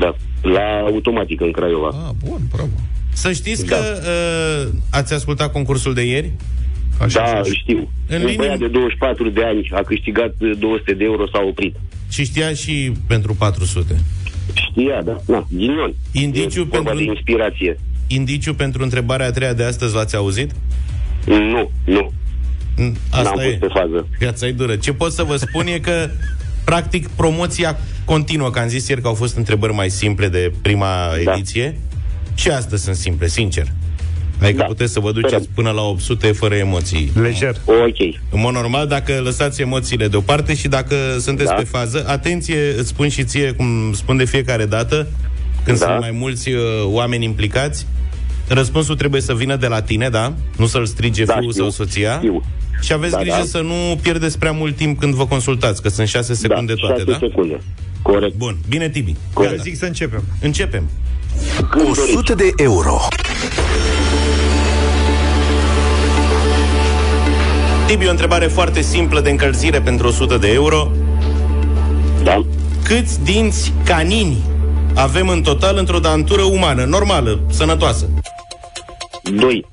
Da, 0.00 0.14
la 0.42 0.60
automatică 0.86 1.44
în 1.44 1.50
Craiova. 1.52 1.88
Ah, 1.88 2.14
bun, 2.28 2.40
bravo. 2.54 2.70
Să 3.12 3.32
știți 3.32 3.64
Da. 3.66 3.76
că 3.76 3.82
uh, 4.66 4.72
ați 4.90 5.14
ascultat 5.14 5.52
concursul 5.52 5.94
de 5.94 6.02
ieri? 6.02 6.32
Așa, 7.00 7.20
Da, 7.20 7.30
așa. 7.40 7.52
știu. 7.52 7.90
În 8.08 8.16
Un 8.20 8.20
linie- 8.20 8.36
băiat 8.36 8.58
de 8.58 8.66
24 8.68 9.28
de 9.30 9.44
ani 9.44 9.68
a 9.72 9.80
câștigat 9.82 10.34
uh, 10.38 10.52
200 10.58 10.92
de 10.94 11.04
euro, 11.04 11.26
s-a 11.26 11.40
oprit. 11.48 11.74
Și 12.08 12.24
știa 12.24 12.52
și 12.54 12.92
pentru 13.06 13.34
400. 13.34 13.96
Știa, 14.54 15.02
da. 15.04 15.20
Na, 15.26 15.46
ghinion. 15.50 15.94
Indiciu 16.12 16.60
e 16.60 16.64
vorba 16.64 16.90
pentru- 16.90 17.04
de 17.04 17.10
inspirație. 17.10 17.78
Indiciu 18.06 18.54
pentru 18.54 18.82
întrebarea 18.82 19.26
a 19.26 19.30
treia 19.30 19.52
de 19.52 19.64
astăzi 19.64 19.94
l-ați 19.94 20.16
auzit? 20.16 20.50
Nu, 21.26 21.70
nu. 21.84 22.12
Mm, 22.76 22.84
N-am 22.84 22.94
Asta 23.10 23.30
fost 23.30 23.44
e. 23.44 23.56
pe 23.60 23.66
fază. 23.74 24.08
Viața 24.18 24.46
e 24.46 24.52
dură. 24.52 24.76
Ce 24.76 24.92
pot 24.92 25.12
să 25.12 25.22
vă 25.22 25.36
spun 25.36 25.66
e 25.66 25.78
că 25.78 26.10
practic 26.64 27.08
promoția 27.08 27.78
continuă, 28.04 28.50
că 28.50 28.58
am 28.58 28.68
zis 28.68 28.88
ieri 28.88 29.00
că 29.00 29.06
au 29.06 29.14
fost 29.14 29.36
întrebări 29.36 29.72
mai 29.72 29.90
simple 29.90 30.28
de 30.28 30.52
prima 30.62 30.86
Da. 31.24 31.32
ediție 31.32 31.78
și 32.34 32.48
astăzi 32.48 32.82
sunt 32.84 32.96
simple, 32.96 33.26
sincer. 33.26 33.66
Adică 34.42 34.58
Da. 34.58 34.64
puteți 34.64 34.92
să 34.92 35.00
vă 35.00 35.12
duceți 35.12 35.32
Sperăm. 35.32 35.50
până 35.54 35.70
la 35.70 35.82
800 35.82 36.32
fără 36.32 36.54
emoții. 36.54 37.10
Lejer. 37.20 37.56
Ok. 37.64 37.98
În 38.30 38.40
mod 38.40 38.52
normal, 38.54 38.86
dacă 38.86 39.20
lăsați 39.24 39.60
emoțiile 39.60 40.08
deoparte 40.08 40.54
și 40.54 40.68
dacă 40.68 40.94
sunteți 41.20 41.48
Da. 41.48 41.54
pe 41.54 41.64
fază, 41.64 42.04
atenție, 42.08 42.74
îți 42.78 42.88
spun 42.88 43.08
și 43.08 43.24
ție, 43.24 43.52
cum 43.52 43.92
spun 43.92 44.16
de 44.16 44.24
fiecare 44.24 44.64
dată, 44.66 45.06
când 45.64 45.78
Da. 45.78 45.86
sunt 45.86 46.00
mai 46.00 46.10
mulți 46.10 46.48
uh, 46.50 46.60
oameni 46.84 47.24
implicați, 47.24 47.86
răspunsul 48.48 48.96
trebuie 48.96 49.20
să 49.20 49.34
vină 49.34 49.56
de 49.56 49.66
la 49.66 49.82
tine, 49.82 50.08
da? 50.08 50.32
Nu 50.56 50.66
să-l 50.66 50.86
strige 50.86 51.24
Da, 51.24 51.32
fiul 51.38 51.50
știu. 51.50 51.62
sau 51.62 51.70
soția. 51.70 52.16
Știu. 52.16 52.42
Și 52.80 52.92
aveți 52.92 53.12
Da, 53.12 53.18
grijă 53.20 53.36
da. 53.38 53.44
să 53.44 53.60
nu 53.60 53.98
pierdeți 54.02 54.38
prea 54.38 54.52
mult 54.52 54.76
timp 54.76 54.98
când 55.00 55.14
vă 55.14 55.26
consultați, 55.26 55.82
că 55.82 55.88
sunt 55.88 56.08
6 56.08 56.34
secunde 56.34 56.74
da, 56.74 56.86
toate, 56.86 57.00
6 57.00 57.10
da? 57.10 57.18
secunde. 57.26 57.58
Corect. 58.02 58.34
Bun, 58.36 58.56
bine, 58.68 58.88
Tibi. 58.88 59.14
Corect. 59.32 59.52
Gata. 59.56 59.62
Zic 59.68 59.76
să 59.78 59.84
începem. 59.84 60.22
Începem. 60.40 60.88
Când 61.70 61.84
doriți. 61.84 62.00
100 62.16 62.34
de 62.34 62.50
euro. 62.56 62.96
Tibi, 67.86 68.06
o 68.06 68.10
întrebare 68.10 68.46
foarte 68.46 68.80
simplă 68.80 69.20
de 69.20 69.30
încălzire 69.30 69.80
pentru 69.80 70.06
100 70.06 70.36
de 70.36 70.52
euro. 70.52 70.90
Da. 72.22 72.42
Câți 72.84 73.24
dinți 73.24 73.72
canini 73.84 74.42
avem 74.94 75.28
în 75.28 75.42
total 75.42 75.76
într-o 75.76 75.98
dantură 75.98 76.42
umană, 76.42 76.84
normală, 76.84 77.40
sănătoasă? 77.50 78.08
2. 79.22 79.66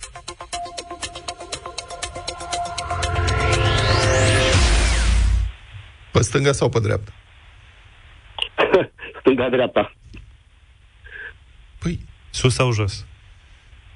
Pe 6.12 6.22
stânga 6.22 6.52
sau 6.52 6.70
pe 6.70 6.80
dreapta? 6.80 7.12
Stânga-dreapta. 9.20 9.94
Păi, 11.80 12.00
Sus 12.30 12.54
sau 12.54 12.72
jos? 12.72 13.06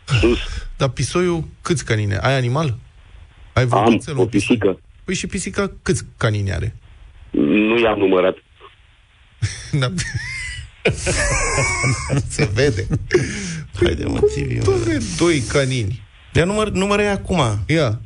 Sus. 0.05 0.39
dar 0.78 0.89
pisoiul, 0.89 1.47
câți 1.61 1.86
canine? 1.86 2.18
Ai 2.18 2.34
animal? 2.34 2.76
Ai 3.56 3.66
vreo 3.66 3.80
Am 3.80 3.89
cățel, 3.91 4.18
o 4.18 4.22
un 4.22 4.28
pisoi? 4.28 4.58
pisică. 4.58 4.80
Păi 5.03 5.16
și 5.16 5.28
pisica 5.28 5.72
câți 5.82 6.03
canini 6.18 6.51
are? 6.51 6.76
Nu 7.32 7.80
i-am 7.80 7.97
numărat. 7.99 8.36
Da. 9.80 9.88
Se 12.36 12.49
vede. 12.53 12.88
Hai 13.84 13.95
de 13.95 14.06
motivi. 14.06 14.58
Doamne, 14.64 14.97
doi 15.18 15.39
canini. 15.39 16.01
De 16.34 16.43
număr, 16.43 16.70
numără 16.70 17.01
acum. 17.08 17.41
Ia. 17.68 18.01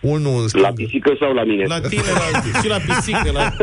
Unul 0.00 0.34
în 0.36 0.40
La 0.42 0.48
stânga. 0.48 0.72
pisică 0.72 1.16
sau 1.18 1.32
la 1.32 1.44
mine? 1.44 1.64
La 1.64 1.80
tine, 1.80 2.02
la, 2.02 2.42
și 2.62 2.68
la 2.68 2.78
pisică, 2.78 3.30
la... 3.32 3.54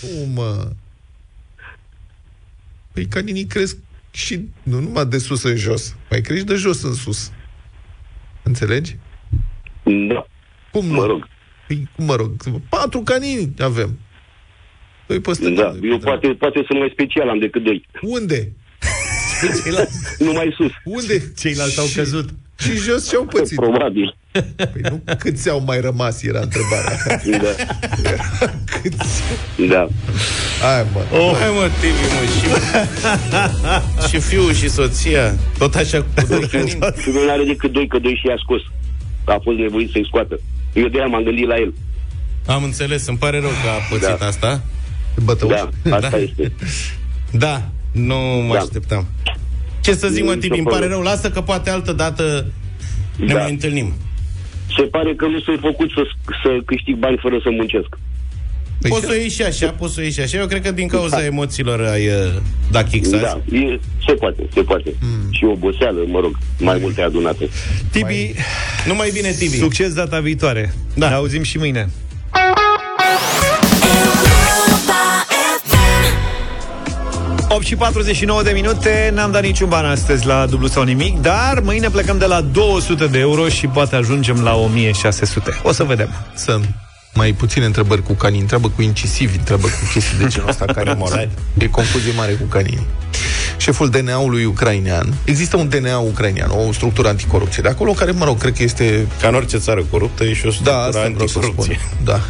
Cum, 0.00 0.30
mă? 0.34 0.70
Păi 2.92 3.06
caninii 3.06 3.44
cresc 3.46 3.76
și 4.10 4.48
nu 4.62 4.80
numai 4.80 5.06
de 5.06 5.18
sus 5.18 5.42
în 5.42 5.56
jos, 5.56 5.96
mai 6.10 6.20
crești 6.20 6.46
de 6.46 6.54
jos 6.54 6.82
în 6.82 6.94
sus. 6.94 7.30
Înțelegi? 8.48 8.96
Da. 10.08 10.26
Cum 10.72 10.86
nu? 10.86 10.94
Mă 10.94 11.04
rog. 11.06 11.28
Păi, 11.66 11.88
cum 11.96 12.04
mă 12.04 12.14
rog? 12.14 12.30
Patru 12.68 13.00
canini 13.00 13.52
avem. 13.58 13.98
Doi 15.06 15.20
pe 15.20 15.32
stânga. 15.32 15.62
Da. 15.62 15.68
doi 15.70 15.80
pe 15.80 15.86
Eu 15.86 15.96
dreapta. 15.96 16.08
poate, 16.10 16.34
poate 16.34 16.64
sunt 16.66 16.78
mai 16.78 16.90
special, 16.92 17.28
am 17.28 17.38
decât 17.38 17.62
doi. 17.64 17.86
Unde? 18.00 18.52
Numai 20.26 20.54
sus. 20.56 20.70
Unde? 20.84 21.32
Ceilalți 21.38 21.78
au 21.80 21.86
Și- 21.86 21.96
căzut. 21.96 22.28
Și 22.58 22.70
jos 22.76 23.08
ce-au 23.08 23.24
pățit? 23.26 23.56
Probabil. 23.56 24.16
Păi 24.56 24.80
nu 24.82 25.02
câți 25.18 25.48
au 25.50 25.62
mai 25.66 25.80
rămas, 25.80 26.22
era 26.22 26.40
întrebarea. 26.40 26.96
Da. 28.02 28.10
câți? 28.82 29.22
Da. 29.68 29.88
Hai, 30.62 30.86
mă. 30.92 31.00
Oh. 31.18 31.36
Hai 31.40 31.48
mă, 31.54 31.68
Tibi, 31.80 32.04
mă, 32.14 32.22
și, 32.34 34.08
și 34.08 34.18
fiul 34.20 34.52
și 34.52 34.68
soția, 34.70 35.34
tot 35.58 35.74
așa 35.74 35.98
cu 36.02 36.26
doi 36.28 36.46
canini. 36.46 36.70
Și 37.02 37.08
nu 37.10 37.30
are 37.30 37.44
decât 37.46 37.72
doi, 37.72 37.86
că 37.88 37.98
doi 37.98 38.18
și 38.20 38.26
i-a 38.26 38.34
scos. 38.42 38.60
A 39.24 39.38
fost 39.42 39.56
nevoit 39.58 39.90
să-i 39.90 40.04
scoată. 40.06 40.40
Eu 40.72 40.86
de-aia 40.88 41.06
m-am 41.06 41.22
gândit 41.22 41.46
la 41.46 41.56
el. 41.56 41.74
Am 42.46 42.62
înțeles, 42.64 43.06
îmi 43.06 43.18
pare 43.18 43.40
rău 43.40 43.48
că 43.50 43.68
a 43.68 43.86
pățit 43.90 44.18
Da. 44.18 44.26
asta. 44.26 44.62
Bătăuș? 45.24 45.52
Da, 45.82 45.96
asta 45.96 46.08
Da. 46.10 46.16
este. 46.16 46.52
Da, 47.30 47.68
nu 47.92 48.14
mă 48.46 48.54
Da. 48.54 48.60
așteptam. 48.60 49.06
Ce 49.80 49.94
să 49.94 50.08
zic, 50.08 50.24
mă, 50.24 50.32
Nici 50.32 50.40
Tibi, 50.40 50.54
o 50.54 50.56
îmi 50.56 50.64
pare 50.66 50.78
problemă. 50.78 51.02
rău, 51.02 51.12
lasă 51.12 51.30
că 51.30 51.40
poate 51.40 51.70
altă 51.70 51.92
dată 51.92 52.46
ne 53.16 53.32
Da. 53.32 53.40
mai 53.40 53.50
întâlnim. 53.50 53.92
Se 54.78 54.84
pare 54.84 55.14
că 55.14 55.26
nu 55.26 55.40
sunt 55.40 55.58
făcut 55.60 55.90
să, 55.90 56.02
să 56.42 56.50
câștig 56.64 56.96
bani 56.96 57.18
fără 57.24 57.36
să 57.42 57.50
muncesc. 57.50 57.90
Păi 58.80 58.90
Poți 58.90 59.02
și- 59.02 59.08
să 59.08 59.12
o 59.16 59.20
ieși 59.22 59.34
și 59.34 59.42
așa, 59.42 59.70
poți 59.70 59.94
să 59.94 60.00
o 60.00 60.02
ieși 60.02 60.14
și 60.14 60.20
așa. 60.20 60.38
Eu 60.38 60.46
cred 60.46 60.62
că 60.62 60.70
din 60.72 60.88
cauza 60.88 61.24
emoțiilor 61.24 61.80
ai 61.80 62.06
uh, 62.06 62.14
dat 62.70 62.88
kick 62.88 63.06
Da, 63.06 63.40
e, 63.52 63.78
se 64.06 64.12
poate, 64.12 64.42
se 64.54 64.62
poate. 64.62 64.90
Hmm. 65.00 65.30
Și 65.30 65.44
oboseală, 65.44 66.00
mă 66.06 66.20
rog, 66.20 66.38
mai 66.58 66.78
multe 66.80 67.02
adunate. 67.02 67.48
Tibi, 67.90 68.32
Numai 68.86 69.10
bine, 69.14 69.30
Tibi. 69.30 69.56
succes 69.56 69.94
data 69.94 70.20
viitoare. 70.20 70.74
Da. 70.94 71.08
Ne 71.08 71.14
auzim 71.14 71.42
și 71.42 71.58
mâine. 71.58 71.88
8 77.48 77.64
și 77.64 77.76
49 77.76 78.42
de 78.42 78.50
minute. 78.50 79.10
N-am 79.14 79.30
dat 79.30 79.42
niciun 79.42 79.68
ban 79.68 79.84
astăzi 79.84 80.26
la 80.26 80.46
dublu 80.46 80.66
sau 80.66 80.82
nimic 80.82 81.20
Dar 81.20 81.60
mâine 81.60 81.90
plecăm 81.90 82.18
de 82.18 82.24
la 82.24 82.40
200 82.40 83.06
de 83.06 83.18
euro 83.18 83.48
Și 83.48 83.66
poate 83.66 83.96
ajungem 83.96 84.42
la 84.42 84.54
1600 84.54 85.60
O 85.62 85.72
să 85.72 85.84
vedem. 85.84 86.08
Să 86.34 86.60
mai 87.14 87.32
puține 87.32 87.64
întrebări 87.64 88.02
cu 88.02 88.12
canii, 88.12 88.40
întreabă 88.40 88.68
cu 88.68 88.82
incisivi, 88.82 89.36
întreabă 89.36 89.66
cu 89.66 89.90
chestii 89.92 90.18
de 90.18 90.26
genul 90.26 90.48
ăsta 90.48 90.64
canii. 90.64 91.28
e 91.58 91.66
confuzie 91.66 92.12
mare 92.16 92.32
cu 92.32 92.44
canii. 92.44 92.86
Șeful 93.58 93.88
DNA-ului 93.88 94.44
ucrainean, 94.44 95.14
există 95.24 95.56
un 95.56 95.68
DNA 95.68 95.98
ucrainean, 95.98 96.50
o 96.50 96.72
structură 96.72 97.08
anticorupție 97.08 97.62
de 97.62 97.68
acolo, 97.68 97.92
care, 97.92 98.10
mă 98.10 98.24
rog, 98.24 98.38
cred 98.38 98.52
că 98.52 98.62
este... 98.62 99.06
Ca 99.20 99.28
în 99.28 99.34
orice 99.34 99.58
țară 99.58 99.82
coruptă, 99.90 100.24
e 100.24 100.32
și 100.34 100.46
o 100.46 100.48
Da, 100.48 100.54
structură 100.54 100.76
asta 100.86 101.10
vreau 101.14 101.26
să 101.26 101.38
spun. 101.42 101.42
anticorupție. 101.44 101.80
Da. 102.04 102.20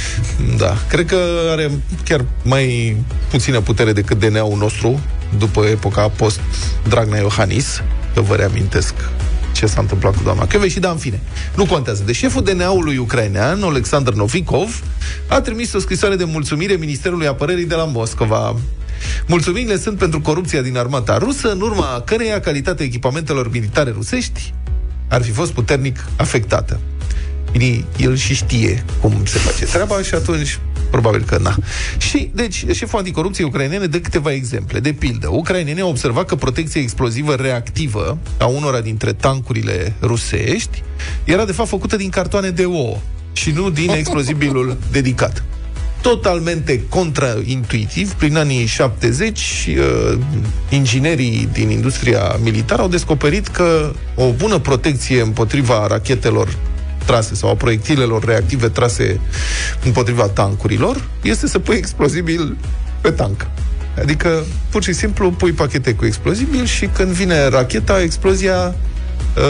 da. 0.66 0.76
Cred 0.88 1.06
că 1.06 1.18
are 1.50 1.70
chiar 2.04 2.24
mai 2.42 2.96
puțină 3.30 3.60
putere 3.60 3.92
decât 3.92 4.18
DNA-ul 4.18 4.58
nostru 4.58 5.00
după 5.38 5.64
epoca 5.64 6.08
post-Dragnea 6.08 7.20
Iohannis, 7.20 7.82
că 8.14 8.20
vă 8.20 8.34
reamintesc 8.34 8.94
ce 9.52 9.66
s-a 9.66 9.80
întâmplat 9.80 10.16
cu 10.16 10.22
doamna 10.22 10.46
Chiove 10.46 10.68
da, 10.80 10.90
în 10.90 10.96
fine. 10.96 11.20
Nu 11.54 11.66
contează. 11.66 12.02
Deci 12.06 12.16
șeful 12.16 12.42
DNA-ului 12.42 12.96
ucrainean, 12.96 13.62
Alexander 13.62 14.12
Novikov, 14.12 14.82
a 15.26 15.40
trimis 15.40 15.72
o 15.72 15.78
scrisoare 15.78 16.16
de 16.16 16.24
mulțumire 16.24 16.74
Ministerului 16.74 17.26
Apărării 17.26 17.64
de 17.64 17.74
la 17.74 17.84
Moscova. 17.84 18.56
Mulțumirile 19.26 19.78
sunt 19.78 19.98
pentru 19.98 20.20
corupția 20.20 20.62
din 20.62 20.76
armata 20.76 21.18
rusă, 21.18 21.52
în 21.52 21.60
urma 21.60 22.02
căreia 22.04 22.40
calitatea 22.40 22.84
echipamentelor 22.84 23.50
militare 23.50 23.90
rusești 23.90 24.52
ar 25.08 25.22
fi 25.22 25.30
fost 25.30 25.52
puternic 25.52 26.04
afectată. 26.16 26.80
Bine, 27.52 27.84
el 27.96 28.16
și 28.16 28.34
știe 28.34 28.84
cum 29.00 29.12
se 29.24 29.38
face 29.38 29.64
treaba 29.64 30.02
și 30.02 30.14
atunci 30.14 30.58
probabil 30.90 31.22
că 31.22 31.38
na. 31.42 31.56
Și, 31.98 32.30
deci, 32.34 32.64
șeful 32.72 32.98
anticorupției 32.98 33.46
ucrainene 33.46 33.86
dă 33.86 34.00
câteva 34.00 34.32
exemple. 34.32 34.80
De 34.80 34.92
pildă, 34.92 35.28
ucrainenii 35.30 35.82
au 35.82 35.88
observat 35.88 36.26
că 36.26 36.34
protecția 36.34 36.80
explozivă 36.80 37.34
reactivă 37.34 38.18
a 38.38 38.46
unora 38.46 38.80
dintre 38.80 39.12
tancurile 39.12 39.94
rusești 40.00 40.82
era 41.24 41.44
de 41.44 41.52
fapt 41.52 41.68
făcută 41.68 41.96
din 41.96 42.10
cartoane 42.10 42.50
de 42.50 42.64
ouă 42.64 42.96
și 43.32 43.50
nu 43.50 43.70
din 43.70 43.90
explozibilul 44.00 44.76
dedicat 44.90 45.42
totalmente 46.00 46.82
contraintuitiv. 46.88 48.12
Prin 48.12 48.36
anii 48.36 48.66
70, 48.66 49.68
uh, 49.68 50.18
inginerii 50.68 51.48
din 51.52 51.70
industria 51.70 52.36
militară 52.42 52.82
au 52.82 52.88
descoperit 52.88 53.48
că 53.48 53.92
o 54.14 54.32
bună 54.32 54.58
protecție 54.58 55.20
împotriva 55.20 55.86
rachetelor 55.86 56.56
trase 57.04 57.34
sau 57.34 57.50
a 57.50 57.54
proiectilelor 57.54 58.24
reactive 58.24 58.68
trase 58.68 59.20
împotriva 59.84 60.26
tancurilor 60.26 61.08
este 61.22 61.46
să 61.46 61.58
pui 61.58 61.76
explozibil 61.76 62.56
pe 63.00 63.10
tank. 63.10 63.46
Adică, 63.98 64.44
pur 64.70 64.82
și 64.82 64.92
simplu, 64.92 65.30
pui 65.30 65.52
pachete 65.52 65.94
cu 65.94 66.04
explozibil 66.04 66.64
și 66.64 66.86
când 66.86 67.10
vine 67.10 67.48
racheta, 67.48 68.02
explozia 68.02 68.54
uh, 68.66 68.97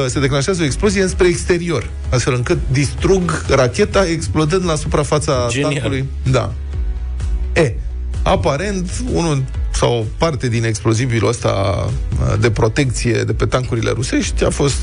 se 0.06 0.20
declanșează 0.20 0.62
o 0.62 0.64
explozie 0.64 1.06
spre 1.06 1.26
exterior, 1.26 1.90
astfel 2.08 2.34
încât 2.34 2.58
distrug 2.70 3.44
racheta 3.48 4.06
explodând 4.06 4.64
la 4.64 4.74
suprafața 4.74 5.46
Genial. 5.50 5.72
tancului. 5.72 6.04
Da. 6.30 6.52
E, 7.52 7.74
aparent, 8.22 8.90
unul 9.12 9.44
sau 9.72 9.98
o 9.98 10.04
parte 10.18 10.48
din 10.48 10.64
explozibilul 10.64 11.28
ăsta 11.28 11.84
uh, 11.86 12.40
de 12.40 12.50
protecție 12.50 13.22
de 13.22 13.32
pe 13.32 13.46
tancurile 13.46 13.90
rusești 13.90 14.44
a 14.44 14.50
fost 14.50 14.76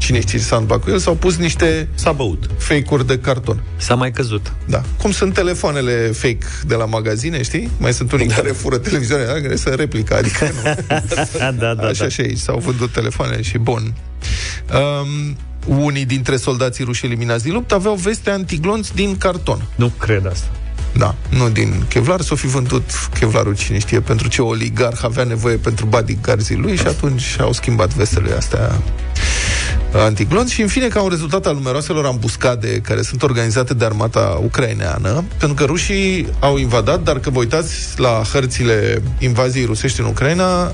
cine 0.00 0.20
știe 0.20 0.38
ce 0.38 0.44
s-a 0.44 0.56
întâmplat 0.56 0.84
cu 0.84 0.90
el, 0.90 0.98
s-au 0.98 1.14
pus 1.14 1.36
niște 1.36 1.88
S-a 1.94 2.12
băut. 2.12 2.50
fake-uri 2.58 3.06
de 3.06 3.18
carton. 3.18 3.62
S-a 3.76 3.94
mai 3.94 4.10
căzut 4.10 4.52
Da. 4.66 4.82
Cum 4.98 5.10
sunt 5.10 5.34
telefoanele 5.34 5.92
fake 6.12 6.46
de 6.66 6.74
la 6.74 6.84
magazine, 6.84 7.42
știi? 7.42 7.70
Mai 7.78 7.92
sunt 7.92 8.12
unii 8.12 8.26
da. 8.26 8.34
care 8.34 8.48
fură 8.48 8.78
televizoane, 8.78 9.24
da, 9.24 9.32
care 9.32 9.56
sunt 9.56 9.74
replica, 9.74 10.16
adică 10.16 10.50
nu. 10.54 10.62
da, 11.38 11.52
da, 11.52 11.74
da, 11.74 11.86
Așa 11.86 12.02
da. 12.02 12.08
și 12.08 12.20
aici, 12.20 12.38
s-au 12.38 12.58
vândut 12.58 12.92
telefoane 12.92 13.42
și 13.42 13.58
bun. 13.58 13.94
Um, 14.72 15.36
unii 15.76 16.04
dintre 16.04 16.36
soldații 16.36 16.84
ruși 16.84 17.04
eliminați 17.06 17.44
din 17.44 17.52
luptă 17.52 17.74
aveau 17.74 17.94
veste 17.94 18.30
antiglonți 18.30 18.94
din 18.94 19.16
carton. 19.16 19.62
Nu 19.74 19.92
cred 19.98 20.26
asta 20.26 20.46
Da, 20.96 21.14
nu 21.28 21.48
din 21.48 21.84
Kevlar, 21.88 22.20
s-o 22.20 22.34
fi 22.34 22.46
vândut 22.46 22.90
Kevlarul 23.18 23.56
cine 23.56 23.78
știe 23.78 24.00
pentru 24.00 24.28
ce 24.28 24.42
oligarh 24.42 25.00
avea 25.02 25.24
nevoie 25.24 25.56
pentru 25.56 25.86
bodyguards 25.86 26.50
lui 26.50 26.76
și 26.76 26.86
atunci 26.86 27.36
au 27.40 27.52
schimbat 27.52 27.94
vestele 27.94 28.32
astea 28.36 28.82
antiglonți 29.98 30.52
și 30.52 30.60
în 30.60 30.68
fine 30.68 30.88
ca 30.88 31.02
un 31.02 31.08
rezultat 31.08 31.46
al 31.46 31.54
numeroaselor 31.54 32.04
ambuscade 32.04 32.80
care 32.80 33.02
sunt 33.02 33.22
organizate 33.22 33.74
de 33.74 33.84
armata 33.84 34.40
ucraineană, 34.42 35.24
pentru 35.38 35.54
că 35.54 35.64
rușii 35.64 36.28
au 36.40 36.56
invadat, 36.56 37.02
dar 37.02 37.18
că 37.18 37.30
vă 37.30 37.38
uitați 37.38 38.00
la 38.00 38.22
hărțile 38.32 39.02
invaziei 39.18 39.64
rusești 39.64 40.00
în 40.00 40.06
Ucraina, 40.06 40.64
uh, 40.66 40.72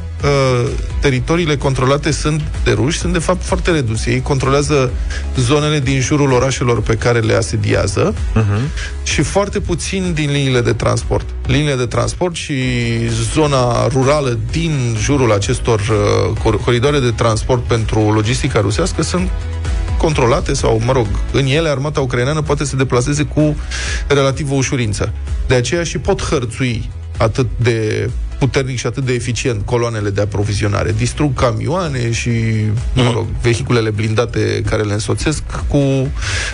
teritoriile 1.00 1.56
controlate 1.56 2.10
sunt 2.10 2.42
de 2.64 2.72
ruși, 2.72 2.98
sunt 2.98 3.12
de 3.12 3.18
fapt 3.18 3.44
foarte 3.44 3.70
reduse. 3.70 4.10
Ei 4.10 4.22
controlează 4.22 4.90
zonele 5.36 5.80
din 5.80 6.00
jurul 6.00 6.32
orașelor 6.32 6.82
pe 6.82 6.94
care 6.94 7.18
le 7.18 7.34
asediază 7.34 8.14
și 9.02 9.22
foarte 9.22 9.60
puțin 9.60 10.12
din 10.14 10.30
liniile 10.30 10.60
de 10.60 10.72
transport. 10.72 11.26
Liniile 11.46 11.74
de 11.74 11.86
transport 11.86 12.34
și 12.34 12.54
zona 13.08 13.86
rurală 13.86 14.38
din 14.50 14.96
jurul 14.98 15.32
acestor 15.32 15.80
uh, 15.80 16.38
cor- 16.38 16.64
coridoare 16.64 16.98
de 16.98 17.10
transport 17.10 17.62
pentru 17.62 18.12
logistica 18.12 18.60
rusească 18.60 19.02
sunt 19.02 19.30
controlate 19.98 20.52
sau, 20.54 20.80
mă 20.84 20.92
rog, 20.92 21.06
în 21.32 21.46
ele 21.46 21.68
armata 21.68 22.00
ucraineană 22.00 22.42
poate 22.42 22.64
să 22.64 22.70
se 22.70 22.76
deplaseze 22.76 23.22
cu 23.22 23.56
relativă 24.08 24.54
ușurință. 24.54 25.12
De 25.46 25.54
aceea 25.54 25.82
și 25.82 25.98
pot 25.98 26.22
hărțui 26.22 26.90
atât 27.18 27.46
de 27.56 28.10
puternic 28.38 28.78
și 28.78 28.86
atât 28.86 29.04
de 29.04 29.12
eficient 29.12 29.64
coloanele 29.64 30.10
de 30.10 30.20
aprovizionare. 30.20 30.92
Distrug 30.92 31.34
camioane 31.34 32.12
și, 32.12 32.30
mă 32.94 33.10
rog, 33.12 33.26
vehiculele 33.42 33.90
blindate 33.90 34.62
care 34.66 34.82
le 34.82 34.92
însoțesc 34.92 35.42
cu 35.68 36.08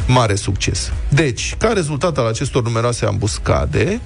mare 0.07 0.35
succes. 0.35 0.93
Deci, 1.09 1.55
ca 1.59 1.73
rezultat 1.73 2.19
al 2.19 2.27
acestor 2.27 2.63
numeroase 2.63 3.07
ambuscade, 3.07 4.01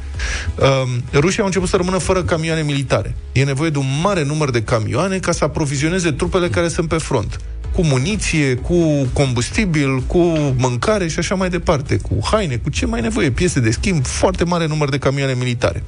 um, 0.61 1.20
rușii 1.20 1.41
au 1.41 1.47
început 1.47 1.68
să 1.68 1.77
rămână 1.77 1.99
fără 1.99 2.22
camioane 2.22 2.62
militare. 2.62 3.14
E 3.33 3.45
nevoie 3.45 3.70
de 3.70 3.79
un 3.79 4.01
mare 4.03 4.24
număr 4.24 4.51
de 4.51 4.62
camioane 4.62 5.18
ca 5.18 5.33
să 5.33 5.45
aprovizioneze 5.45 6.11
trupele 6.11 6.49
care 6.49 6.68
sunt 6.68 6.89
pe 6.89 6.97
front 6.99 7.41
cu 7.77 7.85
muniție, 7.85 8.55
cu 8.55 9.09
combustibil, 9.12 10.03
cu 10.07 10.18
mâncare 10.57 11.09
și 11.09 11.18
așa 11.18 11.35
mai 11.35 11.49
departe, 11.49 11.97
cu 11.97 12.18
haine, 12.31 12.57
cu 12.57 12.70
ce 12.70 12.87
mai 12.87 13.01
nevoie, 13.01 13.31
piese 13.31 13.61
de 13.61 13.70
schimb, 13.70 14.05
foarte 14.05 14.45
mare 14.45 14.66
număr 14.66 14.89
de 14.89 14.99
camioane 14.99 15.35
militare. 15.39 15.83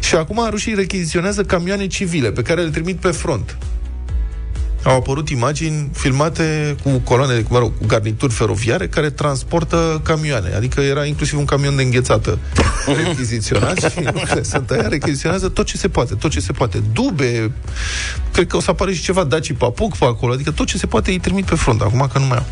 Și 0.00 0.14
acum 0.14 0.46
rușii 0.50 0.74
rechiziționează 0.74 1.42
camioane 1.42 1.86
civile 1.86 2.30
pe 2.30 2.42
care 2.42 2.62
le 2.62 2.70
trimit 2.70 2.96
pe 2.96 3.10
front. 3.10 3.56
Au 4.82 4.96
apărut 4.96 5.28
imagini 5.28 5.90
filmate 5.92 6.76
cu 6.82 6.90
coloane, 7.04 7.44
mă 7.48 7.58
rog, 7.58 7.78
cu 7.78 7.86
garnituri 7.86 8.32
feroviare 8.32 8.88
care 8.88 9.10
transportă 9.10 10.00
camioane. 10.04 10.54
Adică 10.54 10.80
era 10.80 11.04
inclusiv 11.04 11.38
un 11.38 11.44
camion 11.44 11.76
de 11.76 11.82
înghețată 11.82 12.38
rechiziționat 13.04 13.78
și 13.78 14.00
nu, 14.00 14.42
sunt 14.42 14.70
aia, 14.70 14.88
rechiziționează 14.88 15.48
tot 15.48 15.66
ce 15.66 15.76
se 15.76 15.88
poate, 15.88 16.14
tot 16.14 16.30
ce 16.30 16.40
se 16.40 16.52
poate. 16.52 16.82
Dube, 16.92 17.52
cred 18.32 18.46
că 18.46 18.56
o 18.56 18.60
să 18.60 18.70
apare 18.70 18.92
și 18.92 19.02
ceva 19.02 19.24
Daci 19.24 19.52
Papuc 19.52 19.96
pe 19.96 20.04
acolo, 20.04 20.32
adică 20.32 20.50
tot 20.50 20.66
ce 20.66 20.78
se 20.78 20.86
poate 20.86 21.10
îi 21.10 21.18
trimit 21.18 21.44
pe 21.44 21.54
front, 21.54 21.80
acum 21.80 22.08
că 22.12 22.18
nu 22.18 22.26
mai 22.26 22.36
au. 22.36 22.46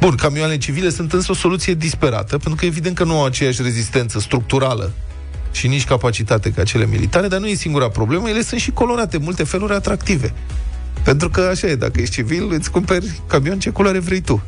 Bun, 0.00 0.14
camioanele 0.14 0.58
civile 0.58 0.90
sunt 0.90 1.12
însă 1.12 1.32
o 1.32 1.34
soluție 1.34 1.74
disperată, 1.74 2.38
pentru 2.38 2.54
că 2.54 2.64
evident 2.64 2.96
că 2.96 3.04
nu 3.04 3.18
au 3.18 3.24
aceeași 3.24 3.62
rezistență 3.62 4.18
structurală 4.18 4.92
și 5.56 5.66
nici 5.66 5.84
capacitate 5.84 6.50
ca 6.50 6.62
cele 6.62 6.86
militare, 6.86 7.28
dar 7.28 7.40
nu 7.40 7.46
e 7.46 7.54
singura 7.54 7.88
problemă, 7.88 8.28
ele 8.28 8.42
sunt 8.42 8.60
și 8.60 8.70
colorate 8.70 9.16
în 9.16 9.22
multe 9.22 9.44
feluri 9.44 9.72
atractive. 9.72 10.34
Pentru 11.02 11.30
că 11.30 11.40
așa 11.40 11.66
e, 11.66 11.74
dacă 11.74 12.00
ești 12.00 12.14
civil, 12.14 12.52
îți 12.52 12.70
cumperi 12.70 13.20
camion 13.26 13.58
ce 13.58 13.70
culoare 13.70 13.98
vrei 13.98 14.20
tu. 14.20 14.42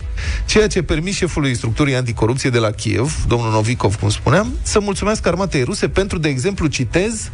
Ceea 0.46 0.66
ce 0.66 0.82
permis 0.82 1.14
șefului 1.14 1.54
structurii 1.54 1.94
anticorupție 1.94 2.50
de 2.50 2.59
la 2.59 2.70
Kiev, 2.70 3.24
domnul 3.26 3.50
Novikov, 3.50 3.94
cum 3.94 4.09
spuneam, 4.09 4.52
să 4.62 4.80
mulțumească 4.80 5.28
armatei 5.28 5.62
ruse 5.62 5.88
pentru, 5.88 6.18
de 6.18 6.28
exemplu, 6.28 6.66
citez, 6.66 7.30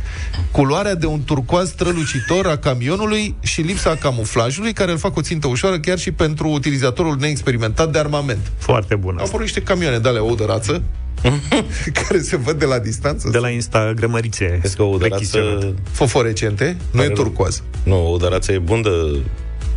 culoarea 0.50 0.94
de 0.94 1.06
un 1.06 1.22
turcoaz 1.24 1.68
strălucitor 1.68 2.46
a 2.46 2.56
camionului 2.56 3.34
și 3.40 3.60
lipsa 3.60 3.96
camuflajului, 3.96 4.72
care 4.72 4.90
îl 4.90 4.98
fac 4.98 5.16
o 5.16 5.20
țintă 5.20 5.46
ușoară 5.46 5.78
chiar 5.78 5.98
și 5.98 6.12
pentru 6.12 6.48
utilizatorul 6.48 7.16
neexperimentat 7.20 7.92
de 7.92 7.98
armament. 7.98 8.52
Foarte 8.58 8.94
bun 8.94 9.10
Au 9.10 9.14
asta. 9.14 9.26
apărut 9.28 9.44
niște 9.44 9.62
camioane 9.62 9.98
de 9.98 10.08
ale 10.08 10.18
ou 10.18 10.34
de 10.34 10.44
rață, 10.44 10.82
care 12.02 12.20
se 12.22 12.36
văd 12.36 12.58
de 12.58 12.64
la 12.64 12.78
distanță, 12.78 13.28
De 13.28 13.38
la 13.38 13.48
Instagramărițe 13.48 14.56
Crezi 14.60 14.76
că 14.76 14.82
o 14.82 14.98
rechiziționat. 14.98 15.56
udărață... 15.56 15.74
foforecente, 15.90 16.76
nu 16.90 17.00
e 17.02 17.06
Care 17.06 17.08
nu- 17.08 17.14
turcoaz. 17.22 17.62
Nu, 17.82 18.06
o 18.06 18.08
udărață 18.10 18.52
e 18.52 18.58
bun 18.58 18.82
de 18.82 18.90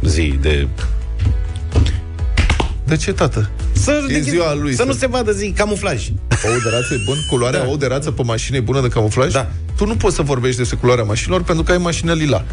zi, 0.10 0.38
de... 0.42 0.68
De 2.84 2.96
ce, 2.96 3.14
tată? 3.14 3.50
Să, 3.72 4.06
E 4.10 4.20
ziua 4.20 4.54
lui, 4.56 4.72
Să 4.72 4.78
să- 4.78 4.84
nu 4.84 4.94
se 4.94 5.08
vadă 5.08 5.32
zi, 5.32 5.52
camuflaj. 5.52 6.08
Ou 6.46 6.52
de 6.64 6.70
rață 6.70 6.94
e 6.94 7.02
bun? 7.06 7.18
Culoarea 7.30 7.60
Da. 7.64 7.68
ou 7.68 7.78
de 7.78 7.86
rață 7.88 8.12
pe 8.12 8.24
mașină 8.24 8.58
e 8.58 8.60
bună 8.60 8.82
de 8.82 8.88
camuflaj? 8.88 9.32
Da. 9.34 9.52
Tu 9.78 9.86
nu 9.86 9.96
poți 9.96 10.16
să 10.16 10.22
vorbești 10.22 10.58
despre 10.58 10.78
culoarea 10.78 11.04
mașinilor 11.04 11.44
pentru 11.44 11.64
că 11.64 11.72
ai 11.72 11.78
mașină 11.78 12.14
lila. 12.14 12.44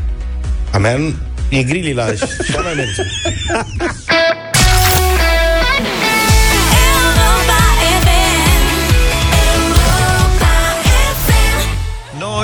A 0.72 0.78
mea 0.78 0.96
nu- 0.96 1.12
e 1.48 1.62
gri 1.62 1.92
la 1.92 2.06
și 2.06 2.22
așa 2.40 2.60
mai 2.64 2.74
merge. 2.76 3.02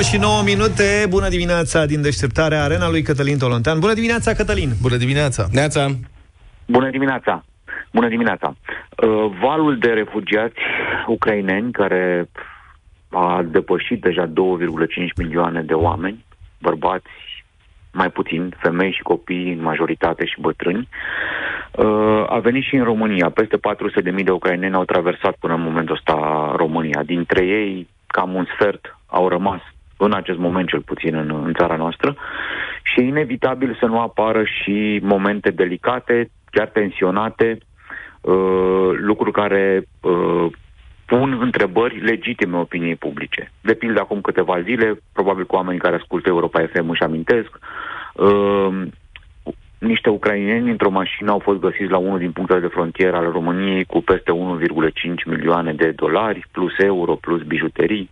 9 0.01 0.12
și 0.12 0.20
9 0.20 0.42
minute, 0.42 1.07
bună 1.09 1.28
dimineața 1.28 1.86
din 1.86 2.03
deșteptarea 2.03 2.62
Arena 2.62 2.88
lui 2.90 3.03
Cătălin 3.03 3.38
Tolontan. 3.38 3.78
Bună 3.78 3.92
dimineața, 3.92 4.32
Cătălin! 4.32 4.70
Bună 4.82 4.96
dimineața! 4.96 5.46
Neața! 5.53 5.86
Bună 6.66 6.90
dimineața! 6.90 7.44
Bună 7.92 8.09
dimineața! 8.09 8.48
Uh, 8.57 9.30
valul 9.40 9.78
de 9.78 9.88
refugiați 9.88 10.61
ucraineni 11.07 11.72
care 11.72 12.28
a 13.09 13.42
depășit 13.46 14.01
deja 14.01 14.26
2,5 14.26 14.32
milioane 15.16 15.62
de 15.62 15.74
oameni, 15.74 16.24
bărbați 16.59 17.44
mai 17.92 18.11
puțin, 18.11 18.55
femei 18.59 18.92
și 18.92 19.03
copii 19.03 19.53
în 19.53 19.62
majoritate 19.62 20.24
și 20.24 20.40
bătrâni, 20.40 20.88
uh, 21.72 22.24
a 22.28 22.38
venit 22.38 22.64
și 22.64 22.74
în 22.74 22.84
România. 22.84 23.30
Peste 23.30 23.57
400.000 23.57 24.24
de 24.24 24.30
ucraineni 24.30 24.74
au 24.74 24.84
traversat 24.84 25.36
până 25.40 25.55
în 25.55 25.62
momentul 25.62 25.94
ăsta 25.94 26.53
România. 26.57 27.03
Dintre 27.07 27.44
ei, 27.44 27.88
cam 28.07 28.34
un 28.34 28.46
sfert 28.55 28.98
au 29.07 29.28
rămas 29.28 29.61
în 30.05 30.12
acest 30.12 30.38
moment 30.38 30.68
cel 30.68 30.80
puțin 30.80 31.14
în, 31.14 31.42
în 31.44 31.53
țara 31.55 31.76
noastră 31.76 32.16
și 32.82 33.01
e 33.01 33.03
inevitabil 33.03 33.76
să 33.80 33.86
nu 33.86 34.01
apară 34.01 34.44
și 34.44 35.01
momente 35.03 35.51
delicate, 35.51 36.30
chiar 36.51 36.68
tensionate, 36.68 37.59
uh, 38.20 38.90
lucruri 38.92 39.32
care 39.32 39.84
uh, 40.01 40.46
pun 41.07 41.38
întrebări 41.40 42.01
legitime 42.01 42.57
opiniei 42.57 42.96
publice. 42.96 43.53
De 43.61 43.74
pildă, 43.74 44.01
acum 44.01 44.20
câteva 44.20 44.61
zile, 44.61 45.01
probabil 45.12 45.46
cu 45.46 45.55
oamenii 45.55 45.80
care 45.80 45.96
ascultă 45.96 46.28
Europa 46.28 46.66
FM 46.72 46.88
își 46.88 47.03
amintesc, 47.03 47.59
uh, 48.14 48.82
niște 49.78 50.11
ucraineni 50.11 50.70
într-o 50.70 50.90
mașină 50.90 51.30
au 51.30 51.38
fost 51.38 51.61
găsiți 51.61 51.90
la 51.90 51.98
unul 51.98 52.18
din 52.18 52.32
punctele 52.32 52.61
de 52.61 52.66
frontieră 52.66 53.16
al 53.16 53.30
României 53.30 53.84
cu 53.84 54.01
peste 54.01 54.32
1,5 54.32 55.24
milioane 55.26 55.72
de 55.72 55.90
dolari, 55.90 56.46
plus 56.53 56.78
euro, 56.78 57.14
plus 57.14 57.42
bijuterii. 57.42 58.11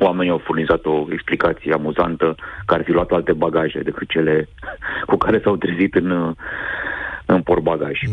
Oamenii 0.00 0.30
au 0.30 0.42
furnizat 0.44 0.84
o 0.84 1.06
explicație 1.10 1.72
amuzantă 1.72 2.34
că 2.66 2.74
ar 2.74 2.82
fi 2.84 2.90
luat 2.90 3.10
alte 3.10 3.32
bagaje 3.32 3.80
decât 3.80 4.08
cele 4.08 4.48
cu 5.10 5.16
care 5.16 5.40
s-au 5.44 5.56
trezit 5.56 5.94
în, 5.94 6.10
uh, 6.10 6.34
în 7.26 7.42
portbagaj. 7.42 8.00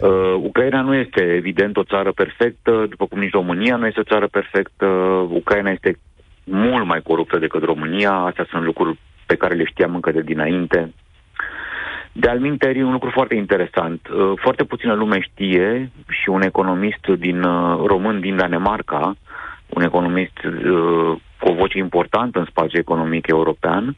Uh, 0.00 0.34
Ucraina 0.38 0.80
nu 0.80 0.94
este, 0.94 1.22
evident, 1.22 1.76
o 1.76 1.84
țară 1.84 2.12
perfectă, 2.12 2.86
după 2.88 3.06
cum 3.06 3.18
nici 3.18 3.32
România 3.32 3.76
nu 3.76 3.86
este 3.86 4.00
o 4.00 4.10
țară 4.12 4.26
perfectă. 4.26 4.86
Ucraina 5.30 5.70
este 5.70 5.98
mult 6.44 6.86
mai 6.86 7.00
coruptă 7.02 7.38
decât 7.38 7.62
România. 7.62 8.12
Astea 8.12 8.46
sunt 8.50 8.64
lucruri 8.64 8.98
pe 9.26 9.36
care 9.36 9.54
le 9.54 9.64
știam 9.64 9.94
încă 9.94 10.10
de 10.10 10.20
dinainte. 10.20 10.92
De 12.12 12.28
al 12.28 12.38
minteri, 12.38 12.82
un 12.82 12.92
lucru 12.92 13.10
foarte 13.10 13.34
interesant. 13.34 14.08
Uh, 14.08 14.32
Foarte 14.36 14.64
puțină 14.64 14.94
lume 14.94 15.20
știe 15.20 15.90
și 16.08 16.28
un 16.28 16.42
economist 16.42 17.06
din 17.18 17.42
uh, 17.42 17.82
român 17.86 18.20
din 18.20 18.36
Danemarca, 18.36 19.16
un 19.74 19.82
economist 19.82 20.38
uh, 20.44 21.16
cu 21.40 21.50
o 21.50 21.54
voce 21.54 21.78
importantă 21.78 22.38
în 22.38 22.44
spațiul 22.44 22.80
economic 22.80 23.26
european, 23.26 23.96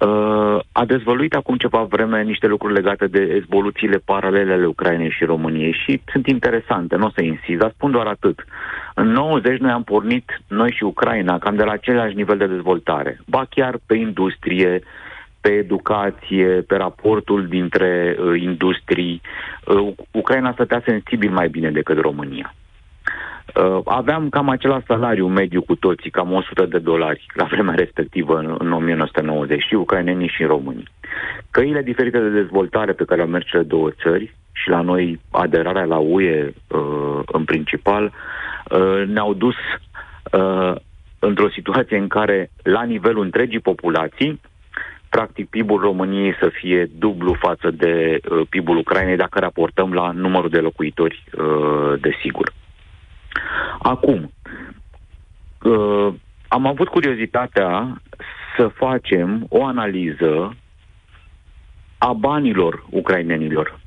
uh, 0.00 0.58
a 0.72 0.84
dezvăluit 0.84 1.34
acum 1.34 1.56
ceva 1.56 1.82
vreme 1.82 2.22
niște 2.22 2.46
lucruri 2.46 2.74
legate 2.74 3.06
de 3.06 3.20
evoluțiile 3.20 3.96
paralele 3.96 4.52
ale 4.52 4.66
Ucrainei 4.66 5.10
și 5.10 5.24
României 5.24 5.72
și 5.72 6.00
sunt 6.12 6.26
interesante, 6.26 6.96
nu 6.96 7.06
o 7.06 7.10
să 7.10 7.22
insist, 7.22 7.58
dar 7.58 7.72
spun 7.74 7.90
doar 7.90 8.06
atât. 8.06 8.44
În 8.94 9.08
90 9.08 9.58
noi 9.58 9.70
am 9.70 9.82
pornit, 9.82 10.40
noi 10.48 10.70
și 10.70 10.84
Ucraina, 10.84 11.38
cam 11.38 11.56
de 11.56 11.64
la 11.64 11.72
același 11.72 12.14
nivel 12.14 12.38
de 12.38 12.46
dezvoltare, 12.46 13.20
ba 13.26 13.46
chiar 13.50 13.78
pe 13.86 13.94
industrie, 13.94 14.82
pe 15.40 15.52
educație, 15.52 16.46
pe 16.46 16.76
raportul 16.76 17.46
dintre 17.46 18.16
uh, 18.18 18.40
industrii. 18.40 19.20
Uh, 19.66 19.92
Ucraina 20.10 20.52
stătea 20.52 20.82
sensibil 20.84 21.30
mai 21.30 21.48
bine 21.48 21.70
decât 21.70 21.98
România. 21.98 22.54
Uh, 23.54 23.80
aveam 23.84 24.28
cam 24.28 24.48
același 24.48 24.86
salariu 24.86 25.26
mediu 25.26 25.62
cu 25.62 25.74
toții, 25.74 26.10
cam 26.10 26.32
100 26.32 26.66
de 26.66 26.78
dolari 26.78 27.26
la 27.34 27.44
vremea 27.44 27.74
respectivă 27.84 28.38
în, 28.38 28.54
în 28.58 28.72
1990 28.72 29.62
și 29.62 29.74
ucrainenii 29.74 30.28
și 30.28 30.44
românii. 30.44 30.88
Căile 31.50 31.82
diferite 31.82 32.18
de 32.18 32.28
dezvoltare 32.28 32.92
pe 32.92 33.04
care 33.04 33.20
au 33.20 33.26
mers 33.26 33.46
cele 33.46 33.62
două 33.62 33.90
țări 34.02 34.34
și 34.52 34.68
la 34.68 34.80
noi 34.80 35.20
aderarea 35.30 35.84
la 35.84 35.98
UE 35.98 36.52
uh, 36.68 37.20
în 37.26 37.44
principal 37.44 38.04
uh, 38.04 39.06
ne-au 39.06 39.34
dus 39.34 39.54
uh, 40.32 40.74
într-o 41.18 41.48
situație 41.48 41.96
în 41.96 42.08
care 42.08 42.50
la 42.62 42.82
nivelul 42.82 43.24
întregii 43.24 43.60
populații 43.60 44.40
practic 45.08 45.48
PIB-ul 45.48 45.80
României 45.80 46.36
să 46.40 46.48
fie 46.52 46.90
dublu 46.98 47.32
față 47.32 47.70
de 47.70 48.20
uh, 48.30 48.46
PIB-ul 48.48 48.76
Ucrainei 48.76 49.16
dacă 49.16 49.38
raportăm 49.38 49.92
la 49.92 50.10
numărul 50.10 50.50
de 50.50 50.58
locuitori, 50.58 51.24
uh, 51.38 52.00
desigur. 52.00 52.52
Acum, 53.78 54.32
uh, 55.62 56.14
am 56.48 56.66
avut 56.66 56.88
curiozitatea 56.88 58.00
să 58.56 58.68
facem 58.68 59.46
o 59.48 59.64
analiză 59.64 60.56
a 61.98 62.12
banilor 62.12 62.84
ucrainenilor. 62.90 63.80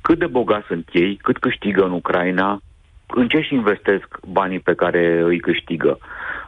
Cât 0.00 0.18
de 0.18 0.26
bogați 0.26 0.66
sunt 0.66 0.88
ei, 0.92 1.16
cât 1.22 1.38
câștigă 1.38 1.84
în 1.84 1.92
Ucraina, 1.92 2.60
în 3.06 3.28
ce 3.28 3.40
și 3.40 3.54
investesc 3.54 4.18
banii 4.26 4.60
pe 4.60 4.74
care 4.74 5.20
îi 5.20 5.40
câștigă. 5.40 5.98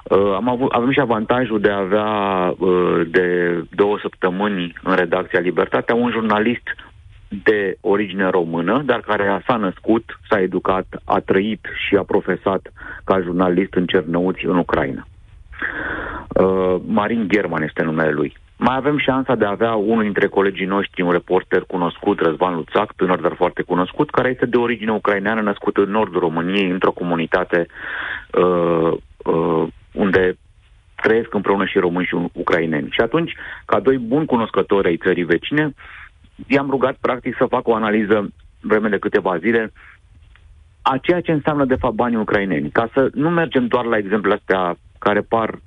Uh, 0.03 0.33
am 0.35 0.49
avut, 0.49 0.73
avem 0.73 0.93
și 0.93 1.01
avantajul 1.01 1.61
de 1.61 1.71
a 1.71 1.79
avea 1.79 2.55
uh, 2.59 3.01
de 3.07 3.61
două 3.71 3.99
săptămâni 4.01 4.73
în 4.83 4.95
redacția 4.95 5.41
Libertatea 5.41 5.95
un 5.95 6.11
jurnalist 6.11 6.75
de 7.43 7.77
origine 7.81 8.31
română, 8.31 8.83
dar 8.85 9.01
care 9.01 9.43
s-a 9.47 9.57
născut, 9.57 10.19
s-a 10.29 10.41
educat, 10.41 10.87
a 11.05 11.19
trăit 11.19 11.67
și 11.87 11.97
a 11.97 12.03
profesat 12.03 12.73
ca 13.05 13.21
jurnalist 13.21 13.75
în 13.75 13.87
Cernăuți, 13.87 14.45
în 14.45 14.57
Ucraina. 14.57 15.07
Uh, 16.29 16.77
Marin 16.87 17.29
German 17.29 17.63
este 17.63 17.83
numele 17.83 18.11
lui. 18.11 18.37
Mai 18.59 18.77
avem 18.77 18.99
șansa 18.99 19.35
de 19.35 19.45
a 19.45 19.51
avea 19.51 19.75
unul 19.75 20.03
dintre 20.03 20.27
colegii 20.27 20.67
noștri, 20.67 21.03
un 21.03 21.11
reporter 21.11 21.63
cunoscut, 21.67 22.21
Răzvan 22.21 22.55
Luțac, 22.55 22.93
tânăr 22.93 23.21
dar 23.21 23.35
foarte 23.35 23.63
cunoscut, 23.63 24.11
care 24.11 24.29
este 24.29 24.47
de 24.47 24.57
origine 24.57 24.93
ucraineană, 24.93 25.41
născut 25.41 25.77
în 25.77 25.91
nordul 25.91 26.21
României, 26.21 26.71
într-o 26.71 26.91
comunitate 26.91 27.67
uh, 28.33 28.93
uh, 29.25 29.67
unde 29.93 30.37
trăiesc 31.03 31.35
împreună 31.35 31.65
și 31.65 31.79
români 31.79 32.07
și 32.07 32.17
ucraineni. 32.33 32.89
Și 32.91 33.01
atunci, 33.01 33.35
ca 33.65 33.81
doi 33.81 33.99
buni 33.99 34.27
cunoscători 34.27 34.89
ai 34.89 34.97
țării 34.97 35.25
vecine, 35.25 35.75
i-am 36.47 36.71
rugat 36.71 36.97
practic 37.01 37.37
să 37.37 37.47
facă 37.49 37.71
o 37.71 37.75
analiză 37.75 38.29
vreme 38.61 38.89
de 38.89 38.99
câteva 38.99 39.39
zile 39.39 39.73
a 40.83 40.99
ceea 41.03 41.21
ce 41.21 41.33
înseamnă 41.33 41.65
de 41.65 41.75
fapt 41.75 41.95
banii 41.95 42.17
ucraineni. 42.17 42.71
Ca 42.71 42.89
să 42.93 43.11
nu 43.15 43.31
mergem 43.31 43.67
doar 43.67 43.85
la 43.85 43.97
exemplele 43.97 44.35
astea 44.35 44.77
care 44.99 45.21
par 45.21 45.59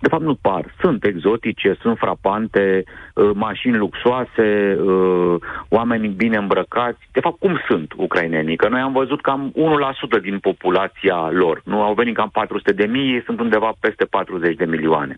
de 0.00 0.08
fapt 0.08 0.22
nu 0.22 0.34
par, 0.34 0.74
sunt 0.80 1.04
exotice, 1.04 1.76
sunt 1.80 1.98
frapante, 1.98 2.82
uh, 3.14 3.30
mașini 3.34 3.76
luxoase, 3.76 4.78
uh, 4.80 5.34
oameni 5.68 6.08
bine 6.08 6.36
îmbrăcați. 6.36 7.08
De 7.12 7.20
fapt, 7.20 7.38
cum 7.38 7.60
sunt 7.68 7.92
ucrainenii? 7.96 8.56
Că 8.56 8.68
noi 8.68 8.80
am 8.80 8.92
văzut 8.92 9.20
cam 9.20 9.52
1% 9.54 10.20
din 10.22 10.38
populația 10.38 11.30
lor. 11.30 11.62
Nu 11.64 11.82
au 11.82 11.94
venit 11.94 12.14
cam 12.14 12.28
400 12.32 12.72
de 12.72 12.86
mii, 12.86 13.12
ei 13.12 13.22
sunt 13.22 13.40
undeva 13.40 13.72
peste 13.80 14.04
40 14.04 14.56
de 14.56 14.64
milioane. 14.64 15.16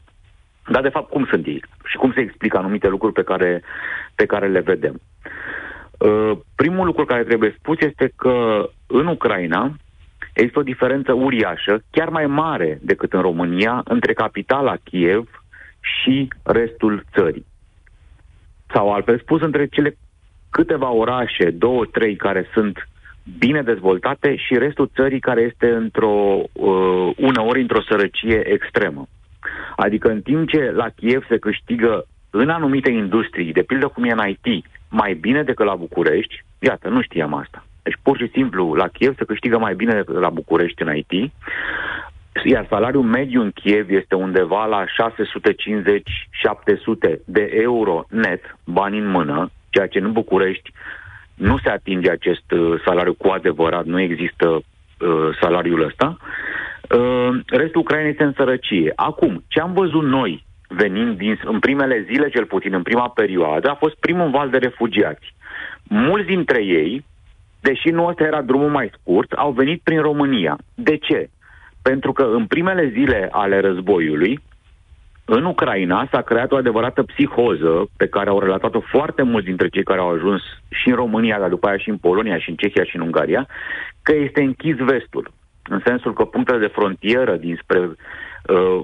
Dar, 0.71 0.83
de 0.83 0.89
fapt, 0.89 1.11
cum 1.11 1.27
sunt 1.31 1.47
ei? 1.47 1.63
Și 1.85 1.97
cum 1.97 2.13
se 2.13 2.21
explică 2.21 2.57
anumite 2.57 2.89
lucruri 2.89 3.13
pe 3.13 3.23
care, 3.23 3.63
pe 4.15 4.27
care 4.27 4.49
le 4.49 4.61
vedem? 4.61 5.01
Uh, 5.99 6.39
primul 6.57 6.87
lucru 6.87 7.05
care 7.05 7.25
trebuie 7.25 7.55
spus 7.59 7.77
este 7.81 8.13
că 8.17 8.69
în 8.87 9.07
Ucraina 9.07 9.77
există 10.35 10.59
o 10.59 10.63
diferență 10.73 11.13
uriașă, 11.13 11.83
chiar 11.91 12.09
mai 12.09 12.27
mare 12.27 12.79
decât 12.83 13.13
în 13.13 13.21
România, 13.21 13.81
între 13.85 14.13
capitala 14.13 14.77
Kiev 14.85 15.43
și 15.81 16.29
restul 16.43 17.05
țării. 17.13 17.47
Sau 18.75 18.93
altfel 18.93 19.19
spus, 19.19 19.41
între 19.41 19.67
cele 19.67 19.97
câteva 20.51 20.91
orașe, 20.91 21.51
două, 21.51 21.85
trei, 21.85 22.17
care 22.17 22.47
sunt 22.53 22.89
bine 23.39 23.63
dezvoltate 23.63 24.37
și 24.37 24.59
restul 24.59 24.91
țării 24.95 25.21
care 25.21 25.41
este 25.41 25.71
într-o, 25.71 26.43
uh, 26.53 27.13
uneori 27.17 27.61
într-o 27.61 27.83
sărăcie 27.83 28.53
extremă. 28.53 29.09
Adică 29.77 30.09
în 30.09 30.21
timp 30.21 30.49
ce 30.49 30.71
la 30.71 30.89
Kiev 30.89 31.27
se 31.29 31.39
câștigă 31.39 32.07
în 32.31 32.49
anumite 32.49 32.91
industrii, 32.91 33.53
de 33.53 33.63
pildă 33.63 33.89
cum 33.89 34.05
e 34.05 34.11
în 34.11 34.29
IT, 34.29 34.65
mai 34.89 35.15
bine 35.15 35.43
decât 35.43 35.67
la 35.67 35.75
București, 35.75 36.45
iată, 36.59 36.89
nu 36.89 37.03
știam 37.03 37.35
asta. 37.35 37.65
Deci 37.83 37.99
pur 38.03 38.17
și 38.17 38.31
simplu 38.33 38.75
la 38.75 38.89
Kiev 38.89 39.17
se 39.17 39.25
câștigă 39.25 39.59
mai 39.59 39.75
bine 39.75 39.95
decât 39.95 40.21
la 40.21 40.29
București 40.29 40.83
în 40.83 40.97
IT, 40.97 41.33
iar 42.45 42.67
salariul 42.69 43.03
mediu 43.03 43.43
în 43.43 43.51
Kiev 43.51 43.91
este 43.91 44.15
undeva 44.15 44.67
la 44.67 44.85
650-700 44.85 44.89
de 47.25 47.51
euro 47.53 48.05
net, 48.09 48.57
bani 48.65 48.99
în 48.99 49.07
mână, 49.07 49.51
ceea 49.71 49.87
ce 49.87 49.99
în 49.99 50.13
București 50.13 50.73
nu 51.35 51.59
se 51.59 51.69
atinge 51.69 52.11
acest 52.11 52.51
uh, 52.51 52.83
salariu 52.85 53.15
cu 53.15 53.29
adevărat, 53.29 53.85
nu 53.85 54.01
există 54.01 54.47
uh, 54.49 54.63
salariul 55.41 55.85
ăsta. 55.85 56.17
Uh, 56.21 56.27
restul 57.47 57.81
Ucrainei 57.81 58.11
este 58.11 58.25
în 58.25 58.33
sărăcie. 58.37 58.93
Acum, 58.95 59.45
ce 59.49 59.61
am 59.61 59.73
văzut 59.73 60.03
noi 60.03 60.45
venind 60.69 61.17
din, 61.17 61.41
în 61.45 61.59
primele 61.59 62.07
zile, 62.11 62.29
cel 62.29 62.45
puțin 62.45 62.75
în 62.75 62.83
prima 62.83 63.09
perioadă, 63.09 63.71
a 63.71 63.75
fost 63.75 63.95
primul 63.95 64.31
val 64.31 64.51
de 64.51 64.59
refugiați. 64.59 65.35
Mulți 65.83 66.27
dintre 66.27 66.65
ei, 66.65 67.05
deși 67.61 67.89
nu 67.89 68.07
ăsta 68.07 68.25
era 68.25 68.43
drumul 68.43 68.71
mai 68.71 68.91
scurt, 69.01 69.33
au 69.33 69.53
venit 69.53 69.81
prin 69.83 70.01
România. 70.01 70.59
De 70.75 70.97
ce? 70.97 71.31
Pentru 71.83 72.13
că 72.13 72.23
în 72.23 72.47
primele 72.47 72.89
zile 72.89 73.29
ale 73.33 73.61
războiului, 73.61 74.41
În 75.33 75.45
Ucraina 75.45 76.09
s-a 76.11 76.23
creat 76.23 76.53
o 76.53 76.57
adevărată 76.57 77.03
psihoză 77.03 77.89
pe 77.97 78.07
care 78.09 78.29
au 78.29 78.41
relatat-o 78.41 78.81
foarte 78.81 79.23
mulți 79.23 79.47
dintre 79.47 79.69
cei 79.69 79.83
care 79.83 80.01
au 80.01 80.11
ajuns 80.11 80.43
și 80.69 80.89
în 80.89 80.95
România, 80.95 81.39
dar 81.39 81.49
după 81.49 81.67
aia 81.67 81.77
și 81.77 81.89
în 81.89 81.97
Polonia, 81.97 82.39
și 82.39 82.51
în 82.51 82.57
Cehia, 82.57 82.85
și 82.85 82.97
în 82.97 83.03
Ungaria, 83.03 83.47
că 84.03 84.15
este 84.15 84.43
închis 84.43 84.77
vestul. 84.77 85.31
În 85.71 85.81
sensul 85.85 86.13
că 86.13 86.25
punctele 86.25 86.59
de 86.59 86.75
frontieră 86.79 87.37
dinspre 87.37 87.79
uh, 87.79 87.95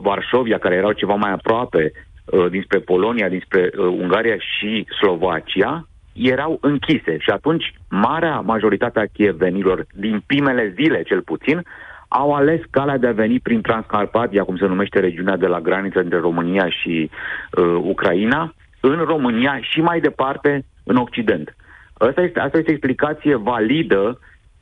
Varșovia, 0.00 0.58
care 0.58 0.74
erau 0.74 0.92
ceva 0.92 1.14
mai 1.14 1.32
aproape, 1.32 1.92
uh, 2.24 2.50
dinspre 2.50 2.78
Polonia, 2.78 3.28
dinspre 3.28 3.70
uh, 3.76 3.84
Ungaria 3.84 4.36
și 4.38 4.86
Slovacia, 5.00 5.88
erau 6.12 6.58
închise. 6.60 7.18
Și 7.18 7.30
atunci, 7.30 7.72
marea 7.88 8.40
majoritate 8.40 9.00
a 9.00 9.12
chievenilor, 9.12 9.86
din 9.92 10.22
primele 10.26 10.72
zile 10.74 11.02
cel 11.02 11.22
puțin, 11.22 11.62
au 12.08 12.34
ales 12.34 12.60
calea 12.70 12.98
de 12.98 13.06
a 13.06 13.12
veni 13.12 13.40
prin 13.40 13.60
Transcarpatia, 13.60 14.44
cum 14.44 14.56
se 14.56 14.66
numește 14.66 15.00
regiunea 15.00 15.36
de 15.36 15.46
la 15.46 15.60
graniță 15.60 15.98
între 15.98 16.18
România 16.18 16.68
și 16.68 17.10
uh, 17.10 17.64
Ucraina, 17.82 18.54
în 18.80 18.96
România 18.96 19.58
și 19.60 19.80
mai 19.80 20.00
departe 20.00 20.64
în 20.84 20.96
Occident. 20.96 21.56
Asta 21.94 22.22
este, 22.22 22.40
asta 22.40 22.58
este 22.58 22.70
explicație 22.70 23.34
validă 23.34 24.20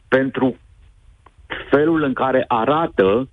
pentru 0.08 0.56
felul 1.70 2.02
în 2.02 2.12
care 2.12 2.44
arată, 2.48 3.28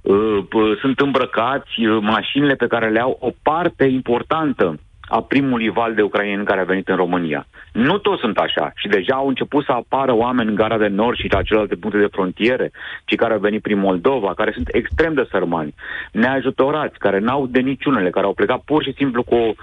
uh, 0.00 0.38
p- 0.46 0.80
sunt 0.80 1.00
îmbrăcați 1.00 1.80
uh, 1.80 1.98
mașinile 2.00 2.54
pe 2.54 2.66
care 2.66 2.90
le 2.90 3.00
au 3.00 3.16
o 3.20 3.30
parte 3.42 3.84
importantă 3.84 4.78
a 5.08 5.22
primului 5.22 5.68
val 5.68 5.94
de 5.94 6.02
ucrainieni 6.02 6.44
care 6.44 6.60
a 6.60 6.64
venit 6.64 6.88
în 6.88 6.96
România. 6.96 7.46
Nu 7.72 7.98
toți 7.98 8.20
sunt 8.20 8.38
așa 8.38 8.72
și 8.74 8.88
deja 8.88 9.14
au 9.14 9.28
început 9.28 9.64
să 9.64 9.72
apară 9.72 10.12
oameni 10.12 10.48
în 10.48 10.54
Gara 10.54 10.78
de 10.78 10.86
Nord 10.86 11.16
și 11.16 11.28
la 11.30 11.42
celelalte 11.42 11.74
puncte 11.74 11.98
de 11.98 12.08
frontiere, 12.10 12.70
cei 13.04 13.16
care 13.16 13.32
au 13.32 13.38
venit 13.38 13.62
prin 13.62 13.78
Moldova, 13.78 14.34
care 14.34 14.50
sunt 14.54 14.68
extrem 14.72 15.14
de 15.14 15.26
sărmani, 15.30 15.74
neajutorați, 16.12 16.98
care 16.98 17.18
n-au 17.18 17.46
de 17.46 17.60
niciunele, 17.60 18.10
care 18.10 18.26
au 18.26 18.34
plecat 18.34 18.60
pur 18.64 18.82
și 18.82 18.94
simplu 18.96 19.22
cu, 19.22 19.54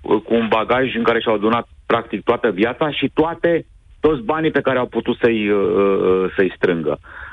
cu 0.00 0.34
un 0.34 0.48
bagaj 0.48 0.94
în 0.94 1.02
care 1.02 1.20
și-au 1.20 1.34
adunat 1.34 1.68
practic 1.86 2.22
toată 2.24 2.50
viața 2.50 2.90
și 2.90 3.10
toate 3.14 3.66
toți 4.00 4.22
banii 4.22 4.50
pe 4.50 4.60
care 4.60 4.78
au 4.78 4.86
putut 4.86 5.16
să-i, 5.20 5.48
uh, 5.48 6.32
să-i 6.36 6.52
strângă. 6.56 6.98
Uh, 7.00 7.25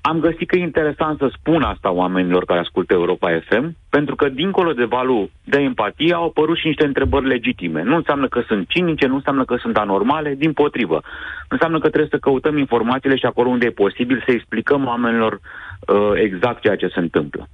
am 0.00 0.20
găsit 0.20 0.48
că 0.48 0.56
e 0.56 0.60
interesant 0.60 1.18
să 1.18 1.32
spun 1.38 1.62
asta 1.62 1.90
oamenilor 1.90 2.44
care 2.44 2.60
ascultă 2.60 2.92
Europa 2.92 3.40
FM, 3.48 3.76
pentru 3.88 4.14
că 4.14 4.28
dincolo 4.28 4.72
de 4.72 4.84
valul 4.84 5.30
de 5.44 5.58
empatie 5.58 6.14
au 6.14 6.24
apărut 6.24 6.56
și 6.58 6.66
niște 6.66 6.84
întrebări 6.84 7.26
legitime. 7.26 7.82
Nu 7.82 7.96
înseamnă 7.96 8.28
că 8.28 8.42
sunt 8.46 8.68
cinice, 8.68 9.06
nu 9.06 9.14
înseamnă 9.14 9.44
că 9.44 9.56
sunt 9.60 9.76
anormale, 9.76 10.34
din 10.38 10.52
potrivă. 10.52 11.02
Înseamnă 11.48 11.78
că 11.78 11.88
trebuie 11.88 12.10
să 12.10 12.18
căutăm 12.18 12.58
informațiile 12.58 13.16
și 13.16 13.26
acolo 13.26 13.48
unde 13.48 13.66
e 13.66 13.70
posibil 13.70 14.22
să 14.26 14.32
explicăm 14.32 14.86
oamenilor 14.86 15.32
uh, 15.34 15.96
exact 16.14 16.60
ceea 16.60 16.76
ce 16.76 16.88
se 16.94 17.00
întâmplă. 17.00 17.48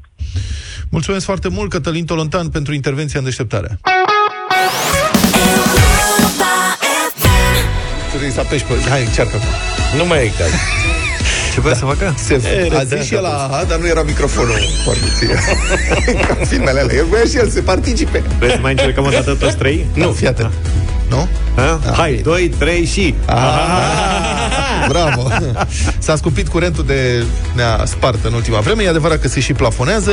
Mulțumesc 0.90 1.24
foarte 1.24 1.48
mult, 1.50 1.70
Cătălin 1.70 2.04
Tolontan, 2.04 2.48
pentru 2.48 2.74
intervenția 2.74 3.18
în 3.18 3.24
deșteptare. 3.24 3.78
Trebuie 8.08 8.30
să 8.30 8.40
apeși 8.40 8.64
pe... 8.64 8.72
Hai, 8.88 9.04
încearcă. 9.04 9.36
Nu 9.98 10.06
mai 10.06 10.24
e 10.24 10.30
caz. 10.38 10.52
Ce 11.56 11.62
vrea 11.62 11.74
să 11.74 11.84
facă? 11.84 12.14
Se, 12.16 12.40
a 12.78 12.84
zis 12.84 13.04
și 13.04 13.14
el 13.14 13.24
aha, 13.24 13.64
dar 13.68 13.78
nu 13.78 13.86
era 13.86 14.02
microfonul 14.02 14.58
foarte 14.84 15.04
ție. 15.18 15.34
Ca 16.26 16.36
în 16.38 16.46
filmele 16.46 16.80
alea. 16.80 16.96
El 16.96 17.04
voia 17.08 17.24
și 17.24 17.36
el 17.36 17.48
să 17.48 17.62
participe. 17.62 18.22
Vreți 18.38 18.54
să 18.54 18.60
mai 18.60 18.70
încercăm 18.70 19.04
o 19.04 19.08
dată 19.08 19.34
toți 19.34 19.56
trei? 19.56 19.86
Nu, 19.94 20.12
fii 20.12 20.26
atent. 20.26 20.52
Nu? 21.08 21.28
Ha? 21.56 21.80
Hai, 21.96 22.20
doi, 22.22 22.48
trei 22.58 22.84
și... 22.84 23.14
Bravo! 24.88 25.28
S-a 25.98 26.16
scumpit 26.16 26.48
curentul 26.48 26.84
de 26.84 27.24
ne-a 27.54 27.82
spart 27.84 28.24
în 28.24 28.32
ultima 28.32 28.58
vreme. 28.58 28.82
E 28.82 28.88
adevărat 28.88 29.20
că 29.20 29.28
se 29.28 29.40
și 29.40 29.52
plafonează, 29.52 30.12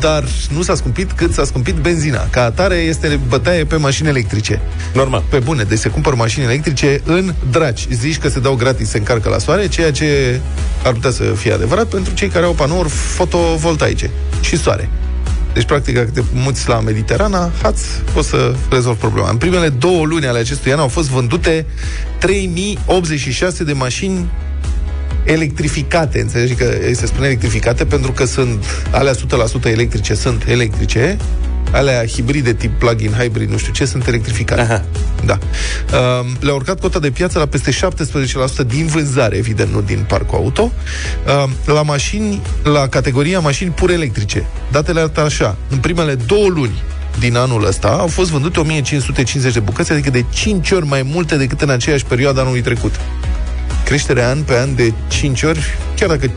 dar 0.00 0.24
nu 0.54 0.62
s-a 0.62 0.74
scumpit 0.74 1.12
cât 1.12 1.32
s-a 1.32 1.44
scumpit 1.44 1.74
benzina. 1.74 2.26
Ca 2.30 2.42
atare 2.42 2.74
este 2.74 3.20
bătaie 3.28 3.64
pe 3.64 3.76
mașini 3.76 4.08
electrice. 4.08 4.60
Normal. 4.94 5.22
Pe 5.28 5.38
bune, 5.38 5.62
deci 5.62 5.78
se 5.78 5.88
cumpăr 5.88 6.14
mașini 6.14 6.44
electrice 6.44 7.00
în 7.04 7.34
draci. 7.50 7.86
Zici 7.90 8.18
că 8.18 8.28
se 8.28 8.40
dau 8.40 8.54
gratis, 8.54 8.88
se 8.88 8.98
încarcă 8.98 9.28
la 9.28 9.38
soare, 9.38 9.68
ceea 9.68 9.92
ce 9.92 10.40
ar 10.84 10.92
putea 10.92 11.10
să 11.10 11.22
fie 11.22 11.52
adevărat 11.52 11.86
pentru 11.86 12.14
cei 12.14 12.28
care 12.28 12.44
au 12.44 12.52
panouri 12.52 12.88
fotovoltaice 12.88 14.10
și 14.40 14.58
soare. 14.58 14.88
Deci, 15.56 15.64
practic, 15.64 15.94
dacă 15.94 16.10
te 16.14 16.22
muți 16.32 16.68
la 16.68 16.80
Mediterana, 16.80 17.50
haț, 17.62 17.80
poți 18.12 18.28
să 18.28 18.54
rezolvi 18.70 18.98
problema. 18.98 19.30
În 19.30 19.36
primele 19.36 19.68
două 19.68 20.04
luni 20.04 20.26
ale 20.26 20.38
acestui 20.38 20.72
an 20.72 20.78
au 20.78 20.88
fost 20.88 21.08
vândute 21.08 21.66
3086 22.18 23.64
de 23.64 23.72
mașini 23.72 24.30
electrificate, 25.24 26.20
înțelegi? 26.20 26.54
Că 26.54 26.78
se 26.92 27.06
spune 27.06 27.26
electrificate 27.26 27.84
pentru 27.84 28.12
că 28.12 28.24
sunt 28.24 28.64
alea 28.90 29.12
100% 29.12 29.16
electrice, 29.64 30.14
sunt 30.14 30.44
electrice, 30.48 31.16
alea 31.72 32.06
hibride 32.06 32.52
tip 32.52 32.78
plug-in 32.78 33.12
hybrid, 33.12 33.50
nu 33.50 33.56
știu 33.56 33.72
ce, 33.72 33.84
sunt 33.84 34.06
electrificate. 34.06 34.60
Aha. 34.60 34.84
Da. 35.24 35.38
Uh, 35.92 36.26
le-a 36.40 36.54
urcat 36.54 36.80
cota 36.80 36.98
de 36.98 37.10
piață 37.10 37.38
la 37.38 37.46
peste 37.46 37.70
17% 37.70 38.66
din 38.66 38.86
vânzare, 38.86 39.36
evident, 39.36 39.72
nu 39.72 39.80
din 39.80 40.04
parcul 40.08 40.38
auto, 40.38 40.72
uh, 41.26 41.50
la 41.64 41.82
mașini, 41.82 42.42
la 42.62 42.88
categoria 42.88 43.40
mașini 43.40 43.70
pur 43.70 43.90
electrice. 43.90 44.46
Datele 44.70 45.00
arată 45.00 45.20
așa. 45.20 45.56
În 45.68 45.78
primele 45.78 46.14
două 46.14 46.48
luni 46.48 46.82
din 47.18 47.36
anul 47.36 47.66
ăsta 47.66 47.88
au 47.88 48.06
fost 48.06 48.30
vândute 48.30 48.60
1550 48.60 49.52
de 49.52 49.60
bucăți, 49.60 49.92
adică 49.92 50.10
de 50.10 50.24
5 50.30 50.70
ori 50.70 50.86
mai 50.86 51.02
multe 51.02 51.36
decât 51.36 51.60
în 51.60 51.70
aceeași 51.70 52.04
perioadă 52.04 52.40
anului 52.40 52.60
trecut. 52.60 52.94
Creșterea 53.84 54.28
an 54.28 54.42
pe 54.42 54.58
an 54.58 54.74
de 54.74 54.92
5 55.08 55.42
ori, 55.42 55.60
chiar 55.96 56.08
dacă 56.08 56.30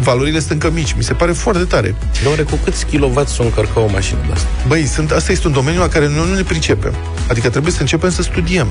valorile 0.00 0.38
sunt 0.38 0.50
încă 0.50 0.70
mici, 0.74 0.92
mi 0.96 1.02
se 1.02 1.12
pare 1.12 1.32
foarte 1.32 1.64
tare. 1.64 1.94
Doamne, 2.22 2.42
cu 2.42 2.58
câți 2.64 2.86
kilowatt 2.86 3.28
să 3.28 3.42
încărca 3.42 3.80
o 3.80 3.88
mașină 3.92 4.18
de 4.26 4.32
asta? 4.32 4.48
Băi, 4.66 4.86
sunt, 4.86 5.10
asta 5.10 5.32
este 5.32 5.46
un 5.46 5.52
domeniu 5.52 5.80
la 5.80 5.88
care 5.88 6.06
noi 6.08 6.26
nu 6.28 6.34
ne 6.34 6.42
pricepem. 6.42 6.94
Adică 7.28 7.48
trebuie 7.48 7.72
să 7.72 7.80
începem 7.80 8.10
să 8.10 8.22
studiem. 8.22 8.66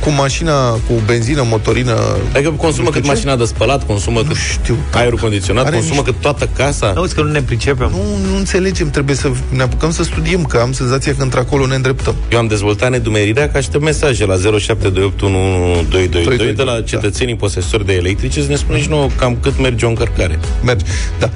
Cu 0.00 0.10
mașina, 0.10 0.70
cu 0.70 0.92
benzină, 1.06 1.44
motorină... 1.48 1.96
Adică 2.34 2.50
consumă 2.50 2.90
cât 2.90 3.06
mașina 3.06 3.36
de 3.36 3.44
spălat, 3.44 3.86
consumă 3.86 4.22
cât 4.22 4.36
știu. 4.36 4.76
aerul 4.92 5.18
condiționat, 5.18 5.64
Are 5.66 5.74
consumă 5.74 5.94
niște- 5.94 6.10
cât 6.10 6.20
toată 6.20 6.48
casa. 6.56 6.92
Auzi 6.96 7.14
că 7.14 7.22
nu 7.22 7.30
ne 7.30 7.42
pricepem. 7.42 7.88
Nu, 7.90 8.28
nu 8.30 8.36
înțelegem, 8.36 8.90
trebuie 8.90 9.16
să 9.16 9.30
ne 9.48 9.62
apucăm 9.62 9.92
să 9.92 10.02
studiem, 10.02 10.44
că 10.44 10.58
am 10.58 10.72
senzația 10.72 11.14
că 11.16 11.22
într-acolo 11.22 11.66
ne 11.66 11.74
îndreptăm. 11.74 12.14
Eu 12.32 12.38
am 12.38 12.46
dezvoltat 12.46 12.90
nedumerirea 12.90 13.50
că 13.50 13.56
aștept 13.56 13.84
mesaje 13.84 14.26
la 14.26 14.34
0728112222 14.36 16.54
de 16.56 16.62
la 16.62 16.80
cetățenii 16.80 17.36
posesori 17.36 17.86
de 17.86 17.92
electrice 17.92 18.40
să 18.42 18.48
ne 18.48 18.56
spună 18.56 18.78
și 18.78 18.88
nouă 18.88 19.08
cam 19.18 19.36
cât 19.40 19.60
merge 19.60 19.86
o 19.86 19.88
încărcare. 19.88 20.38
Mergi. 20.64 20.84
Da. 21.18 21.30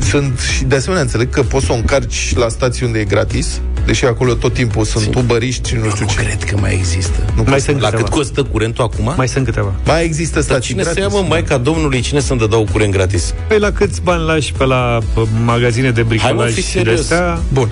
Sunt 0.00 0.38
și 0.56 0.64
de 0.64 0.74
asemenea 0.76 1.02
înțeleg 1.02 1.30
că 1.30 1.42
poți 1.42 1.66
să 1.66 1.72
o 1.72 1.74
încarci 1.74 2.34
la 2.36 2.48
stații 2.48 2.86
unde 2.86 2.98
e 2.98 3.04
gratis, 3.04 3.60
deși 3.86 4.04
acolo 4.04 4.34
tot 4.34 4.52
timpul 4.54 4.84
sunt 4.84 5.14
ubăriști 5.14 5.68
și 5.68 5.74
nu 5.74 5.90
știu 5.90 6.04
Nu 6.04 6.10
ce. 6.10 6.16
cred 6.16 6.44
că 6.44 6.56
mai 6.60 6.74
există. 6.74 7.18
Nu 7.26 7.32
Mai 7.34 7.44
poți 7.44 7.64
să- 7.64 7.70
sunt 7.70 7.80
La 7.82 7.88
câteva. 7.88 8.08
cât 8.08 8.12
costă 8.18 8.42
curentul 8.42 8.84
acum? 8.84 9.12
Mai 9.16 9.28
sunt 9.28 9.44
câteva. 9.44 9.72
Mai 9.84 10.04
există 10.04 10.34
Dar 10.34 10.42
stații 10.42 10.68
cine 10.70 10.82
să 10.82 10.92
gratis. 10.94 11.12
ia, 11.14 11.20
mă, 11.20 11.26
Maica 11.28 11.56
Domnului, 11.58 12.00
cine 12.00 12.20
să-mi 12.20 12.38
dădau 12.38 12.68
curent 12.72 12.92
gratis? 12.92 13.34
Păi 13.48 13.58
la 13.58 13.72
câți 13.72 14.00
bani 14.02 14.22
lași 14.24 14.52
pe 14.52 14.64
la 14.64 14.98
pe 15.14 15.20
magazine 15.44 15.90
de 15.90 16.00
Hai, 16.00 16.02
mă, 16.02 16.08
bricolaj 16.08 16.52
fii 16.52 16.62
și 16.62 16.72
de 16.72 16.78
serios. 16.78 17.00
astea? 17.00 17.40
Bun. 17.52 17.68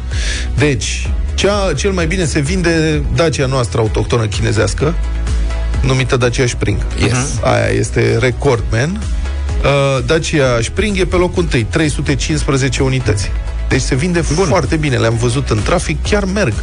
Deci, 0.59 1.09
cea, 1.35 1.73
cel 1.77 1.91
mai 1.91 2.07
bine 2.07 2.25
se 2.25 2.41
vinde 2.41 3.03
Dacia 3.15 3.47
noastră 3.47 3.81
autohtonă 3.81 4.27
chinezească, 4.27 4.95
numită 5.83 6.17
Dacia 6.17 6.47
Spring. 6.47 6.77
Yes. 7.03 7.17
Aia 7.43 7.67
este 7.79 8.17
recordman. 8.21 9.01
Uh, 9.65 10.05
Dacia 10.07 10.59
Spring 10.63 10.97
e 10.99 11.05
pe 11.05 11.17
locul 11.17 11.43
întâi, 11.43 11.65
315 11.71 12.83
unități. 12.83 13.31
Deci 13.69 13.81
se 13.81 13.95
vinde 13.95 14.23
Bun. 14.35 14.47
foarte 14.47 14.77
bine. 14.77 14.97
Le-am 14.97 15.17
văzut 15.17 15.49
în 15.51 15.63
trafic, 15.63 16.03
chiar 16.03 16.25
merg. 16.25 16.55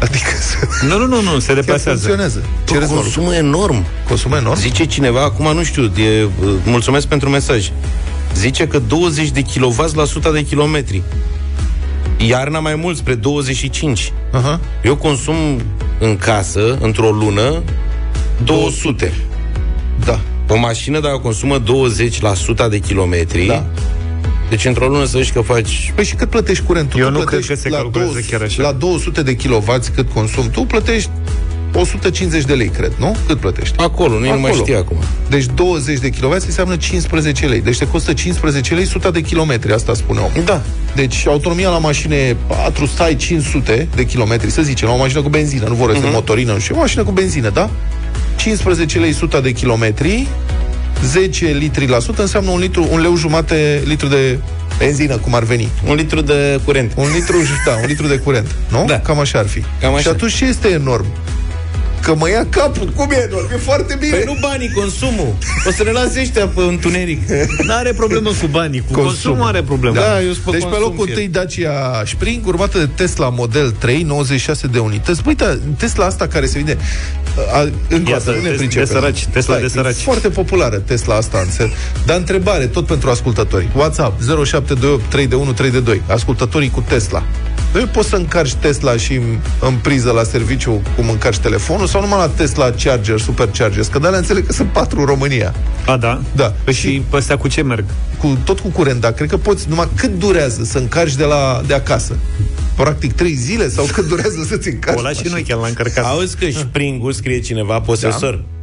Adică 0.00 0.28
se, 0.40 0.86
Nu, 0.86 0.98
nu, 0.98 1.06
nu, 1.06 1.20
nu, 1.20 1.38
se 1.38 1.46
chiar 1.46 1.54
deplasează. 1.56 1.98
funcționează. 1.98 2.42
Ce 2.64 2.72
Bă, 2.72 2.78
râzi, 2.78 2.90
Nolu? 2.90 3.02
consumă 3.02 3.34
enorm. 3.34 3.84
Consumă 4.08 4.36
enorm? 4.36 4.58
Zice 4.58 4.84
cineva, 4.84 5.22
acum 5.22 5.54
nu 5.56 5.62
știu, 5.62 5.82
e, 5.82 6.28
mulțumesc 6.64 7.06
pentru 7.06 7.28
mesaj. 7.28 7.70
Zice 8.34 8.66
că 8.66 8.78
20 8.88 9.30
de 9.30 9.42
kW 9.42 9.90
la 9.94 10.02
100 10.02 10.30
de 10.30 10.42
kilometri. 10.44 11.02
Iarna 12.16 12.58
mai 12.60 12.74
mult, 12.74 12.96
spre 12.96 13.14
25. 13.14 14.12
Aha. 14.32 14.60
Eu 14.82 14.96
consum 14.96 15.36
în 15.98 16.16
casă, 16.16 16.78
într-o 16.80 17.10
lună, 17.10 17.62
200. 18.44 19.12
Da. 20.04 20.20
O 20.52 20.56
mașină, 20.58 21.00
dacă 21.00 21.18
consumă 21.18 21.58
20 21.58 22.20
la 22.20 22.30
100 22.30 22.66
de 22.70 22.78
kilometri, 22.78 23.46
Da. 23.46 23.64
deci 24.50 24.64
într-o 24.64 24.86
lună 24.86 25.04
să 25.04 25.18
zici 25.18 25.32
că 25.32 25.40
faci... 25.40 25.92
Păi 25.94 26.04
și 26.04 26.14
cât 26.14 26.28
plătești 26.30 26.64
curentul? 26.64 27.00
Eu 27.00 27.06
Tu 27.06 27.12
nu 27.12 27.18
cred 27.18 27.28
plătești 27.28 27.52
că 27.52 27.58
se 27.60 27.68
la 27.68 27.76
calculează 27.76 28.12
200 28.12 28.30
chiar 28.36 28.42
așa. 28.46 28.62
La 28.62 28.72
200 28.72 29.22
de 29.22 29.34
kW 29.36 29.74
cât 29.94 30.10
consum 30.14 30.50
tu, 30.50 30.60
plătești 30.64 31.10
150 31.74 32.44
de 32.44 32.52
lei, 32.54 32.68
cred, 32.68 32.92
nu? 32.98 33.16
Cât 33.26 33.38
plătești? 33.38 33.74
Acolo, 33.78 34.12
nu, 34.12 34.18
nu 34.18 34.26
mai 34.26 34.50
Acolo. 34.50 34.54
știu 34.54 34.76
acum. 34.78 34.96
Deci 35.28 35.44
20 35.54 35.98
de 35.98 36.08
kW 36.08 36.30
înseamnă 36.32 36.76
15 36.76 37.46
lei. 37.46 37.60
Deci 37.60 37.78
te 37.78 37.86
costă 37.86 38.12
15 38.12 38.74
lei 38.74 38.84
100 38.84 39.10
de 39.10 39.20
kilometri, 39.20 39.72
asta 39.72 39.94
spune 39.94 40.18
omul. 40.18 40.42
Da. 40.44 40.62
Deci 40.94 41.26
autonomia 41.26 41.68
la 41.68 41.78
mașină 41.78 42.14
e 42.14 42.36
4 42.46 42.86
stai 42.86 43.16
500 43.16 43.88
de 43.94 44.04
kilometri, 44.04 44.50
să 44.50 44.62
zicem, 44.62 44.88
la 44.88 44.94
o 44.94 44.98
mașină 44.98 45.22
cu 45.22 45.28
benzină, 45.28 45.64
nu 45.68 45.74
vorbesc 45.74 45.98
Mhm. 45.98 46.06
uh-huh. 46.08 46.10
de 46.10 46.16
motorină, 46.16 46.52
nu 46.52 46.58
știu, 46.58 46.74
o 46.74 46.78
mașină 46.78 47.02
cu 47.02 47.10
benzină, 47.10 47.48
da? 47.48 47.70
15 48.36 48.98
lei 48.98 49.10
100 49.10 49.40
de 49.40 49.52
kilometri, 49.52 50.28
10 51.04 51.46
litri 51.46 51.86
la 51.86 51.98
sută 51.98 52.22
înseamnă 52.22 52.50
un, 52.50 52.58
litru, 52.58 52.88
un 52.90 53.00
leu 53.00 53.16
jumate 53.16 53.82
litru 53.84 54.06
de 54.06 54.38
Benzină, 54.78 55.16
cum 55.16 55.34
ar 55.34 55.42
veni. 55.42 55.68
Un 55.88 55.94
litru 55.94 56.20
de 56.20 56.60
curent. 56.64 56.92
Un 56.96 57.08
litru, 57.14 57.36
da, 57.64 57.72
un 57.72 57.86
litru 57.86 58.06
de 58.06 58.16
curent, 58.16 58.46
nu? 58.68 58.84
Da. 58.86 59.00
Cam 59.00 59.18
așa 59.18 59.38
ar 59.38 59.46
fi. 59.46 59.64
Cam 59.80 59.92
așa. 59.92 60.00
Și 60.00 60.08
atunci 60.08 60.34
ce 60.34 60.44
este 60.44 60.68
enorm? 60.68 61.06
Că 62.02 62.14
mă 62.14 62.28
ia 62.28 62.46
capul. 62.50 62.88
Cum 62.96 63.10
e 63.10 63.26
enorm? 63.30 63.52
E 63.52 63.56
foarte 63.56 63.96
bine. 64.00 64.16
Păi 64.16 64.22
nu 64.26 64.36
banii, 64.40 64.70
consumul. 64.70 65.34
O 65.68 65.70
să 65.70 65.82
ne 65.82 65.90
lase 65.90 66.20
ăștia 66.20 66.46
pe 66.46 66.60
întuneric. 66.60 67.28
Nu 67.62 67.72
are 67.74 67.92
problemă 67.92 68.30
cu 68.40 68.46
banii, 68.46 68.78
cu 68.80 68.84
consumul, 68.86 69.04
consumul 69.12 69.42
are 69.46 69.62
problemă. 69.62 69.94
Da, 69.94 70.22
eu 70.22 70.32
sunt 70.32 70.44
pe 70.44 70.50
deci 70.50 70.60
pe 70.60 70.66
consum 70.66 70.82
locul 70.82 71.04
fier. 71.04 71.16
întâi 71.16 71.28
Dacia 71.32 72.02
Spring, 72.06 72.46
urmată 72.46 72.78
de 72.78 72.88
Tesla 72.94 73.28
Model 73.28 73.70
3, 73.70 74.02
96 74.02 74.66
de 74.66 74.78
unități. 74.78 75.22
Băi, 75.22 75.34
da, 75.34 75.58
Tesla 75.78 76.04
asta 76.04 76.26
care 76.26 76.46
se 76.46 76.56
vinde... 76.56 76.78
A, 77.52 77.60
încă 77.88 78.08
o 78.08 78.12
Iată, 78.12 78.24
dată, 78.24 78.30
nu 78.36 78.42
ne 78.42 78.48
Tes- 78.48 78.56
pricepem. 78.58 78.84
de 78.86 78.92
săraci, 78.92 79.24
Tesla 79.26 79.40
Stai, 79.40 79.58
de 79.58 79.64
e 79.64 79.68
săraci. 79.68 79.94
foarte 79.96 80.28
populară 80.28 80.76
Tesla 80.76 81.14
asta 81.14 81.38
în 81.44 81.50
ser. 81.50 81.70
Dar 82.06 82.16
întrebare, 82.16 82.66
tot 82.66 82.86
pentru 82.86 83.10
ascultători. 83.10 83.68
WhatsApp 83.76 84.20
0728 84.22 85.10
3 85.10 85.26
de 85.26 85.34
1 85.34 85.52
3 85.52 85.70
de 85.70 85.80
2. 85.80 86.02
Ascultătorii 86.06 86.70
cu 86.70 86.84
Tesla. 86.88 87.22
Nu 87.72 87.86
poți 87.86 88.08
să 88.08 88.16
încarci 88.16 88.54
Tesla 88.54 88.96
și 88.96 89.14
în- 89.14 89.38
în 89.60 89.74
priză 89.82 90.10
la 90.10 90.22
serviciu 90.22 90.82
cum 90.96 91.08
încarci 91.10 91.38
telefonul 91.38 91.86
sau 91.86 92.00
numai 92.00 92.18
la 92.18 92.28
Tesla 92.28 92.70
Charger, 92.70 93.18
Superchargers? 93.20 93.86
Că 93.86 93.98
de 93.98 94.06
alea 94.06 94.18
înțeleg 94.18 94.46
că 94.46 94.52
sunt 94.52 94.68
patru 94.68 94.98
în 95.00 95.06
România. 95.06 95.54
A, 95.86 95.96
da? 95.96 96.22
Da. 96.36 96.54
Păi 96.64 96.74
și 96.74 97.02
pe 97.10 97.16
astea 97.16 97.36
cu 97.36 97.48
ce 97.48 97.62
merg? 97.62 97.84
Cu, 98.18 98.38
tot 98.44 98.60
cu 98.60 98.68
curent, 98.68 99.00
dar 99.00 99.12
cred 99.12 99.28
că 99.28 99.36
poți, 99.36 99.68
numai 99.68 99.88
cât 99.94 100.18
durează 100.18 100.64
să 100.64 100.78
încarci 100.78 101.14
de, 101.14 101.24
la, 101.24 101.62
de 101.66 101.74
acasă? 101.74 102.16
Practic 102.76 103.12
trei 103.12 103.34
zile 103.34 103.68
sau 103.68 103.84
cât 103.92 104.08
durează 104.08 104.44
să-ți 104.48 104.68
încarci? 104.68 104.98
O 104.98 105.02
lași 105.02 105.22
și 105.22 105.28
noi 105.30 105.42
chiar 105.42 105.58
la 105.58 105.66
încărcat. 105.66 106.04
Auzi 106.04 106.36
că 106.36 106.46
spring 106.50 107.12
scrie 107.12 107.40
cineva, 107.40 107.80
posesor. 107.80 108.34
Da, 108.34 108.61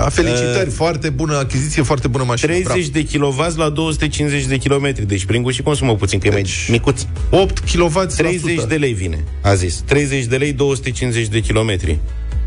felicitări, 0.00 0.68
Uh, 0.68 0.72
foarte 0.74 1.10
bună 1.10 1.36
achiziție, 1.36 1.82
foarte 1.82 2.08
bună 2.08 2.24
mașină. 2.24 2.52
30 2.52 2.88
de 2.88 3.04
kW 3.04 3.46
la 3.56 3.68
250 3.68 4.44
de 4.44 4.56
km. 4.56 4.92
Deci 5.06 5.20
spring 5.20 5.50
și 5.50 5.62
consumă 5.62 5.94
puțin, 5.96 6.18
că 6.18 6.26
e 6.26 6.30
mai 6.30 6.42
Deci, 6.42 6.68
micuț. 6.70 7.02
8 7.30 7.58
kW 7.58 8.00
30 8.16 8.64
de 8.68 8.74
lei 8.74 8.92
vine, 8.92 9.24
a 9.42 9.54
zis. 9.54 9.82
30 9.86 10.24
de 10.24 10.36
lei, 10.36 10.52
250 10.52 11.26
de 11.26 11.40
kilometri. 11.40 11.98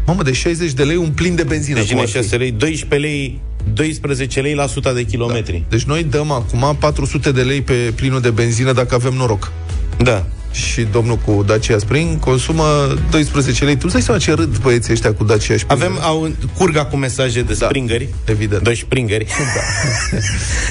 Mamă, 0.06 0.24
de 0.24 0.32
60 0.32 0.72
de 0.72 0.84
lei 0.84 0.96
un 0.96 1.10
plin 1.10 1.36
de 1.36 1.44
benzină. 1.44 1.78
Deci 1.78 1.88
cum 1.92 1.96
vine 1.96 2.10
ar 2.16 2.24
fi. 2.24 2.30
6 2.30 2.38
lei, 2.38 2.52
12 2.52 3.08
lei, 3.08 3.40
12 3.74 4.42
lei 4.42 4.54
la 4.54 4.64
100 4.64 4.92
de 4.92 5.04
kilometri. 5.04 5.64
Deci 5.70 5.84
noi 5.84 6.04
dăm 6.04 6.32
acum 6.32 6.76
400 6.80 7.32
de 7.32 7.42
lei 7.42 7.62
pe 7.62 7.74
plinul 7.74 8.22
de 8.22 8.30
benzină 8.30 8.72
dacă 8.72 8.96
avem 8.96 9.14
noroc. 9.14 9.52
Da. 9.98 10.26
Și 10.58 10.82
domnul 10.92 11.16
cu 11.18 11.44
Dacia 11.48 11.78
Spring 11.78 12.20
consumă 12.20 12.94
12 13.10 13.64
lei. 13.66 13.74
Tu 13.74 13.82
îți 13.84 13.94
dai 13.94 14.02
seama 14.02 14.20
ce 14.20 14.32
râd 14.34 14.58
băieții 14.58 14.94
ăștia 14.94 15.14
cu 15.14 15.24
Dacia 15.24 15.58
Spring? 15.58 15.72
Avem, 15.82 15.98
au, 16.02 16.32
curg 16.58 16.78
acum 16.78 17.00
mesaje 17.00 17.42
de 17.42 17.54
Da, 17.60 17.66
springeri. 17.66 18.08
evident. 18.26 18.64
De 18.64 18.74
springeri. 18.74 19.26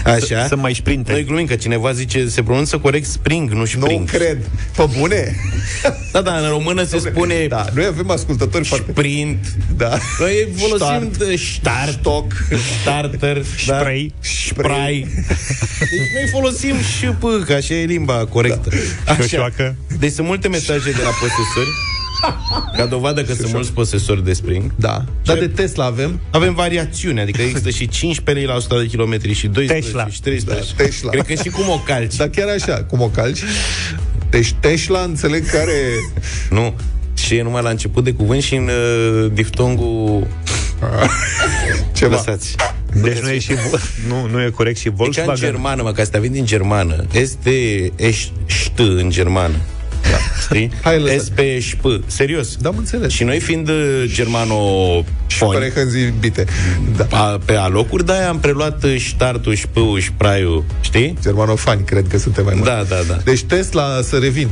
Da. 0.05 0.13
Așa. 0.13 0.47
Să 0.47 0.57
mai 0.57 0.75
sprinte. 0.75 1.13
Noi 1.13 1.25
glumim 1.25 1.47
că 1.47 1.55
cineva 1.55 1.93
zice, 1.93 2.29
se 2.29 2.43
pronunță 2.43 2.79
corect 2.79 3.07
spring, 3.07 3.51
nu 3.51 3.59
Nu 3.59 3.65
spring. 3.65 4.11
cred. 4.11 4.39
Pe 4.77 4.89
bune? 4.99 5.37
Da, 6.13 6.21
da, 6.21 6.37
în 6.37 6.49
română 6.49 6.85
se 6.85 6.99
spune 6.99 7.47
Da, 7.49 7.65
noi 7.75 7.85
avem 7.85 8.11
ascultători 8.11 8.65
foarte... 8.65 8.91
sprint. 8.91 9.47
Da. 9.77 9.99
Noi 10.19 10.49
folosim 10.57 10.87
Start. 11.13 11.17
de 11.17 11.37
start, 11.37 11.91
stock, 11.93 12.33
starter, 12.83 13.45
Spray. 13.59 14.13
da, 14.17 14.29
spray. 14.47 15.07
Deci 15.79 16.11
noi 16.15 16.29
folosim 16.31 16.77
și 16.99 17.07
p, 17.07 17.45
că 17.47 17.53
așa 17.53 17.75
e 17.75 17.85
limba 17.85 18.15
corectă. 18.27 18.69
Da. 19.05 19.13
Așa. 19.13 19.51
Șoșoacă. 19.89 20.01
Deci 20.01 20.13
sunt 20.13 20.27
multe 20.27 20.49
mesaje 20.49 20.91
de 20.91 21.03
la 21.03 21.11
posesori 21.11 21.69
ca 22.77 22.87
dovadă 22.87 23.23
că 23.23 23.35
sunt 23.35 23.53
mulți 23.53 23.73
posesori 23.73 24.25
de 24.25 24.33
spring. 24.33 24.75
Da. 24.77 25.05
Dar 25.25 25.39
de 25.39 25.49
Tesla 25.49 25.85
avem? 25.85 26.21
Avem 26.31 26.55
variațiune, 26.55 27.21
adică 27.21 27.43
există 27.43 27.71
și 27.71 27.89
15 27.89 28.45
lei 28.45 28.45
la 28.45 28.57
100 28.57 28.79
de 28.81 28.87
kilometri 28.87 29.33
și 29.33 29.47
12 29.47 29.87
Tesla. 29.87 30.09
și 30.09 30.21
13. 30.21 30.75
Da, 30.77 30.85
Tesla. 30.85 31.11
Cred 31.11 31.27
că 31.27 31.35
și 31.35 31.49
cum 31.49 31.69
o 31.69 31.83
calci. 31.87 32.15
Dar 32.17 32.29
chiar 32.29 32.49
așa, 32.49 32.85
cum 32.85 33.01
o 33.01 33.09
calci? 33.09 33.39
Deci 34.31 34.53
Tesla, 34.61 35.01
înțeleg 35.01 35.51
care... 35.51 35.77
Nu. 36.51 36.75
Și 37.15 37.35
e 37.35 37.43
numai 37.43 37.63
la 37.63 37.71
început 37.71 38.05
de 38.05 38.13
cuvânt 38.13 38.43
și 38.43 38.55
în 38.55 38.69
uh, 38.69 39.31
diftongul 39.33 40.27
Ceva. 41.93 42.15
lăsați. 42.15 42.55
Deci 43.03 43.19
nu 43.19 43.29
e, 43.29 43.39
și, 43.39 43.53
nu, 44.09 44.27
nu 44.31 44.43
e 44.43 44.51
corect 44.51 44.77
și 44.77 44.85
Deci 44.85 44.93
în 44.93 44.97
Volkswagen. 44.97 45.35
germană, 45.51 45.83
mă, 45.83 45.93
că 45.93 46.01
asta 46.01 46.19
vine 46.19 46.35
din 46.35 46.45
germană. 46.45 47.05
Este 47.13 47.51
eșt 47.97 48.33
în 48.77 49.11
germană. 49.11 49.55
Da. 50.11 50.17
Știi? 50.41 50.71
Hai, 50.85 51.01
lăsat. 51.01 51.21
SP 51.25 51.39
șp. 51.59 51.85
Serios. 52.07 52.57
Da, 52.57 52.69
am 52.69 52.75
înțeles. 52.79 53.13
Și 53.13 53.25
noi 53.25 53.41
fiind 53.41 53.69
uh, 53.69 54.05
germano 54.07 54.57
Pare 55.39 55.73
hânzi 55.75 56.13
bite. 56.21 56.45
Da. 56.97 57.07
a, 57.11 57.41
pe 57.45 57.55
alocuri, 57.55 58.07
de-aia 58.07 58.29
am 58.29 58.39
preluat 58.39 58.85
uh, 58.85 58.97
ștartul, 58.99 59.55
șpâul, 59.55 60.01
șpraiul, 60.01 60.65
știi? 60.81 61.17
Germanofani, 61.23 61.85
cred 61.85 62.05
că 62.09 62.19
suntem 62.19 62.45
mai 62.45 62.55
mulți. 62.55 62.71
Da, 62.71 62.83
da, 62.89 63.03
da. 63.09 63.15
Deci 63.25 63.43
Tesla, 63.43 64.01
să 64.03 64.17
revin. 64.17 64.49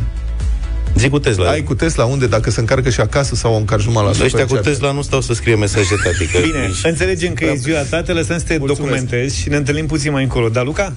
Zic 0.96 1.10
cu 1.10 1.18
Tesla. 1.18 1.50
Ai 1.50 1.62
cu 1.62 1.74
Tesla 1.74 2.04
unde? 2.04 2.26
Dacă 2.26 2.50
se 2.50 2.60
încarcă 2.60 2.90
și 2.90 3.00
acasă 3.00 3.34
sau 3.34 3.52
o 3.54 3.56
încarci 3.56 3.84
numai 3.84 4.02
la 4.02 4.08
Ăștia 4.08 4.24
cu 4.24 4.30
supercharger? 4.30 4.72
Tesla 4.72 4.92
nu 4.92 5.02
stau 5.02 5.20
să 5.20 5.32
scrie 5.34 5.54
mesaje, 5.56 5.94
tati. 6.04 6.26
Că 6.26 6.38
Bine, 6.42 6.70
înțelegem 6.82 7.34
că 7.34 7.44
e 7.44 7.54
ziua 7.54 7.80
ta, 7.80 8.02
te 8.02 8.12
lăsăm 8.12 8.38
să 8.38 8.44
te 8.44 8.56
Mulțumesc. 8.58 8.80
documentezi 8.90 9.40
și 9.40 9.48
ne 9.48 9.56
întâlnim 9.56 9.86
puțin 9.86 10.12
mai 10.12 10.22
încolo. 10.22 10.48
Da, 10.48 10.62
Luca? 10.62 10.92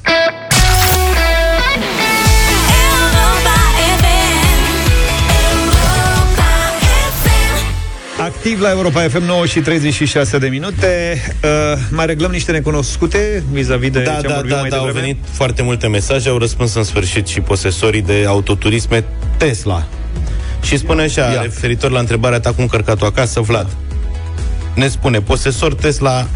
Activ 8.37 8.61
la 8.61 8.69
Europa 8.69 9.01
FM 9.01 9.23
9 9.23 9.45
și 9.45 9.59
36 9.59 10.37
de 10.37 10.47
minute. 10.47 11.21
Uh, 11.43 11.49
mai 11.91 12.05
reglăm 12.05 12.31
niște 12.31 12.51
necunoscute 12.51 13.43
vis-a-vis 13.51 13.89
de 13.89 13.99
Da, 13.99 14.11
ce 14.11 14.15
am 14.15 14.21
da, 14.27 14.33
vorbit 14.33 14.51
da, 14.51 14.59
mai 14.59 14.69
da, 14.69 14.77
au 14.77 14.85
devreme? 14.85 15.05
venit 15.05 15.23
foarte 15.31 15.61
multe 15.61 15.87
mesaje, 15.87 16.29
au 16.29 16.37
răspuns 16.37 16.73
în 16.73 16.83
sfârșit 16.83 17.27
și 17.27 17.39
posesorii 17.39 18.01
de 18.01 18.25
autoturisme 18.27 19.03
Tesla. 19.37 19.87
Și 20.63 20.77
spune 20.77 21.01
așa, 21.01 21.21
Ia. 21.21 21.41
referitor 21.41 21.91
la 21.91 21.99
întrebarea 21.99 22.39
ta 22.39 22.51
cum 22.53 22.67
cărcat-o 22.67 23.05
acasă, 23.05 23.41
Vlad. 23.41 23.67
Ne 24.73 24.87
spune, 24.87 25.21
posesor 25.21 25.73
Tesla 25.75 26.27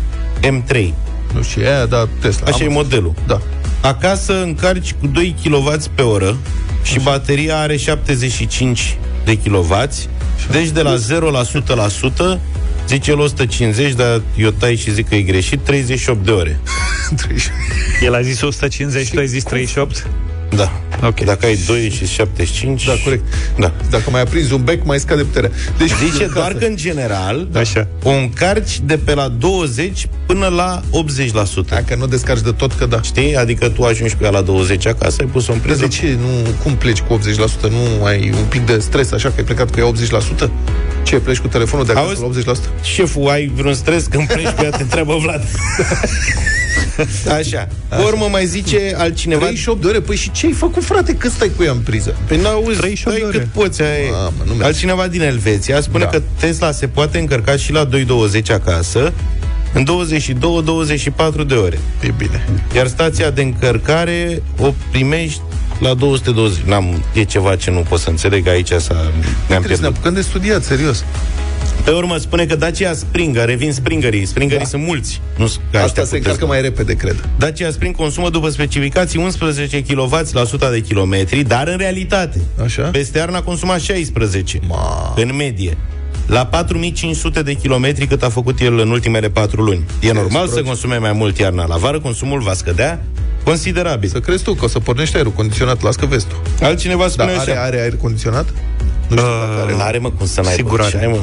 M3. 0.41 0.89
Nu 1.33 1.41
știu, 1.41 1.61
aia, 1.65 1.85
da, 1.85 2.07
Tesla. 2.21 2.47
Așa 2.47 2.63
Am 2.63 2.69
e 2.69 2.73
modelul. 2.73 3.13
Da. 3.27 3.41
Acasă 3.81 4.41
încarci 4.41 4.95
cu 4.99 5.07
2 5.07 5.35
kW 5.43 5.73
pe 5.95 6.01
oră 6.01 6.37
și 6.83 6.99
bateria 6.99 7.57
are 7.59 7.77
75 7.77 8.97
de 9.25 9.37
kW. 9.37 9.75
Deci 10.49 10.69
de 10.69 10.81
la 10.81 10.95
0 10.95 11.29
la 11.29 11.41
100%, 11.43 12.39
zice 12.87 13.11
el 13.11 13.19
150, 13.19 13.93
dar 13.93 14.21
eu 14.35 14.49
tai 14.49 14.75
și 14.75 14.91
zic 14.91 15.07
că 15.07 15.15
e 15.15 15.21
greșit, 15.21 15.59
38 15.59 16.25
de 16.25 16.31
ore. 16.31 16.59
El 18.05 18.13
a 18.13 18.21
zis 18.21 18.41
150, 18.41 19.09
tu 19.09 19.19
ai 19.19 19.27
zis 19.27 19.43
38? 19.43 20.07
Da. 20.55 20.71
Ok. 21.03 21.19
Dacă 21.23 21.45
ai 21.45 21.59
2 21.67 21.89
și 21.89 22.07
75... 22.07 22.85
Da, 22.85 22.93
corect. 23.03 23.23
Da. 23.59 23.71
Dacă 23.89 24.09
mai 24.09 24.21
aprinzi 24.21 24.53
un 24.53 24.63
bec, 24.63 24.83
mai 24.85 24.99
scade 24.99 25.21
puterea. 25.23 25.51
Deci, 25.77 25.91
Zice 26.11 26.23
în 26.23 26.31
doar 26.35 26.47
casă. 26.47 26.57
că 26.59 26.65
în 26.65 26.75
general 26.75 27.47
Așa. 27.53 27.87
o 28.03 28.09
încarci 28.09 28.79
de 28.79 28.97
pe 28.97 29.13
la 29.13 29.27
20 29.27 30.07
până 30.25 30.47
la 30.47 30.81
80%. 31.63 31.67
Dacă 31.69 31.95
nu 31.95 32.07
descarci 32.07 32.41
de 32.41 32.51
tot, 32.51 32.73
că 32.73 32.85
da. 32.85 33.01
Știi? 33.01 33.35
Adică 33.37 33.69
tu 33.69 33.83
ajungi 33.83 34.15
cu 34.15 34.23
ea 34.23 34.29
la 34.29 34.41
20 34.41 34.85
acasă, 34.87 35.15
ai 35.19 35.27
pus-o 35.31 35.51
în 35.51 35.57
Dar 35.57 35.67
priză. 35.67 35.81
de 35.81 35.87
ce? 35.87 36.17
Nu, 36.21 36.49
cum 36.63 36.75
pleci 36.75 36.99
cu 37.01 37.19
80%? 37.67 37.69
Nu 37.69 38.03
ai 38.05 38.29
un 38.37 38.45
pic 38.49 38.65
de 38.65 38.79
stres 38.79 39.11
așa 39.11 39.27
că 39.29 39.33
ai 39.37 39.43
plecat 39.43 39.71
cu 39.71 39.79
ea 39.79 39.91
80%? 40.45 40.49
Ce, 41.03 41.15
pleci 41.15 41.37
cu 41.37 41.47
telefonul 41.47 41.85
de 41.85 41.91
acasă 41.91 42.19
Auzi? 42.23 42.45
la 42.45 42.53
80%? 42.53 42.57
Șeful, 42.83 43.29
ai 43.29 43.51
vreun 43.55 43.73
stres 43.73 44.05
când 44.05 44.27
pleci 44.27 44.51
pe 44.55 44.63
ea, 44.63 44.69
te 44.69 44.81
întreabă 44.81 45.15
Vlad. 45.21 45.47
Așa. 47.39 47.67
Pe 47.89 48.01
urmă 48.05 48.27
mai 48.31 48.45
zice 48.45 48.93
altcineva... 48.97 49.45
38 49.45 49.81
de 49.81 49.87
ore? 49.87 49.99
Păi 49.99 50.15
și 50.15 50.31
ce 50.41 50.47
ai 50.47 50.53
făcut, 50.53 50.83
frate, 50.83 51.15
cât 51.15 51.31
stai 51.31 51.51
cu 51.57 51.63
ea 51.63 51.71
în 51.71 51.77
priză? 51.79 52.15
Păi 52.27 52.37
n-auzi, 52.41 52.77
38 52.77 52.97
stai 52.97 53.15
de 53.19 53.23
ore. 53.25 53.37
cât 53.37 53.47
poți. 53.47 53.81
Aia 53.81 53.97
e. 53.97 54.09
Mamă, 54.11 54.31
nu 54.37 54.49
merge. 54.51 54.63
Altcineva 54.63 55.07
din 55.07 55.21
Elveția 55.21 55.81
spune 55.81 56.03
Da. 56.03 56.09
că 56.09 56.21
Tesla 56.39 56.71
se 56.71 56.87
poate 56.87 57.19
încărca 57.19 57.55
și 57.55 57.71
la 57.71 57.87
2.20 57.87 58.51
acasă 58.53 59.13
în 59.73 59.83
22-24 59.83 61.45
de 61.47 61.53
ore. 61.53 61.79
E 62.01 62.11
bine. 62.17 62.45
Iar 62.75 62.87
stația 62.87 63.29
de 63.29 63.41
încărcare 63.41 64.41
o 64.57 64.73
primești 64.91 65.41
la 65.79 65.93
220. 65.93 66.61
N-am, 66.65 67.03
e 67.13 67.23
ceva 67.23 67.55
ce 67.55 67.71
nu 67.71 67.79
pot 67.89 67.99
să 67.99 68.09
înțeleg 68.09 68.47
aici, 68.47 68.67
s-a, 68.67 68.93
ne-am 68.93 69.11
Trebuie 69.47 69.47
să 69.47 69.59
ne 69.59 69.63
pierdut. 69.67 69.85
apucăm 69.85 70.13
de 70.13 70.21
studiat, 70.21 70.63
serios. 70.63 71.03
Pe 71.83 71.91
urmă 71.91 72.17
spune 72.17 72.45
că 72.45 72.55
Dacia 72.55 72.93
Springer, 72.93 73.45
revin 73.45 73.73
Springerii, 73.73 74.25
Springerii 74.25 74.63
Da. 74.63 74.69
sunt 74.69 74.83
mulți. 74.83 75.21
Nu 75.37 75.47
sunt 75.47 75.63
ca 75.71 75.77
Asta 75.83 75.85
ăștia 75.85 76.03
se 76.03 76.09
cu 76.09 76.15
încarcă 76.15 76.37
Tesla. 76.39 76.53
mai 76.53 76.61
repede, 76.61 76.93
cred. 76.95 77.29
Dacia 77.37 77.71
Spring 77.71 77.95
consumă 77.95 78.29
după 78.29 78.49
specificații 78.49 79.19
11 79.19 79.83
kW 79.83 80.19
la 80.31 80.41
100 80.41 80.69
de 80.71 80.79
kilometri, 80.79 81.43
dar 81.43 81.67
în 81.67 81.77
realitate, 81.77 82.41
Așa? 82.63 82.81
peste 82.83 83.17
iarnă 83.17 83.37
a 83.37 83.41
consumat 83.41 83.79
16, 83.79 84.59
Ma. 84.67 85.13
în 85.15 85.35
medie. 85.35 85.77
La 86.27 86.45
4500 86.45 87.41
de 87.41 87.53
kilometri 87.53 88.05
cât 88.07 88.23
a 88.23 88.29
făcut 88.29 88.59
el 88.59 88.79
în 88.79 88.89
ultimele 88.89 89.29
4 89.29 89.61
luni. 89.61 89.83
E 89.99 90.11
normal 90.11 90.45
să 90.47 90.51
prost. 90.53 90.65
consume 90.67 90.97
mai 90.97 91.11
mult 91.11 91.37
iarna. 91.37 91.65
La 91.65 91.75
vară 91.77 91.99
consumul 91.99 92.39
va 92.39 92.53
scădea 92.53 93.03
considerabil. 93.43 94.09
Să 94.09 94.19
crezi 94.19 94.43
tu 94.43 94.53
că 94.53 94.65
o 94.65 94.67
să 94.67 94.79
pornești 94.79 95.15
aerul 95.15 95.31
condiționat, 95.31 95.81
las 95.81 95.95
că 95.95 96.05
vezi 96.05 96.25
tu. 96.25 96.35
Altcineva 96.65 97.03
Da, 97.03 97.09
spune 97.09 97.31
are, 97.31 97.51
așa. 97.51 97.61
are 97.61 97.79
aer 97.81 97.95
condiționat? 98.01 98.45
Nu 99.15 99.21
știu 99.21 99.31
dacă 99.47 99.61
are. 99.63 99.75
N-are, 99.75 99.97
mă, 99.97 100.09
cum 100.17 100.25
să 100.25 100.41
n-aibă. 100.41 100.55
Sigur 100.55 100.81
are. 100.81 100.89
Ce 100.89 100.97
ai, 100.97 101.07
mă? 101.07 101.17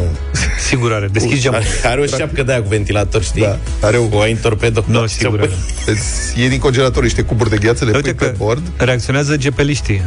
Sigur 0.68 0.92
are. 0.92 1.08
Deschizi 1.12 1.40
geamul. 1.40 1.58
Are, 1.60 1.88
are 1.92 2.00
o 2.00 2.04
șapcă 2.06 2.42
de 2.42 2.52
aia 2.52 2.62
cu 2.62 2.68
ventilator, 2.68 3.22
știi? 3.22 3.42
Da. 3.42 3.58
Are 3.82 3.96
o- 3.96 4.16
o 4.16 4.20
ai 4.20 4.30
în 4.30 4.36
torpedo. 4.36 4.84
Nu, 4.86 5.06
sigur 5.06 5.40
are. 5.40 5.50
Îți 5.86 6.38
iei 6.38 6.48
din 6.48 6.58
congelator 6.58 7.02
niște 7.02 7.22
cuburi 7.22 7.50
de 7.50 7.56
gheață, 7.56 7.84
le 7.84 7.90
Uite 7.94 8.12
pui 8.14 8.26
pe 8.26 8.32
că 8.32 8.34
bord. 8.44 8.62
reacționează 8.76 9.36
gepeliștii. 9.36 10.02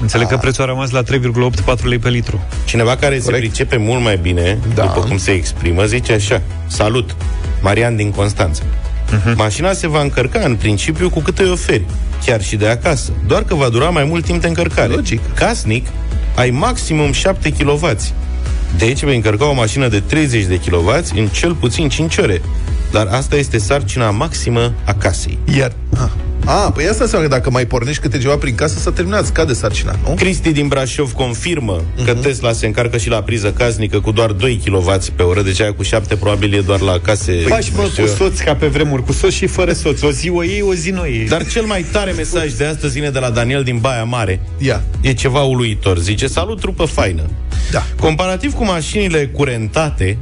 Înțeleg 0.00 0.28
că 0.28 0.36
prețul 0.36 0.62
a 0.62 0.66
rămas 0.66 0.90
la 0.90 1.02
3,84 1.02 1.88
lei 1.88 1.98
pe 1.98 2.08
litru. 2.08 2.40
Cineva 2.64 2.96
care 2.96 3.18
se 3.18 3.30
pricepe 3.30 3.76
mult 3.76 4.02
mai 4.02 4.16
bine, 4.22 4.58
Da. 4.74 4.82
după 4.82 5.00
cum 5.00 5.18
se 5.18 5.30
exprimă, 5.30 5.84
zice 5.84 6.12
așa. 6.12 6.42
Salut, 6.66 7.16
Marian 7.60 7.96
din 7.96 8.10
Constanța. 8.10 8.62
Mașina 9.36 9.72
se 9.72 9.86
va 9.88 10.00
încărca 10.00 10.38
în 10.44 10.54
principiu 10.56 11.10
cu 11.10 11.20
cât 11.20 11.38
îi 11.38 11.50
oferi, 11.50 11.82
chiar 12.24 12.42
și 12.42 12.56
de 12.56 12.66
acasă, 12.68 13.10
doar 13.26 13.42
că 13.44 13.54
va 13.54 13.68
dura 13.68 13.88
mai 13.88 14.04
mult 14.04 14.24
timp 14.24 14.40
de 14.40 14.46
încărcare. 14.48 14.92
Logic. 14.92 15.20
Casnic, 15.34 15.86
ai 16.36 16.50
maximum 16.50 17.12
7 17.12 17.52
kW. 17.52 17.90
De 18.78 18.84
aici 18.84 19.04
vei 19.04 19.16
încărca 19.16 19.44
o 19.44 19.52
mașină 19.52 19.88
de 19.88 20.00
30 20.00 20.44
de 20.44 20.60
kW 20.60 20.90
în 21.14 21.26
cel 21.26 21.54
puțin 21.54 21.88
5 21.88 22.16
ore. 22.16 22.42
Dar 22.90 23.06
asta 23.06 23.36
este 23.36 23.58
sarcina 23.58 24.10
maximă 24.10 24.72
a 24.84 24.94
casei. 24.94 25.38
Iar... 25.58 25.72
Ah. 25.94 26.10
A, 26.48 26.70
păi 26.70 26.86
asta 26.88 27.02
înseamnă 27.02 27.28
că 27.28 27.34
dacă 27.34 27.50
mai 27.50 27.66
pornești 27.66 28.02
câte 28.02 28.18
ceva 28.18 28.36
prin 28.36 28.54
casă, 28.54 28.78
s-a 28.78 28.90
terminat, 28.90 29.26
scade 29.26 29.52
sarcina, 29.52 29.98
nu? 30.02 30.14
Cristi 30.14 30.52
din 30.52 30.68
Brașov 30.68 31.12
confirmă 31.12 31.82
că 32.04 32.14
Tesla 32.14 32.52
se 32.52 32.66
încarcă 32.66 32.96
și 32.96 33.08
la 33.08 33.22
priză 33.22 33.52
casnică 33.52 34.00
cu 34.00 34.10
doar 34.10 34.32
2 34.32 34.60
kW 34.64 34.92
pe 35.16 35.22
oră, 35.22 35.42
deci 35.42 35.60
aia 35.60 35.72
cu 35.72 35.82
7 35.82 36.16
probabil 36.16 36.54
e 36.54 36.60
doar 36.60 36.80
la 36.80 36.98
case. 37.02 37.32
Faci, 37.32 37.70
mă, 37.70 37.82
nu 37.82 37.88
știu 37.88 38.02
cu 38.02 38.08
eu. 38.08 38.14
soț 38.14 38.38
ca 38.38 38.54
pe 38.54 38.66
vremuri, 38.66 39.04
cu 39.04 39.12
soț 39.12 39.32
și 39.32 39.46
fără 39.46 39.72
soț. 39.72 40.02
O 40.02 40.10
zi 40.10 40.30
o 40.30 40.42
iei, 40.42 40.62
o 40.62 40.74
zi 40.74 40.90
nu 40.90 41.00
o 41.00 41.06
iei. 41.06 41.28
Dar 41.28 41.46
cel 41.46 41.64
mai 41.64 41.84
tare 41.92 42.10
mesaj 42.10 42.52
de 42.52 42.64
astăzi 42.64 42.94
vine 42.94 43.10
de 43.10 43.18
la 43.18 43.30
Daniel 43.30 43.62
din 43.62 43.78
Baia 43.78 44.04
Mare. 44.04 44.40
Ia. 44.58 44.82
E 45.00 45.12
ceva 45.12 45.42
uluitor. 45.42 45.98
Zice, 45.98 46.26
salut, 46.26 46.60
trupă 46.60 46.84
faină. 46.84 47.22
Da. 47.70 47.86
Comparativ 48.00 48.52
cu 48.52 48.64
mașinile 48.64 49.26
curentate, 49.26 50.18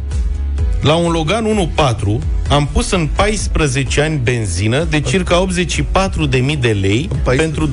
la 0.84 0.94
un 0.94 1.12
Logan 1.12 1.72
1.4 1.74 2.24
am 2.48 2.68
pus 2.72 2.90
în 2.90 3.08
14 3.16 4.00
ani 4.00 4.20
benzină 4.22 4.84
de 4.90 5.00
circa 5.00 5.46
84.000 5.46 6.58
de 6.60 6.76
lei 6.80 7.08
În 7.10 7.18
14? 7.24 7.36
pentru 7.36 7.70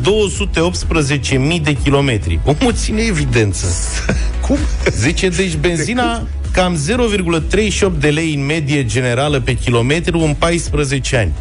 218.000 1.57 1.62
de 1.64 1.78
kilometri. 1.84 2.39
Omul 2.45 2.74
ține 2.74 3.01
evidență. 3.01 3.68
Cum? 4.47 4.57
Zice, 4.97 5.30
deci 5.30 5.55
benzina 5.55 6.28
cam 6.51 6.80
0,38 7.49 7.99
de 7.99 8.09
lei 8.09 8.34
în 8.34 8.45
medie 8.45 8.86
generală 8.86 9.39
pe 9.39 9.53
kilometru 9.53 10.20
în 10.20 10.34
14 10.34 11.18
ani. 11.18 11.32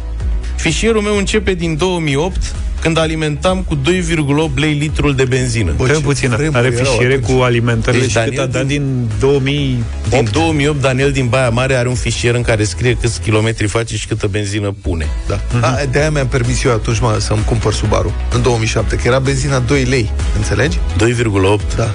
Fișierul 0.55 1.01
meu 1.01 1.17
începe 1.17 1.53
din 1.53 1.77
2008, 1.77 2.55
când 2.81 2.97
alimentam 2.97 3.63
cu 3.67 3.75
2,8 3.75 4.53
lei 4.55 4.73
litrul 4.73 5.15
de 5.15 5.23
benzină. 5.23 5.73
Bă, 5.77 5.83
Stai 5.83 5.95
ce 5.95 6.01
puțin, 6.03 6.29
vremuri 6.29 6.57
are 6.57 6.67
erau 6.67 6.83
fișiere 6.91 7.13
atunci. 7.13 7.35
cu 7.37 7.41
alimentările 7.41 8.01
Deci 8.01 8.11
și 8.11 8.17
cât 8.17 8.25
Daniel 8.25 8.43
a 8.43 8.45
dat 8.45 8.65
din- 8.65 8.81
din 8.81 9.09
2000 9.19 9.83
Din 10.09 10.27
2008, 10.31 10.81
Daniel 10.81 11.11
din 11.11 11.27
Baia 11.27 11.49
Mare 11.49 11.75
are 11.75 11.87
un 11.87 11.95
fișier 11.95 12.35
în 12.35 12.41
care 12.41 12.63
scrie 12.63 12.97
câți 13.01 13.21
kilometri 13.21 13.67
face 13.67 13.95
și 13.97 14.07
câtă 14.07 14.27
benzină 14.27 14.75
pune. 14.81 15.07
Da. 15.27 15.39
A, 15.61 15.79
de-aia 15.91 16.09
mi-am 16.11 16.27
permis 16.27 16.63
eu 16.63 16.71
atunci 16.71 16.99
mă, 16.99 17.17
să-mi 17.19 17.43
cumpăr 17.45 17.73
Subaru, 17.73 18.13
în 18.33 18.41
2007, 18.41 18.95
că 18.95 19.01
era 19.07 19.19
benzina 19.19 19.59
2 19.59 19.83
lei, 19.83 20.11
înțelegi? 20.37 20.79
2,8. 20.97 21.75
Da. 21.75 21.91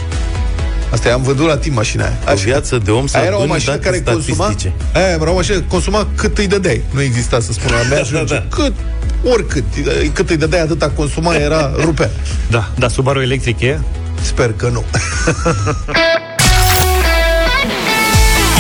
Asta 0.90 1.08
i-am 1.08 1.22
vândut 1.22 1.46
la 1.46 1.56
timp 1.56 1.74
mașina 1.76 2.04
aia. 2.04 2.16
O 2.32 2.34
viață 2.34 2.78
de 2.84 2.90
om 2.90 3.06
să 3.06 3.16
Aia 3.16 3.26
era 3.26 3.34
o 3.34 3.38
aduni 3.38 3.52
mașină 3.52 3.72
date 3.72 3.84
care 3.84 4.00
consuma 4.00 4.34
statistice. 4.44 4.72
Aia 4.92 5.06
era 5.08 5.30
o 5.30 5.34
mașină 5.34 5.54
care 5.54 5.66
consuma 5.68 6.06
cât 6.14 6.38
îi 6.38 6.46
dădeai. 6.46 6.82
Nu 6.90 7.02
exista 7.02 7.40
să 7.40 7.52
spună 7.52 7.74
mea 7.88 8.02
Da, 8.12 8.22
da. 8.22 8.44
Cât, 8.50 8.72
oricât. 9.24 9.64
Cât 10.12 10.30
îi 10.30 10.36
dădeai, 10.36 10.62
atâta 10.62 10.88
consuma, 10.90 11.34
era 11.34 11.72
rupea. 11.80 12.10
Da, 12.50 12.70
da, 12.78 12.88
Subaru 12.88 13.20
electric 13.22 13.60
e? 13.60 13.78
Sper 14.22 14.52
că 14.52 14.68
nu. 14.68 14.84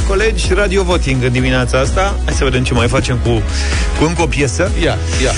Colegi, 0.09 0.53
radio 0.53 0.83
voting 0.83 1.23
în 1.23 1.31
dimineața 1.31 1.79
asta. 1.79 2.15
Hai 2.25 2.33
să 2.33 2.43
vedem 2.43 2.63
ce 2.63 2.73
mai 2.73 2.87
facem 2.87 3.17
cu, 3.17 3.29
cu 3.99 4.05
încă 4.07 4.21
o 4.21 4.25
piesă. 4.25 4.71
Ia, 4.83 4.97
ia. 5.23 5.31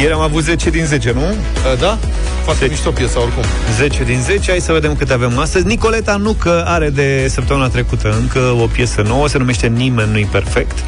Ieri 0.00 0.12
am 0.12 0.20
avut 0.20 0.42
10 0.42 0.70
din 0.70 0.84
10, 0.84 1.12
nu? 1.12 1.20
Uh, 1.20 1.78
Da? 1.80 1.98
Foarte 2.44 2.66
mișto 2.68 2.90
piesa, 2.90 3.20
oricum. 3.20 3.42
10 3.76 4.04
din 4.04 4.20
10, 4.20 4.50
hai 4.50 4.60
să 4.60 4.72
vedem 4.72 4.94
câte 4.94 5.12
avem 5.12 5.38
astăzi. 5.38 5.66
Nicoleta 5.66 6.16
Nucă 6.16 6.64
are 6.66 6.90
de 6.90 7.26
săptămâna 7.28 7.68
trecută 7.68 8.16
încă 8.20 8.38
o 8.38 8.66
piesă 8.66 9.02
nouă. 9.06 9.28
Se 9.28 9.38
numește 9.38 9.66
Nimeni 9.66 10.10
nu-i 10.10 10.28
perfect. 10.30 10.78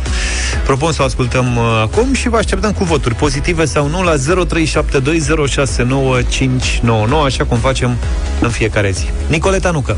Propun 0.64 0.92
să 0.92 1.02
o 1.02 1.04
ascultăm 1.04 1.56
uh, 1.56 1.62
acum 1.82 2.14
și 2.14 2.28
vă 2.28 2.36
așteptăm 2.36 2.72
cu 2.72 2.84
voturi 2.84 3.14
pozitive 3.14 3.64
sau 3.64 3.88
nu 3.88 4.02
la 4.02 4.14
0372069599 4.14 4.18
Așa 7.24 7.44
cum 7.44 7.58
facem 7.58 7.96
în 8.40 8.48
fiecare 8.48 8.90
zi. 8.90 9.04
Nicoleta 9.26 9.70
Nucă 9.70 9.96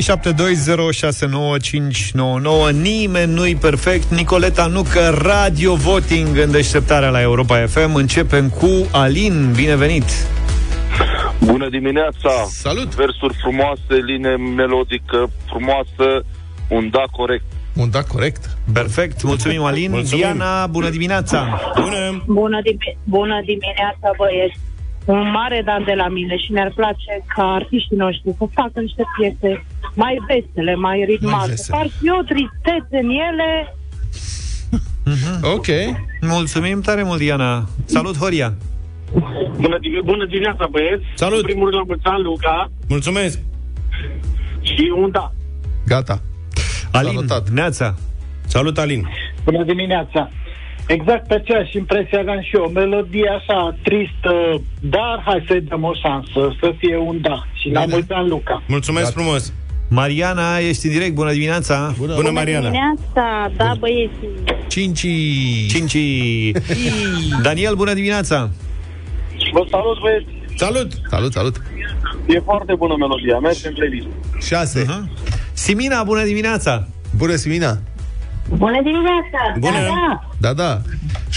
0372069599 0.00 0.04
Nimeni 2.82 3.32
nu-i 3.32 3.54
perfect 3.54 4.10
Nicoleta 4.10 4.66
Nucă, 4.66 5.18
Radio 5.22 5.74
Voting 5.74 6.36
În 6.36 6.50
deșteptarea 6.50 7.08
la 7.08 7.20
Europa 7.20 7.66
FM 7.66 7.94
Începem 7.94 8.48
cu 8.48 8.68
Alin, 8.92 9.52
binevenit 9.54 10.04
Bună 11.44 11.68
dimineața! 11.68 12.30
Salut! 12.48 12.94
Versuri 12.94 13.34
frumoase, 13.42 13.94
linie 14.06 14.36
melodică 14.36 15.30
frumoasă, 15.46 16.06
un 16.68 16.90
da 16.90 17.04
corect. 17.10 17.44
Un 17.76 17.90
da 17.90 18.02
corect. 18.02 18.56
Perfect, 18.72 19.22
mulțumim 19.22 19.62
Alin 19.62 19.90
Mulțumim. 19.90 20.24
Diana, 20.24 20.66
bună 20.66 20.88
dimineața 20.88 21.60
Bună! 21.74 22.22
Bună, 22.26 22.58
dimi- 22.68 22.96
bună 23.04 23.40
dimineața, 23.44 24.08
băieți! 24.16 24.58
Un 25.04 25.30
mare 25.30 25.62
dan 25.64 25.84
de 25.84 25.92
la 26.02 26.08
mine 26.08 26.36
și 26.36 26.52
mi-ar 26.52 26.72
place 26.74 27.12
ca 27.34 27.42
artiștii 27.42 27.96
noștri 27.96 28.34
să 28.38 28.44
facă 28.54 28.80
niște 28.80 29.02
piese 29.16 29.64
mai 29.94 30.18
vesele, 30.28 30.74
mai 30.74 31.04
ritmate. 31.08 31.48
vesele. 31.48 31.76
Par 31.78 31.86
fi 32.00 32.10
o 32.10 32.22
tristețe 32.22 32.96
în 33.02 33.10
ele. 33.10 33.74
Ok. 35.42 35.66
Mulțumim 36.20 36.80
tare 36.80 37.02
mult, 37.02 37.18
Diana 37.18 37.68
Salut, 37.84 38.16
Horia 38.16 38.54
Bună, 39.56 39.78
dim- 39.78 40.04
bună 40.04 40.24
dimineața, 40.26 40.66
băieți! 40.70 41.04
Salut! 41.14 41.38
În 41.38 41.44
primul 41.44 41.70
rând, 41.70 41.74
la 41.76 41.82
mulți 41.86 42.04
ani, 42.06 42.22
Luca, 42.22 42.70
Mulțumesc! 42.88 43.38
și 44.62 44.92
un 44.96 45.10
da. 45.10 45.32
Gata. 45.86 46.20
Alin, 46.92 47.12
Salutat. 47.12 47.48
Neața 47.48 47.94
Salut, 48.46 48.78
Alin! 48.78 49.08
Bună 49.44 49.64
dimineața! 49.64 50.30
Exact 50.86 51.26
pe 51.26 51.34
aceeași 51.34 51.76
impresie 51.76 52.18
aveam 52.18 52.40
și 52.42 52.56
eu. 52.56 52.70
Melodie 52.74 53.28
așa 53.28 53.76
tristă, 53.82 54.60
dar 54.80 55.22
hai 55.24 55.44
să-i 55.48 55.60
dăm 55.60 55.82
o 55.84 55.92
șansă, 55.94 56.56
să 56.60 56.72
fie 56.78 56.96
un 56.96 57.18
da. 57.20 57.46
Și 57.52 57.68
la 57.70 57.80
Bine. 57.80 57.92
mulți 57.94 58.12
ani, 58.12 58.28
Luca. 58.28 58.62
Mulțumesc 58.66 59.12
frumos! 59.12 59.52
Mariana, 59.92 60.58
ești 60.58 60.86
în 60.86 60.92
direct, 60.92 61.14
bună 61.14 61.32
dimineața 61.32 61.94
Bună. 61.98 62.14
Bună, 62.14 62.30
Mariana! 62.30 62.70
dimineața, 62.70 63.50
da, 63.56 63.72
băieți. 63.78 64.12
Cinci. 64.68 65.06
Cinci 65.68 65.96
Daniel, 67.42 67.74
bună 67.74 67.94
dimineața 67.94 68.50
Vă 69.52 69.66
salut, 69.70 70.00
băieți! 70.00 70.58
Salut! 70.58 70.92
Salut, 71.08 71.32
salut. 71.32 71.62
E 72.26 72.40
foarte 72.40 72.74
bună 72.74 72.94
melodia, 72.98 73.38
merge 73.38 73.68
în 73.68 73.74
playlist. 73.74 74.06
Șase. 74.46 74.84
Aha. 74.88 75.08
Simina, 75.52 76.02
bună 76.02 76.24
dimineața 76.24 76.88
Bună, 77.16 77.34
Simina. 77.34 77.78
Bună 78.56 78.80
dimineața! 78.82 79.58
Bună. 79.58 80.20
Da, 80.38 80.52
da. 80.52 80.80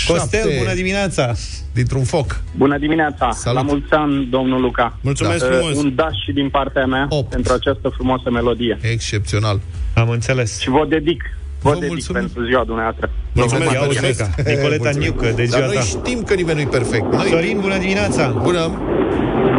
Costel, 0.07 0.39
Șapte 0.39 0.55
bună 0.57 0.73
dimineața 0.73 1.33
Dintr-un 1.73 2.03
foc. 2.03 2.41
Bună 2.57 2.77
dimineața! 2.77 3.31
Salut. 3.31 3.57
La 3.59 3.65
mulți 3.71 3.91
ani, 3.93 4.27
domnul 4.29 4.61
Luca. 4.61 4.97
Mulțumesc 5.01 5.45
Da. 5.49 5.51
frumos! 5.55 5.71
Uh, 5.77 5.83
un 5.83 5.95
da 5.95 6.07
și 6.25 6.31
din 6.31 6.49
partea 6.49 6.85
mea 6.85 7.05
Opt. 7.09 7.29
pentru 7.29 7.53
această 7.53 7.87
frumoasă 7.95 8.29
melodie. 8.31 8.77
Excepțional. 8.81 9.59
Am 9.93 10.09
înțeles 10.09 10.59
Și 10.59 10.69
vă 10.69 10.85
dedic, 10.89 11.21
vă 11.61 11.69
Vă 11.69 11.73
dedic 11.73 11.89
mulțumim. 11.89 12.21
pentru 12.21 12.45
ziua 12.45 12.63
dumneavoastră. 12.63 13.09
Mulțumesc, 13.33 13.71
Ia 13.71 13.81
uite, 13.81 13.85
mulțumesc! 13.85 14.35
Nicoleta 14.55 14.83
Mulțumim. 14.83 15.07
Niucă, 15.07 15.25
de 15.25 15.43
Dar 15.43 15.45
ziua 15.45 15.65
noi 15.65 15.75
ta 15.75 15.81
știm 15.81 16.23
că 16.23 16.33
nimeni 16.33 16.57
nu-i 16.59 16.71
perfect. 16.77 17.05
Noi... 17.13 17.27
Sorin, 17.29 17.57
bună 17.59 17.77
dimineața 17.77 18.23
Bună. 18.47 18.63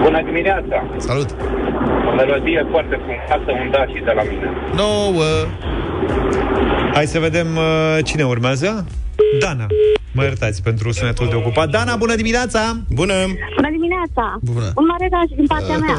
Bună 0.02 0.20
dimineața! 0.24 0.76
Salut. 0.96 1.28
O 2.08 2.14
melodie 2.20 2.66
foarte 2.70 2.96
frumoasă, 3.04 3.50
un 3.62 3.70
da 3.74 3.82
și 3.92 3.98
de 4.08 4.12
la 4.18 4.22
mine. 4.30 4.46
Nouă. 4.82 5.28
Hai 6.94 7.06
să 7.06 7.18
vedem 7.18 7.46
uh, 7.56 7.98
cine 8.04 8.24
urmează 8.24 8.86
Dana 9.40 9.66
Mă 10.14 10.22
iertați 10.22 10.62
pentru 10.62 10.92
sunetul 10.92 11.28
de 11.28 11.34
ocupat 11.34 11.68
Dana, 11.68 11.96
bună 11.96 12.14
dimineața 12.14 12.60
Bună! 12.88 13.14
Bună 13.56 13.70
dimineața! 13.70 14.38
Bună. 14.40 14.72
Un 14.80 14.86
mare 14.90 15.08
da 15.10 15.20
și 15.28 15.34
din 15.34 15.46
partea 15.46 15.76
mea. 15.76 15.94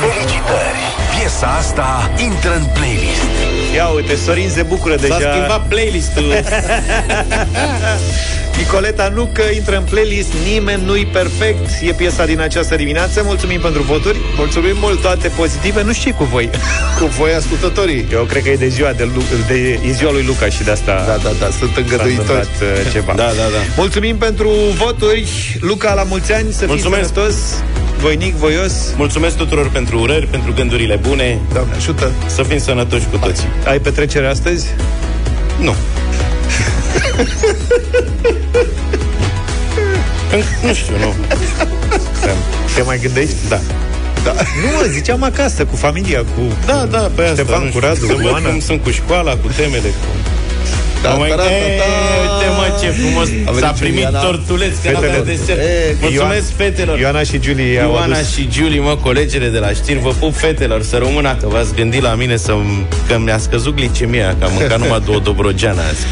Felicitări! 0.00 0.78
Piesa 1.18 1.46
asta 1.46 2.10
intră 2.28 2.54
în 2.56 2.64
playlist. 2.74 3.30
Ia 3.74 3.88
uite, 3.88 4.14
Sorin 4.14 4.48
se 4.48 4.62
bucură 4.62 4.96
deja 4.96 5.18
S-a 5.18 5.30
schimbat 5.30 5.68
playlistul! 5.68 6.24
Nicoleta 8.64 9.08
nu 9.14 9.28
că 9.32 9.42
intră 9.54 9.76
în 9.76 9.82
playlist 9.90 10.32
Nimeni 10.44 10.82
nu-i 10.84 11.06
perfect 11.06 11.68
E 11.82 11.92
piesa 11.92 12.24
din 12.24 12.40
această 12.40 12.76
dimineață 12.76 13.22
Mulțumim 13.24 13.60
pentru 13.60 13.82
voturi 13.82 14.18
Mulțumim 14.36 14.76
mult. 14.80 15.00
Toate 15.00 15.28
pozitive, 15.28 15.82
nu 15.82 15.92
știu 15.92 16.14
cu 16.14 16.24
voi 16.24 16.50
Cu 16.98 17.06
voi 17.06 17.32
ascultătorii. 17.34 18.06
Eu 18.12 18.22
cred 18.24 18.42
că 18.42 18.48
e 18.48 18.56
de 18.56 18.68
ziua, 18.68 18.92
de, 18.92 19.04
Lu- 19.14 19.22
de, 19.46 19.78
e 19.88 19.92
ziua 19.92 20.10
lui 20.12 20.22
Luca 20.22 20.46
și 20.46 20.62
de 20.62 20.70
asta 20.70 21.04
Da, 21.06 21.16
da, 21.22 21.30
da, 21.40 21.46
sunt 21.58 21.70
s-a 21.74 21.80
îngăduitori. 21.80 22.08
întâmplat 22.08 22.44
uh, 22.46 22.92
ceva 22.92 23.12
Da, 23.22 23.26
da, 23.26 23.32
da. 23.52 23.58
Mulțumim 23.76 24.16
pentru 24.16 24.50
voturi 24.74 25.56
Luca, 25.60 25.94
la 25.94 26.02
mulți 26.02 26.32
ani, 26.32 26.52
să 26.52 26.58
fii 26.58 26.66
Mulțumesc. 26.66 27.12
sănătos 27.14 27.34
Voinic, 27.98 28.34
voios 28.34 28.72
Mulțumesc 28.96 29.36
tuturor 29.36 29.68
pentru 29.70 29.98
urări, 30.00 30.26
pentru 30.26 30.52
gândurile 30.52 30.96
bune. 30.96 31.38
Doamne 31.52 31.74
ajută. 31.76 32.12
Să 32.26 32.42
fim 32.42 32.58
sănătoși 32.58 33.06
cu 33.10 33.16
toții. 33.16 33.46
Ai 33.66 33.78
petrecere 33.78 34.26
astăzi? 34.26 34.66
Nu. 35.60 35.74
Înc- 40.32 40.60
nu 40.66 40.74
știu, 40.74 40.98
nu. 40.98 41.14
Te 42.74 42.82
mai 42.82 42.98
gândești? 43.02 43.34
Da. 43.48 43.60
Da. 44.24 44.32
Nu, 44.32 44.68
mă, 44.76 44.86
ziceam 44.90 45.22
acasă, 45.22 45.64
cu 45.64 45.76
familia, 45.76 46.18
cu... 46.18 46.40
Da, 46.66 46.86
da, 46.90 46.98
pe 47.14 47.22
asta. 47.22 47.34
Ștefan, 47.42 47.58
nu 47.64 47.70
cu 47.70 47.76
știu. 47.76 47.80
Radu, 47.88 48.06
Să 48.06 48.12
cu 48.12 48.20
văd 48.22 48.34
Ana. 48.34 48.48
cum 48.48 48.60
sunt 48.60 48.82
cu 48.82 48.90
școala, 48.90 49.30
cu 49.36 49.48
temele, 49.56 49.88
cu... 49.88 50.08
Da, 51.02 51.08
mai... 51.08 51.28
da, 51.28 51.36
da, 51.36 51.42
da, 51.42 51.48
Ei, 51.50 51.78
da. 51.78 51.84
Uite 52.34 52.46
mă 52.56 52.78
ce 52.80 52.86
frumos 53.00 53.28
A 53.28 53.50
venit 53.50 53.60
S-a 53.60 53.70
primit 53.78 53.94
Juliana. 54.02 54.18
tortuleți 54.20 54.74
Că 54.82 54.88
Fetele. 54.88 55.06
n-avea 55.06 55.22
desert 55.22 55.58
E, 55.60 55.96
Mulțumesc 56.00 56.48
Ioan- 56.52 56.56
fetelor 56.56 56.98
Ioana 56.98 57.22
și 57.22 57.38
Julie 57.42 57.80
au 57.80 57.90
Ioana 57.92 58.16
adus. 58.16 58.34
și 58.34 58.48
Julie, 58.52 58.80
mă, 58.80 58.96
colegele 58.96 59.48
de 59.48 59.58
la 59.58 59.68
știri 59.72 59.98
Vă 59.98 60.10
pup 60.18 60.34
fetelor, 60.36 60.82
să 60.82 60.96
rămână 60.96 61.36
Că 61.40 61.46
v-ați 61.48 61.74
gândit 61.74 62.02
la 62.02 62.14
mine 62.14 62.36
să 62.36 62.52
Că 63.08 63.18
mi-a 63.18 63.38
scăzut 63.38 63.74
glicemia 63.74 64.36
Că 64.38 64.44
am 64.44 64.50
mâncat 64.58 64.78
numai 64.78 65.00
două 65.04 65.18
dobrogeană 65.18 65.80
azi 65.80 66.06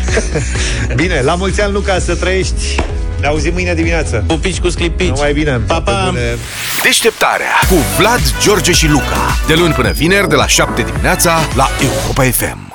Bine, 1.00 1.20
la 1.24 1.34
mulți 1.34 1.60
ani, 1.60 1.72
Luca, 1.72 1.98
să 1.98 2.14
trăiești 2.14 2.74
Ne 3.20 3.26
auzim 3.26 3.52
mâine 3.52 3.74
dimineață 3.74 4.24
Pupici 4.26 4.58
cu 4.58 4.68
sclipici 4.68 5.08
Numai 5.08 5.32
bine 5.32 5.60
Pa, 5.66 5.80
pa! 5.80 6.02
Bune. 6.10 6.36
Deșteptarea 6.82 7.52
cu 7.68 7.74
Vlad, 7.98 8.20
George 8.42 8.72
și 8.72 8.86
Luca. 8.88 9.36
De 9.46 9.54
luni 9.54 9.72
până 9.72 9.90
vineri, 9.90 10.28
de 10.28 10.34
la 10.34 10.46
7 10.46 10.82
dimineața, 10.82 11.38
la 11.56 11.68
Europa 11.82 12.22
FM. 12.22 12.67